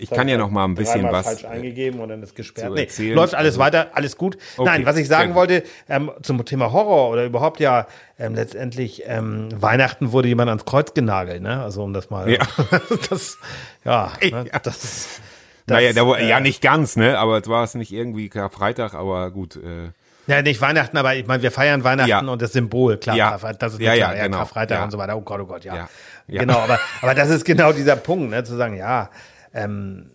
Ich 0.00 0.10
kann 0.10 0.28
ja 0.28 0.36
noch 0.38 0.50
mal 0.50 0.64
ein 0.64 0.74
bisschen 0.74 1.04
was. 1.04 1.26
falsch 1.26 1.44
eingegeben 1.44 2.00
und 2.00 2.08
dann 2.08 2.22
ist 2.22 2.34
gesperrt. 2.34 2.72
Nee, 2.72 3.12
läuft 3.12 3.34
alles 3.34 3.50
Also- 3.54 3.60
weiter, 3.60 3.88
alles 3.94 4.16
gut. 4.16 4.36
Okay, 4.56 4.68
Nein, 4.70 4.86
was 4.86 4.96
ich 4.96 5.08
sagen 5.08 5.34
wollte 5.34 5.62
ähm, 5.88 6.10
zum 6.22 6.44
Thema 6.44 6.72
Horror 6.72 7.10
oder 7.10 7.24
überhaupt 7.24 7.60
ja 7.60 7.86
ähm, 8.18 8.34
letztendlich 8.34 9.02
ähm, 9.06 9.48
Weihnachten 9.54 10.12
wurde 10.12 10.28
jemand 10.28 10.48
ans 10.48 10.64
Kreuz 10.64 10.94
genagelt, 10.94 11.42
ne? 11.42 11.62
Also 11.62 11.82
um 11.82 11.92
das 11.92 12.10
mal. 12.10 12.30
Ja. 12.30 12.38
das, 13.10 13.38
ja, 13.84 14.12
ne? 14.22 14.28
Ja. 14.52 14.58
das. 14.58 14.62
das 14.62 15.20
naja, 15.66 15.92
der, 15.92 16.02
äh, 16.18 16.28
ja 16.28 16.40
nicht 16.40 16.62
ganz, 16.62 16.96
ne? 16.96 17.18
Aber 17.18 17.38
es 17.38 17.48
war 17.48 17.62
es 17.64 17.74
nicht 17.74 17.92
irgendwie 17.92 18.28
Karfreitag, 18.28 18.94
aber 18.94 19.30
gut. 19.30 19.56
Äh, 19.56 19.90
Ja, 20.26 20.42
nicht 20.42 20.60
Weihnachten, 20.60 20.96
aber 20.96 21.14
ich 21.14 21.26
meine, 21.26 21.42
wir 21.42 21.50
feiern 21.50 21.84
Weihnachten 21.84 22.08
Ja. 22.08 22.20
und 22.20 22.40
das 22.42 22.52
Symbol, 22.52 22.98
klar, 22.98 23.16
Ja. 23.16 23.38
Das 23.38 23.74
ist 23.74 23.80
Ja, 23.80 23.94
ja, 23.94 24.06
klar, 24.06 24.16
ja, 24.16 24.24
genau. 24.24 24.38
Karfreitag 24.38 24.84
und 24.84 24.90
so 24.90 24.98
weiter. 24.98 25.16
Oh 25.16 25.22
Gott, 25.22 25.40
oh 25.40 25.46
Gott, 25.46 25.64
ja. 25.64 25.74
Ja. 25.76 25.88
Ja. 26.28 26.40
Genau, 26.42 26.58
aber, 26.58 26.78
aber 27.02 27.14
das 27.14 27.28
ist 27.30 27.44
genau 27.44 27.72
dieser 27.72 27.96
Punkt, 27.96 28.30
ne, 28.30 28.44
zu 28.44 28.54
sagen, 28.54 28.76
ja, 28.76 29.10
ähm, 29.54 30.10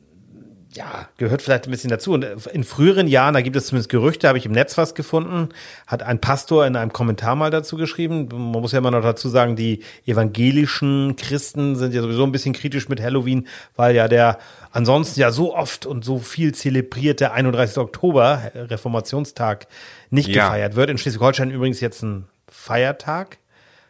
ja, 0.74 1.08
gehört 1.17 1.41
vielleicht 1.41 1.67
ein 1.67 1.71
bisschen 1.71 1.89
dazu. 1.89 2.12
Und 2.12 2.26
in 2.52 2.65
früheren 2.65 3.08
Jahren, 3.08 3.34
da 3.34 3.39
gibt 3.41 3.56
es 3.56 3.67
zumindest 3.67 3.89
Gerüchte, 3.89 4.28
habe 4.28 4.38
ich 4.38 4.45
im 4.45 4.52
Netz 4.52 4.78
was 4.78 4.93
gefunden, 4.93 5.50
hat 5.88 6.04
ein 6.04 6.19
Pastor 6.19 6.65
in 6.67 6.76
einem 6.76 6.91
Kommentar 6.91 7.36
mal 7.38 7.50
dazu 7.50 7.78
geschrieben. 7.78 8.28
Man 8.30 8.62
muss 8.62 8.74
ja 8.74 8.80
immer 8.80 8.91
noch 8.91 9.02
dazu 9.02 9.30
sagen, 9.30 9.56
die 9.56 9.84
evangelischen 10.06 11.15
Christen 11.15 11.78
sind 11.78 11.93
ja 11.93 12.02
sowieso 12.02 12.24
ein 12.24 12.34
bisschen 12.34 12.54
kritisch 12.54 12.89
mit 12.89 13.02
Halloween, 13.02 13.48
weil 13.78 13.95
ja 13.95 14.10
der 14.10 14.38
ansonsten 14.71 15.19
ja 15.21 15.32
so 15.32 15.56
oft 15.56 15.86
und 15.86 16.04
so 16.04 16.19
viel 16.19 16.54
zelebrierte 16.54 17.32
31. 17.32 17.78
Oktober, 17.78 18.52
Reformationstag, 18.54 19.67
nicht 20.10 20.28
Ja. 20.28 20.45
gefeiert 20.45 20.76
wird. 20.76 20.89
In 20.89 20.98
Schleswig-Holstein 20.98 21.52
übrigens 21.52 21.80
jetzt 21.80 22.04
ein 22.04 22.26
Feiertag. 22.50 23.38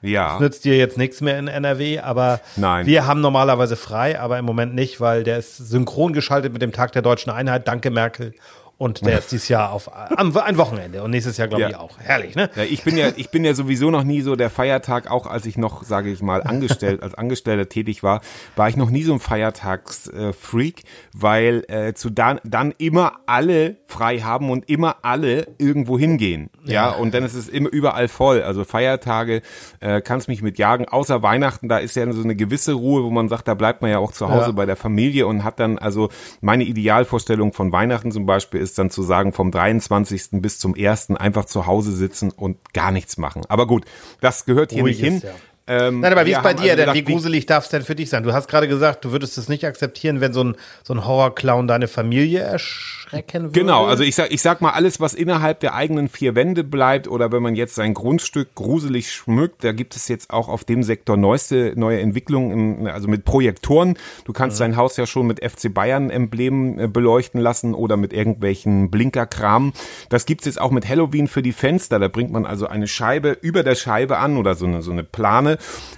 Ja. 0.06 0.40
Nützt 0.40 0.66
dir 0.66 0.78
jetzt 0.78 0.98
nichts 0.98 1.22
mehr 1.22 1.38
in 1.38 1.48
NRW, 1.48 2.00
aber 2.00 2.40
Nein. 2.56 2.86
wir 2.86 3.06
haben 3.06 3.22
normalerweise 3.22 3.76
frei, 3.76 4.20
aber 4.20 4.38
im 4.40 4.46
Moment 4.46 4.74
nicht, 4.76 5.02
weil 5.02 5.24
der 5.24 5.40
ist 5.40 5.58
synchron 5.58 6.14
geschaltet 6.14 6.54
mit 6.54 6.62
dem 6.62 6.72
Tag 6.72 6.92
der 6.92 7.02
deutschen 7.02 7.32
Einheit. 7.32 7.68
Danke, 7.68 7.92
Merkel. 7.92 8.34
Und 8.78 9.06
der 9.06 9.20
ist 9.20 9.32
dieses 9.32 9.48
Jahr 9.48 9.72
auf 9.72 9.90
am, 9.96 10.36
ein 10.36 10.58
Wochenende 10.58 11.02
und 11.02 11.12
nächstes 11.12 11.38
Jahr, 11.38 11.48
glaube 11.48 11.62
Ja. 11.62 11.70
ich, 11.70 11.76
auch. 11.78 11.98
Herrlich, 11.98 12.36
ne? 12.36 12.50
Ja, 12.56 12.64
ich 12.64 12.84
bin 12.84 12.98
ja, 12.98 13.08
ich 13.16 13.30
bin 13.30 13.46
ja 13.46 13.54
sowieso 13.54 13.90
noch 13.90 14.04
nie 14.04 14.20
so 14.22 14.36
der 14.36 14.50
Feiertag, 14.50 15.10
auch 15.10 15.28
als 15.28 15.46
ich 15.46 15.58
noch, 15.58 15.84
sage 15.84 16.12
ich 16.12 16.22
mal, 16.22 16.44
angestellt, 16.44 17.02
als 17.02 17.14
Angestellter 17.16 17.70
tätig 17.70 18.04
war, 18.04 18.20
war 18.58 18.68
ich 18.68 18.76
noch 18.76 18.90
nie 18.90 19.04
so 19.04 19.14
ein 19.14 19.20
Feiertagsfreak, 19.20 20.84
weil 21.14 21.64
äh, 21.68 21.94
zu 21.94 22.10
dann, 22.10 22.40
dann 22.44 22.74
immer 22.78 23.14
alle 23.26 23.78
frei 23.88 24.20
haben 24.20 24.50
und 24.50 24.70
immer 24.70 24.98
alle 25.04 25.48
irgendwo 25.58 25.98
hingehen. 25.98 26.50
Ja, 26.66 26.90
und 26.92 27.14
dann 27.14 27.24
ist 27.24 27.34
es 27.36 27.48
immer 27.48 27.70
überall 27.70 28.08
voll. 28.08 28.42
Also 28.42 28.64
Feiertage 28.66 29.42
äh, 29.80 30.02
kannst 30.02 30.28
mich 30.28 30.42
mit 30.42 30.58
jagen, 30.58 30.88
außer 30.90 31.22
Weihnachten, 31.22 31.70
da 31.70 31.78
ist 31.78 31.96
ja 31.96 32.12
so 32.12 32.24
eine 32.24 32.36
gewisse 32.36 32.74
Ruhe, 32.74 33.04
wo 33.04 33.10
man 33.10 33.30
sagt, 33.30 33.48
da 33.48 33.54
bleibt 33.54 33.82
man 33.82 33.92
ja 33.92 34.00
auch 34.00 34.12
zu 34.12 34.30
Hause 34.30 34.48
Ja. 34.48 34.52
bei 34.52 34.66
der 34.66 34.76
Familie 34.76 35.28
und 35.28 35.44
hat 35.44 35.60
dann, 35.60 35.78
also 35.78 36.10
meine 36.42 36.64
Idealvorstellung 36.66 37.54
von 37.54 37.72
Weihnachten 37.72 38.12
zum 38.12 38.26
Beispiel 38.26 38.65
ist 38.66 38.78
dann 38.78 38.90
zu 38.90 39.04
sagen, 39.04 39.32
vom 39.32 39.52
23. 39.52 40.42
bis 40.42 40.60
zum 40.60 40.76
1. 40.76 41.12
einfach 41.12 41.46
zu 41.46 41.66
Hause 41.66 41.94
sitzen 41.94 42.32
und 42.32 42.74
gar 42.74 42.92
nichts 42.92 43.18
machen. 43.18 43.44
Aber 43.48 43.68
gut, 43.68 43.86
das 44.20 44.46
gehört 44.46 44.72
hier 44.72 44.82
Ruhig 44.82 45.02
nicht 45.02 45.22
hin. 45.22 45.22
ja. 45.24 45.36
Ähm, 45.68 46.02
Nein, 46.02 46.12
aber 46.12 46.28
wie 46.28 46.32
ist 46.32 46.44
bei 46.44 46.54
dir 46.54 46.74
also 46.74 46.76
denn? 46.76 46.78
gedacht, 46.78 46.96
Wie 46.96 47.04
gruselig 47.04 47.48
darf 47.48 47.64
es 47.64 47.72
denn 47.72 47.82
für 47.82 47.96
dich 47.96 48.12
sein? 48.12 48.22
Du 48.22 48.34
hast 48.34 48.48
gerade 48.48 48.68
gesagt, 48.68 49.04
du 49.04 49.12
würdest 49.12 49.36
es 49.40 49.50
nicht 49.50 49.66
akzeptieren, 49.66 50.22
wenn 50.22 50.32
so 50.32 50.44
ein, 50.44 50.56
so 50.84 50.94
ein 50.94 51.06
Horrorclown 51.06 51.68
deine 51.68 51.88
Familie 51.88 52.42
erschrecken 52.42 53.46
würde. 53.46 53.60
Genau, 53.60 53.86
also 53.86 54.04
ich 54.04 54.14
sag, 54.14 54.32
ich 54.32 54.44
sag 54.44 54.62
mal, 54.62 54.72
alles, 54.72 55.00
was 55.00 55.16
innerhalb 55.16 55.62
der 55.62 55.74
eigenen 55.74 56.08
vier 56.08 56.36
Wände 56.36 56.64
bleibt 56.64 57.08
oder 57.08 57.32
wenn 57.32 57.42
man 57.42 57.56
jetzt 57.56 57.74
sein 57.74 57.96
Grundstück 57.96 58.54
gruselig 58.54 59.12
schmückt, 59.12 59.64
da 59.64 59.72
gibt 59.72 59.96
es 59.96 60.08
jetzt 60.08 60.30
auch 60.30 60.50
auf 60.50 60.66
dem 60.66 60.84
Sektor 60.84 61.18
neueste, 61.18 61.74
neue 61.76 62.00
Entwicklungen, 62.00 62.52
im, 62.82 62.88
also 62.88 63.08
mit 63.08 63.26
Projektoren. 63.26 63.98
Du 64.26 64.34
kannst 64.34 64.60
dein 64.60 64.78
Haus 64.78 64.98
ja 64.98 65.08
schon 65.08 65.26
mit 65.26 65.44
FC 65.44 65.74
Bayern 65.74 66.12
Emblemen 66.12 66.78
äh, 66.78 66.88
beleuchten 66.88 67.42
lassen 67.42 67.74
oder 67.74 67.98
mit 67.98 68.14
irgendwelchen 68.14 68.92
Blinkerkram. 68.92 69.74
Das 70.10 70.28
gibt's 70.28 70.46
jetzt 70.46 70.62
auch 70.62 70.70
mit 70.70 70.88
Halloween 70.88 71.28
für 71.28 71.42
die 71.42 71.54
Fenster. 71.54 71.98
Da 71.98 72.08
bringt 72.08 72.32
man 72.32 72.46
also 72.46 72.68
eine 72.68 72.88
Scheibe 72.88 73.36
über 73.42 73.64
der 73.64 73.74
Scheibe 73.74 74.20
an 74.20 74.38
oder 74.38 74.54
so 74.54 74.68
eine, 74.68 74.84
so 74.84 74.92
eine 74.92 75.04
Plane 75.04 75.55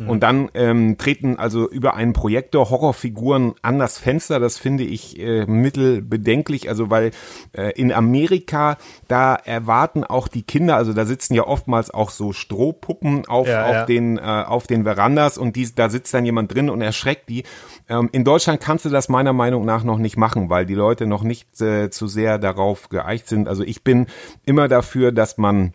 und 0.07 0.23
dann 0.23 0.49
ähm, 0.53 0.97
treten 0.97 1.37
also 1.37 1.69
über 1.69 1.95
einen 1.95 2.13
Projektor 2.13 2.69
Horrorfiguren 2.69 3.55
an 3.61 3.79
das 3.79 3.97
Fenster. 3.97 4.39
Das 4.39 4.57
finde 4.57 4.83
ich 4.83 5.19
äh, 5.19 5.45
mittelbedenklich, 5.45 6.69
also 6.69 6.89
weil 6.89 7.11
äh, 7.53 7.71
in 7.79 7.91
Amerika, 7.91 8.77
da 9.07 9.35
erwarten 9.35 10.03
auch 10.03 10.27
die 10.27 10.43
Kinder, 10.43 10.75
also 10.75 10.93
da 10.93 11.05
sitzen 11.05 11.33
ja 11.33 11.45
oftmals 11.45 11.91
auch 11.91 12.09
so 12.09 12.33
Strohpuppen 12.33 13.25
auf, 13.27 13.47
Ja, 13.47 13.65
auf 13.65 13.73
ja. 13.73 13.85
den 13.85 14.17
äh, 14.17 14.21
auf 14.21 14.67
den 14.67 14.83
Verandas 14.83 15.37
und 15.37 15.55
die, 15.55 15.73
da 15.73 15.89
sitzt 15.89 16.13
dann 16.13 16.25
jemand 16.25 16.53
drin 16.53 16.69
und 16.69 16.81
erschreckt 16.81 17.29
die. 17.29 17.43
Ähm, 17.89 18.09
in 18.11 18.23
Deutschland 18.23 18.61
kannst 18.61 18.85
du 18.85 18.89
das 18.89 19.09
meiner 19.09 19.33
Meinung 19.33 19.65
nach 19.65 19.83
noch 19.83 19.97
nicht 19.97 20.17
machen, 20.17 20.49
weil 20.49 20.65
die 20.65 20.75
Leute 20.75 21.05
noch 21.05 21.23
nicht 21.23 21.61
äh, 21.61 21.89
zu 21.89 22.07
sehr 22.07 22.37
darauf 22.37 22.89
geeicht 22.89 23.27
sind. 23.27 23.47
Also 23.47 23.63
ich 23.63 23.83
bin 23.83 24.07
immer 24.45 24.67
dafür, 24.67 25.11
dass 25.11 25.37
man 25.37 25.73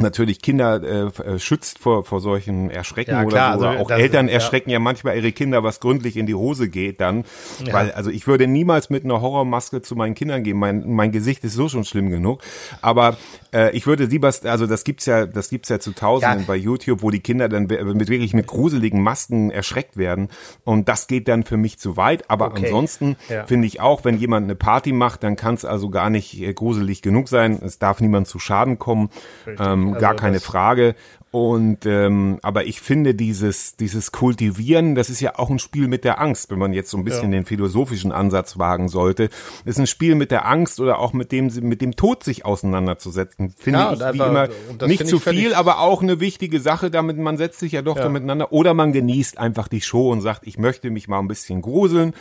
natürlich 0.00 0.40
Kinder 0.40 0.82
äh, 0.82 1.22
äh, 1.22 1.38
schützt 1.38 1.78
vor, 1.78 2.04
vor 2.04 2.20
solchen 2.20 2.70
Erschrecken 2.70 3.12
Ja, 3.12 3.20
oder 3.22 3.28
klar, 3.28 3.52
so. 3.52 3.58
Oder 3.60 3.68
also 3.70 3.82
auch 3.82 3.88
das- 3.88 4.00
Eltern 4.00 4.28
ja. 4.28 4.34
erschrecken 4.34 4.70
ja. 4.70 4.78
manchmal 4.78 5.16
ihre 5.16 5.32
Kinder, 5.32 5.62
was 5.62 5.80
gründlich 5.80 6.16
in 6.16 6.26
die 6.26 6.34
Hose 6.34 6.68
geht 6.68 7.00
dann. 7.00 7.24
Weil, 7.70 7.92
also 7.92 8.10
ich 8.10 8.26
würde 8.26 8.46
niemals 8.46 8.90
mit 8.90 9.04
einer 9.04 9.20
Horrormaske 9.20 9.82
zu 9.82 9.96
meinen 9.96 10.14
Kindern 10.14 10.42
gehen. 10.42 10.58
Mein, 10.58 10.90
mein 10.92 11.12
Gesicht 11.12 11.44
ist 11.44 11.54
so 11.54 11.68
schon 11.68 11.84
schlimm 11.84 12.10
genug. 12.10 12.42
Aber 12.82 13.16
äh, 13.52 13.70
ich 13.76 13.86
würde 13.86 14.04
lieber, 14.04 14.32
also 14.44 14.66
das 14.66 14.84
gibt's 14.84 15.06
ja, 15.06 15.26
das 15.26 15.50
gibt's 15.50 15.68
ja 15.68 15.78
zu 15.80 15.92
Tausenden 15.92 16.40
Ja. 16.40 16.44
bei 16.46 16.56
YouTube, 16.56 17.02
wo 17.02 17.10
die 17.10 17.20
Kinder 17.20 17.48
dann 17.48 17.64
mit 17.64 18.08
wirklich 18.08 18.34
mit 18.34 18.46
gruseligen 18.46 19.02
Masken 19.02 19.50
erschreckt 19.50 19.96
werden. 19.96 20.28
Und 20.64 20.88
das 20.88 21.06
geht 21.06 21.28
dann 21.28 21.42
für 21.44 21.56
mich 21.56 21.78
zu 21.78 21.96
weit. 21.96 22.30
Aber 22.30 22.46
Okay. 22.48 22.66
ansonsten 22.66 23.16
Ja. 23.28 23.46
finde 23.46 23.66
ich 23.66 23.80
auch, 23.80 24.04
wenn 24.04 24.16
jemand 24.18 24.44
eine 24.44 24.54
Party 24.54 24.92
macht, 24.92 25.22
dann 25.22 25.36
kann 25.36 25.54
es 25.54 25.64
also 25.64 25.90
gar 25.90 26.10
nicht 26.10 26.40
äh, 26.40 26.52
gruselig 26.52 27.02
genug 27.02 27.28
sein. 27.28 27.58
Es 27.64 27.78
darf 27.78 28.00
niemand 28.00 28.26
zu 28.28 28.38
Schaden 28.38 28.78
kommen. 28.78 29.10
Ähm, 29.46 29.92
gar 29.94 30.10
Also 30.12 30.20
keine 30.22 30.34
das- 30.36 30.44
Frage. 30.44 30.94
Und 31.32 31.86
ähm, 31.86 32.40
aber 32.42 32.66
ich 32.66 32.80
finde 32.80 33.14
dieses 33.14 33.76
dieses 33.76 34.10
Kultivieren, 34.10 34.96
das 34.96 35.10
ist 35.10 35.20
ja 35.20 35.38
auch 35.38 35.48
ein 35.48 35.60
Spiel 35.60 35.86
mit 35.86 36.02
der 36.02 36.20
Angst, 36.20 36.50
wenn 36.50 36.58
man 36.58 36.72
jetzt 36.72 36.90
so 36.90 36.96
ein 36.98 37.04
bisschen 37.04 37.30
den 37.30 37.44
philosophischen 37.44 38.10
Ansatz 38.10 38.58
wagen 38.58 38.88
sollte, 38.88 39.28
ist 39.64 39.78
ein 39.78 39.86
Spiel 39.86 40.16
mit 40.16 40.32
der 40.32 40.46
Angst 40.46 40.80
oder 40.80 40.98
auch 40.98 41.12
mit 41.12 41.30
dem 41.30 41.46
mit 41.62 41.82
dem 41.82 41.94
Tod 41.94 42.24
sich 42.24 42.44
auseinanderzusetzen. 42.44 43.54
Finde 43.56 43.78
Ja, 43.78 43.92
ich 43.92 44.00
wie 44.00 44.18
immer 44.18 44.48
nicht 44.88 45.06
zu 45.06 45.20
viel, 45.20 45.54
aber 45.54 45.78
auch 45.78 46.02
eine 46.02 46.18
wichtige 46.18 46.58
Sache. 46.58 46.90
Damit 46.90 47.16
man 47.16 47.36
setzt 47.36 47.60
sich 47.60 47.72
ja 47.72 47.82
doch 47.82 47.94
da 47.94 48.08
miteinander 48.08 48.52
oder 48.52 48.74
man 48.74 48.92
genießt 48.92 49.38
einfach 49.38 49.68
die 49.68 49.82
Show 49.82 50.10
und 50.10 50.22
sagt, 50.22 50.48
ich 50.48 50.58
möchte 50.58 50.90
mich 50.90 51.06
mal 51.06 51.20
ein 51.20 51.28
bisschen 51.28 51.62
gruseln. 51.62 52.12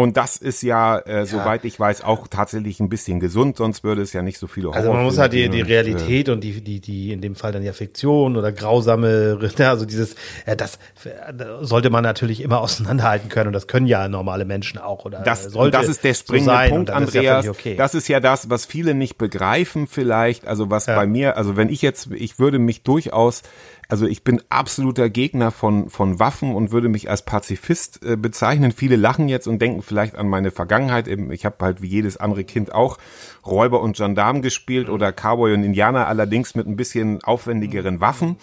Und 0.00 0.16
das 0.16 0.36
ist 0.36 0.62
ja, 0.62 0.98
äh, 0.98 1.26
soweit 1.26 1.64
ich 1.64 1.78
weiß, 1.78 2.02
auch 2.02 2.26
tatsächlich 2.28 2.80
ein 2.80 2.88
bisschen 2.88 3.20
gesund, 3.20 3.56
sonst 3.56 3.84
würde 3.84 4.02
es 4.02 4.12
ja 4.12 4.22
nicht 4.22 4.38
so 4.38 4.46
viele 4.46 4.68
Horrorfilme 4.68 4.88
Also 4.90 4.96
man 4.96 5.04
muss 5.04 5.18
halt 5.18 5.32
die, 5.32 5.48
die 5.48 5.62
und, 5.62 5.68
Realität 5.68 6.28
und 6.28 6.42
die, 6.42 6.60
die, 6.60 6.80
die, 6.80 7.12
in 7.12 7.20
dem 7.20 7.34
Fall 7.34 7.52
dann 7.52 7.62
ja 7.62 7.72
Fiktion 7.72 8.36
oder 8.36 8.52
grausame, 8.52 9.38
also 9.58 9.84
dieses, 9.84 10.14
äh, 10.46 10.56
das 10.56 10.78
äh, 11.04 11.32
sollte 11.60 11.90
man 11.90 12.02
natürlich 12.02 12.40
immer 12.42 12.60
auseinanderhalten 12.62 13.28
können 13.28 13.48
und 13.48 13.52
das 13.52 13.66
können 13.66 13.86
ja 13.86 14.08
normale 14.08 14.44
Menschen 14.44 14.78
auch 14.78 15.04
oder 15.04 15.20
Das, 15.20 15.46
äh, 15.46 15.50
sollte 15.50 15.76
das 15.78 15.88
ist 15.88 16.04
der 16.04 16.14
so 16.14 16.20
springende 16.20 16.50
sein 16.50 16.70
Punkt, 16.70 16.88
dann 16.88 17.02
ist 17.04 17.14
ja 17.14 17.38
Andreas. 17.38 17.48
okay. 17.48 17.76
Das 17.76 17.94
ist 17.94 18.08
ja 18.08 18.20
das, 18.20 18.50
was 18.50 18.64
viele 18.66 18.94
nicht 18.94 19.18
begreifen 19.18 19.86
vielleicht. 19.86 20.46
Also 20.46 20.70
was 20.70 20.86
Ja. 20.86 20.96
bei 20.96 21.06
mir, 21.06 21.36
also 21.36 21.56
wenn 21.56 21.68
ich 21.68 21.82
jetzt, 21.82 22.08
ich 22.12 22.38
würde 22.38 22.58
mich 22.58 22.82
durchaus, 22.82 23.42
also 23.90 24.06
ich 24.06 24.22
bin 24.22 24.40
absoluter 24.48 25.10
Gegner 25.10 25.50
von, 25.50 25.90
von 25.90 26.20
Waffen 26.20 26.54
und 26.54 26.70
würde 26.70 26.88
mich 26.88 27.10
als 27.10 27.22
Pazifist 27.24 28.04
äh, 28.04 28.16
bezeichnen. 28.16 28.70
Viele 28.70 28.96
lachen 28.96 29.28
jetzt 29.28 29.48
und 29.48 29.60
denken 29.60 29.82
vielleicht 29.82 30.14
an 30.14 30.28
meine 30.28 30.52
Vergangenheit. 30.52 31.08
Ich 31.08 31.44
habe 31.44 31.56
halt 31.60 31.82
wie 31.82 31.88
jedes 31.88 32.16
andere 32.16 32.44
Kind 32.44 32.72
auch 32.72 32.98
Räuber 33.44 33.80
und 33.80 33.96
Gendarm 33.96 34.42
gespielt 34.42 34.88
oder 34.88 35.12
Cowboy 35.12 35.54
und 35.54 35.64
Indianer, 35.64 36.06
allerdings 36.06 36.54
mit 36.54 36.66
ein 36.66 36.76
bisschen 36.76 37.22
aufwendigeren 37.24 38.00
Waffen. 38.00 38.36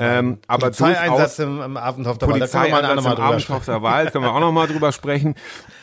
Ähm, 0.00 0.38
aber 0.46 0.70
Polizeieinsatz 0.70 1.38
im, 1.38 1.60
im 1.60 1.76
Abendhof 1.76 2.18
der 2.18 2.28
Wald, 2.28 2.40
Polizeieinsatz 2.40 3.04
im 3.04 3.06
Abendhofter 3.06 3.82
Wald, 3.82 4.12
können 4.12 4.24
wir 4.24 4.34
auch 4.34 4.40
noch 4.40 4.52
mal 4.52 4.66
drüber 4.68 4.92
sprechen. 4.92 5.34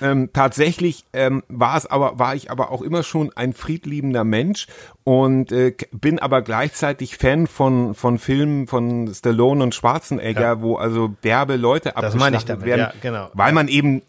Ähm, 0.01 0.29
tatsächlich 0.33 1.05
ähm, 1.13 1.43
war 1.47 1.77
es 1.77 1.85
aber, 1.85 2.19
war 2.19 2.35
ich 2.35 2.51
aber 2.51 2.71
auch 2.71 2.81
immer 2.81 3.03
schon 3.03 3.31
ein 3.35 3.53
friedliebender 3.53 4.23
Mensch 4.23 4.67
und 5.03 5.51
äh, 5.51 5.73
bin 5.91 6.19
aber 6.19 6.41
gleichzeitig 6.41 7.17
Fan 7.17 7.47
von 7.47 7.93
von 7.93 8.17
Filmen 8.17 8.67
von 8.67 9.04
Stallone 9.13 9.63
und 9.63 9.75
Schwarzenegger, 9.75 10.61
wo 10.61 10.75
also 10.77 11.09
derbe 11.23 11.55
Leute 11.55 11.95
abgeschlachtet 11.97 12.63
werden, 12.65 12.79
ja, 12.81 12.93
genau. 13.01 13.29
weil 13.33 13.51
man 13.53 13.67
eben 13.67 14.01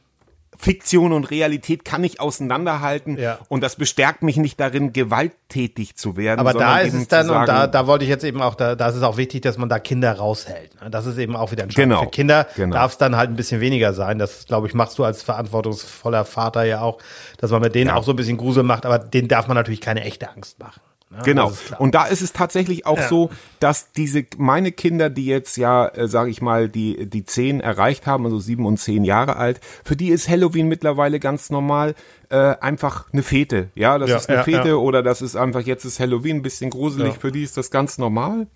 Fiktion 0.59 1.13
und 1.13 1.31
Realität 1.31 1.85
kann 1.85 2.03
ich 2.03 2.19
auseinanderhalten 2.19 3.19
Ja. 3.19 3.39
und 3.49 3.61
das 3.63 3.77
bestärkt 3.77 4.23
mich 4.23 4.39
nicht 4.39 4.59
darin, 4.59 4.95
gewalttätig 4.95 5.97
zu 5.97 6.17
werden. 6.17 6.41
Aber 6.41 6.55
da 6.55 6.79
ist 6.79 6.95
es 6.95 7.09
dann, 7.09 7.27
zu 7.27 7.35
und 7.35 7.47
da, 7.47 7.57
sagen, 7.59 7.73
da 7.73 7.87
wollte 7.87 8.05
ich 8.05 8.09
jetzt 8.09 8.25
eben 8.25 8.41
auch, 8.41 8.55
da, 8.55 8.75
da 8.75 8.89
ist 8.89 8.95
es 8.95 9.03
auch 9.03 9.19
wichtig, 9.19 9.43
dass 9.43 9.59
man 9.59 9.69
da 9.69 9.79
Kinder 9.79 10.13
raushält. 10.13 10.81
ne? 10.83 10.89
Das 10.91 11.05
ist 11.05 11.19
eben 11.19 11.37
auch 11.37 11.53
wieder 11.53 11.65
entscheidend. 11.65 11.91
Genau, 11.93 12.05
Für 12.05 12.11
Kinder 12.11 12.47
genau. 12.57 12.75
darf 12.75 12.93
es 12.93 12.97
dann 12.99 13.17
halt 13.17 13.29
ein 13.29 13.37
bisschen 13.37 13.61
weniger 13.61 13.93
sein. 13.93 14.19
Das, 14.19 14.47
glaube 14.47 14.67
ich, 14.67 14.73
machst 14.73 14.99
du 14.99 15.05
als 15.05 15.23
verantwortungsvoller 15.23 16.25
Vater 16.25 16.65
ja 16.65 16.81
auch, 16.81 16.99
dass 17.37 17.51
man 17.51 17.61
mit 17.61 17.75
denen 17.75 17.89
Ja. 17.89 17.97
auch 17.97 18.05
so 18.05 18.13
ein 18.13 18.17
bisschen 18.17 18.39
Grusel 18.39 18.63
macht, 18.63 18.87
aber 18.87 18.99
denen 18.99 19.29
darf 19.29 19.49
man 19.49 19.57
natürlich 19.57 19.83
keine 19.83 20.05
echte 20.05 20.31
Angst 20.31 20.59
machen. 20.59 20.81
Ne? 21.11 21.19
Genau. 21.25 21.51
Klar. 21.51 21.81
Und 21.81 21.95
da 21.95 22.07
ist 22.07 22.23
es 22.23 22.33
tatsächlich 22.33 22.87
auch 22.87 22.99
Ja. 22.99 23.09
so, 23.09 23.31
dass 23.61 23.93
diese 23.93 24.25
meine 24.39 24.73
Kinder, 24.73 25.09
die 25.11 25.27
jetzt 25.27 25.57
ja, 25.57 25.87
äh, 25.89 26.09
sage 26.09 26.31
ich 26.31 26.43
mal, 26.43 26.69
die 26.69 27.07
die 27.09 27.25
zehn 27.25 27.61
erreicht 27.61 28.07
haben, 28.07 28.25
also 28.25 28.39
sieben 28.39 28.67
und 28.67 28.79
zehn 28.79 29.05
Jahre 29.05 29.37
alt, 29.37 29.61
für 29.85 29.97
die 29.97 30.09
ist 30.09 30.29
Halloween 30.29 30.69
mittlerweile 30.69 31.21
ganz 31.21 31.51
normal 31.51 31.95
äh, 32.29 32.37
einfach 32.61 33.13
eine 33.13 33.23
Fete. 33.23 33.69
Ja, 33.75 33.99
das 33.99 34.11
Ja, 34.11 34.17
ist 34.17 34.29
eine 34.29 34.39
ja, 34.39 34.45
Fete 34.45 34.69
ja. 34.69 34.75
oder 34.77 35.03
das 35.03 35.23
ist 35.23 35.37
einfach 35.37 35.61
jetzt 35.63 35.85
ist 35.85 36.01
Halloween 36.01 36.37
ein 36.37 36.43
bisschen 36.43 36.71
gruselig. 36.71 37.15
Ja. 37.15 37.21
Für 37.21 37.33
die 37.33 37.43
ist 37.43 37.57
das 37.57 37.71
ganz 37.71 37.99
normal. 37.99 38.47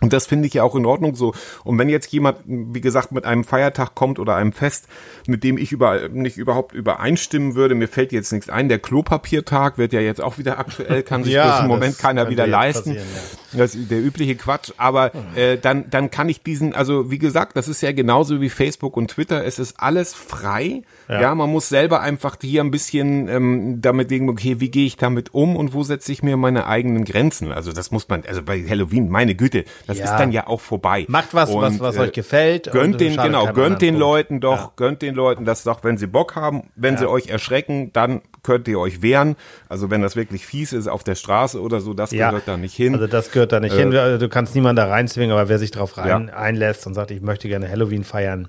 Und 0.00 0.12
das 0.12 0.26
finde 0.26 0.46
ich 0.46 0.54
ja 0.54 0.62
auch 0.62 0.74
in 0.74 0.86
Ordnung 0.86 1.14
so. 1.14 1.34
Und 1.64 1.78
wenn 1.78 1.88
jetzt 1.88 2.10
jemand, 2.12 2.38
wie 2.46 2.80
gesagt, 2.80 3.12
mit 3.12 3.24
einem 3.24 3.44
Feiertag 3.44 3.94
kommt 3.94 4.18
oder 4.18 4.34
einem 4.36 4.52
Fest, 4.52 4.86
mit 5.26 5.44
dem 5.44 5.58
ich 5.58 5.72
über, 5.72 6.08
nicht 6.08 6.38
überhaupt 6.38 6.74
übereinstimmen 6.74 7.54
würde, 7.54 7.74
mir 7.74 7.88
fällt 7.88 8.12
jetzt 8.12 8.32
nichts 8.32 8.48
ein. 8.48 8.68
Der 8.68 8.78
Klopapiertag 8.78 9.78
wird 9.78 9.92
ja 9.92 10.00
jetzt 10.00 10.20
auch 10.20 10.38
wieder 10.38 10.58
aktuell, 10.58 11.02
kann 11.02 11.24
sich 11.24 11.34
Ja, 11.40 11.46
bloß 11.46 11.60
im 11.62 11.68
Moment 11.68 11.98
keiner 11.98 12.28
wieder 12.28 12.46
leisten. 12.46 12.94
passieren, 12.94 13.06
Das 13.52 13.74
ist 13.74 13.90
der 13.90 14.00
übliche 14.00 14.34
Quatsch. 14.36 14.72
Aber 14.76 15.12
äh, 15.34 15.58
dann, 15.58 15.90
dann 15.90 16.10
kann 16.10 16.28
ich 16.28 16.42
diesen, 16.42 16.74
also 16.74 17.10
wie 17.10 17.18
gesagt, 17.18 17.56
das 17.56 17.68
ist 17.68 17.80
ja 17.80 17.92
genauso 17.92 18.40
wie 18.40 18.48
Facebook 18.48 18.96
und 18.96 19.08
Twitter. 19.08 19.44
Es 19.44 19.58
ist 19.58 19.74
alles 19.78 20.14
frei. 20.14 20.82
Ja, 21.08 21.34
man 21.34 21.50
muss 21.50 21.68
selber 21.68 22.00
einfach 22.00 22.36
hier 22.40 22.62
ein 22.62 22.70
bisschen 22.70 23.26
ähm, 23.28 23.78
damit 23.80 24.10
denken, 24.12 24.28
okay, 24.28 24.60
wie 24.60 24.70
gehe 24.70 24.86
ich 24.86 24.96
damit 24.96 25.34
um 25.34 25.56
und 25.56 25.74
wo 25.74 25.82
setze 25.82 26.12
ich 26.12 26.22
mir 26.22 26.36
meine 26.36 26.66
eigenen 26.66 27.04
Grenzen? 27.04 27.50
Also 27.52 27.72
das 27.72 27.90
muss 27.90 28.08
man, 28.08 28.22
also 28.28 28.42
bei 28.42 28.62
Halloween, 28.68 29.08
meine 29.08 29.34
Güte, 29.34 29.64
das 29.88 29.98
Ja. 29.98 30.04
ist 30.04 30.12
dann 30.12 30.30
ja 30.30 30.46
auch 30.46 30.60
vorbei. 30.60 31.06
Macht 31.08 31.34
was, 31.34 31.52
was, 31.52 31.74
Und, 31.74 31.80
was 31.80 31.96
äh, 31.96 32.00
euch 32.00 32.12
gefällt. 32.12 32.70
Gönnt 32.70 33.00
den, 33.00 33.16
genau, 33.16 33.52
gönnt 33.52 33.82
den. 33.82 33.96
Leuten 33.96 34.40
doch, 34.40 34.56
Ja. 34.58 34.72
gönnt 34.76 35.02
den 35.02 35.14
Leuten 35.16 35.44
das 35.44 35.64
doch, 35.64 35.82
wenn 35.82 35.98
sie 35.98 36.06
Bock 36.06 36.36
haben. 36.36 36.70
Wenn 36.76 36.96
sie 36.96 37.08
euch 37.08 37.26
erschrecken, 37.28 37.92
dann 37.92 38.22
könnt 38.42 38.68
ihr 38.68 38.78
euch 38.78 39.02
wehren. 39.02 39.36
Also 39.68 39.90
wenn 39.90 40.00
das 40.00 40.14
wirklich 40.16 40.46
fies 40.46 40.72
ist 40.72 40.86
auf 40.86 41.02
der 41.04 41.16
Straße 41.16 41.60
oder 41.60 41.80
so, 41.80 41.92
das 41.92 42.10
gehört 42.10 42.44
da 42.46 42.56
nicht 42.56 42.74
hin. 42.74 42.94
Also 42.94 43.06
das 43.08 43.32
gehört 43.32 43.39
da 43.48 43.60
nicht 43.60 43.74
hin. 43.74 43.94
Also 43.96 44.18
Du 44.18 44.28
kannst 44.28 44.54
niemanden 44.54 44.76
da 44.76 44.86
reinzwingen, 44.86 45.32
aber 45.36 45.48
wer 45.48 45.58
sich 45.58 45.70
darauf 45.70 45.96
rein, 45.98 46.28
Ja. 46.28 46.34
einlässt 46.36 46.86
und 46.86 46.94
sagt, 46.94 47.10
ich 47.10 47.20
möchte 47.20 47.48
gerne 47.48 47.68
Halloween 47.68 48.04
feiern. 48.04 48.48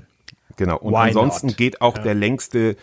Genau. 0.57 0.77
Und 0.77 0.95
ansonsten 0.95 1.47
not? 1.47 1.57
geht 1.57 1.81
auch 1.81 1.97
der 1.97 2.13
längste 2.13 2.75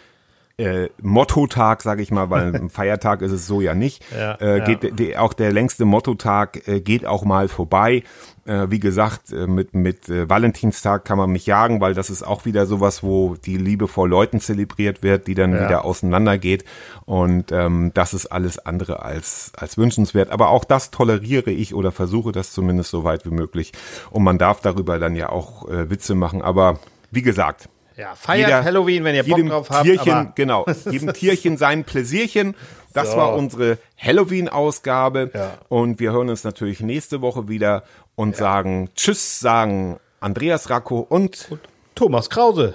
äh, 0.58 0.88
Mottotag, 1.00 1.82
sage 1.82 2.02
ich 2.02 2.10
mal, 2.10 2.30
weil 2.30 2.54
ein 2.54 2.68
Feiertag 2.70 3.22
ist 3.22 3.32
es 3.32 3.46
so 3.46 3.60
ja 3.60 3.74
nicht. 3.74 4.04
Ja, 4.12 4.34
äh, 4.34 4.58
ja. 4.58 4.64
geht 4.64 4.82
de- 4.82 4.90
de, 4.92 5.16
auch 5.16 5.32
der 5.32 5.52
längste 5.52 5.84
Mottotag 5.84 6.66
äh, 6.68 6.80
geht 6.80 7.06
auch 7.06 7.24
mal 7.24 7.48
vorbei. 7.48 8.02
Äh, 8.44 8.66
wie 8.70 8.80
gesagt, 8.80 9.30
äh, 9.32 9.46
mit 9.46 9.74
mit 9.74 10.08
äh, 10.08 10.28
Valentinstag 10.28 11.04
kann 11.04 11.16
man 11.18 11.30
mich 11.30 11.46
jagen, 11.46 11.80
weil 11.80 11.94
das 11.94 12.10
ist 12.10 12.22
auch 12.26 12.44
wieder 12.44 12.66
sowas, 12.66 13.02
wo 13.02 13.36
die 13.36 13.56
Liebe 13.56 13.88
vor 13.88 14.08
Leuten 14.08 14.40
zelebriert 14.40 15.02
wird, 15.02 15.26
die 15.26 15.34
dann 15.34 15.52
Ja. 15.54 15.64
wieder 15.64 15.84
auseinandergeht. 15.84 16.64
Und 17.04 17.52
ähm, 17.52 17.92
das 17.94 18.12
ist 18.14 18.26
alles 18.26 18.58
andere 18.58 19.02
als 19.02 19.52
als 19.56 19.78
wünschenswert. 19.78 20.30
Aber 20.30 20.48
auch 20.48 20.64
das 20.64 20.90
toleriere 20.90 21.50
ich 21.50 21.74
oder 21.74 21.92
versuche 21.92 22.32
das 22.32 22.52
zumindest 22.52 22.90
so 22.90 23.04
weit 23.04 23.24
wie 23.26 23.30
möglich. 23.30 23.72
Und 24.10 24.24
man 24.24 24.38
darf 24.38 24.60
darüber 24.60 24.98
dann 24.98 25.14
ja 25.14 25.28
auch 25.28 25.68
äh, 25.68 25.88
Witze 25.90 26.14
machen. 26.14 26.42
Aber 26.42 26.78
wie 27.10 27.22
gesagt, 27.22 27.68
Ja, 27.98 28.14
feiert 28.14 28.48
jeder- 28.48 28.64
Halloween, 28.64 29.04
wenn 29.04 29.14
ihr 29.14 29.24
Bock 29.24 29.46
drauf 29.46 29.70
habt. 29.70 29.84
Tierchen, 29.84 30.32
genau, 30.36 30.64
jedem 30.90 31.12
Tierchen 31.12 31.56
sein 31.58 31.84
Pläsierchen. 31.84 32.54
Das 32.94 33.10
So. 33.10 33.16
war 33.18 33.34
unsere 33.34 33.78
Halloween-Ausgabe. 33.98 35.30
Ja. 35.34 35.58
Und 35.68 36.00
wir 36.00 36.12
hören 36.12 36.30
uns 36.30 36.44
natürlich 36.44 36.80
nächste 36.80 37.20
Woche 37.20 37.48
wieder 37.48 37.82
und 38.14 38.36
sagen 38.36 38.88
Tschüss, 38.94 39.40
sagen 39.40 39.98
Andreas 40.20 40.70
Racco 40.70 41.00
und 41.00 41.48
Thomas 41.94 42.30
Krause. 42.30 42.74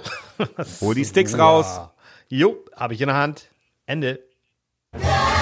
hol 0.80 0.94
die 0.94 1.04
Sticks 1.04 1.36
raus. 1.38 1.80
Jo, 2.28 2.56
habe 2.74 2.94
ich 2.94 3.00
in 3.00 3.08
der 3.08 3.16
Hand. 3.16 3.48
Ende. 3.86 4.18
Ja. 4.94 5.33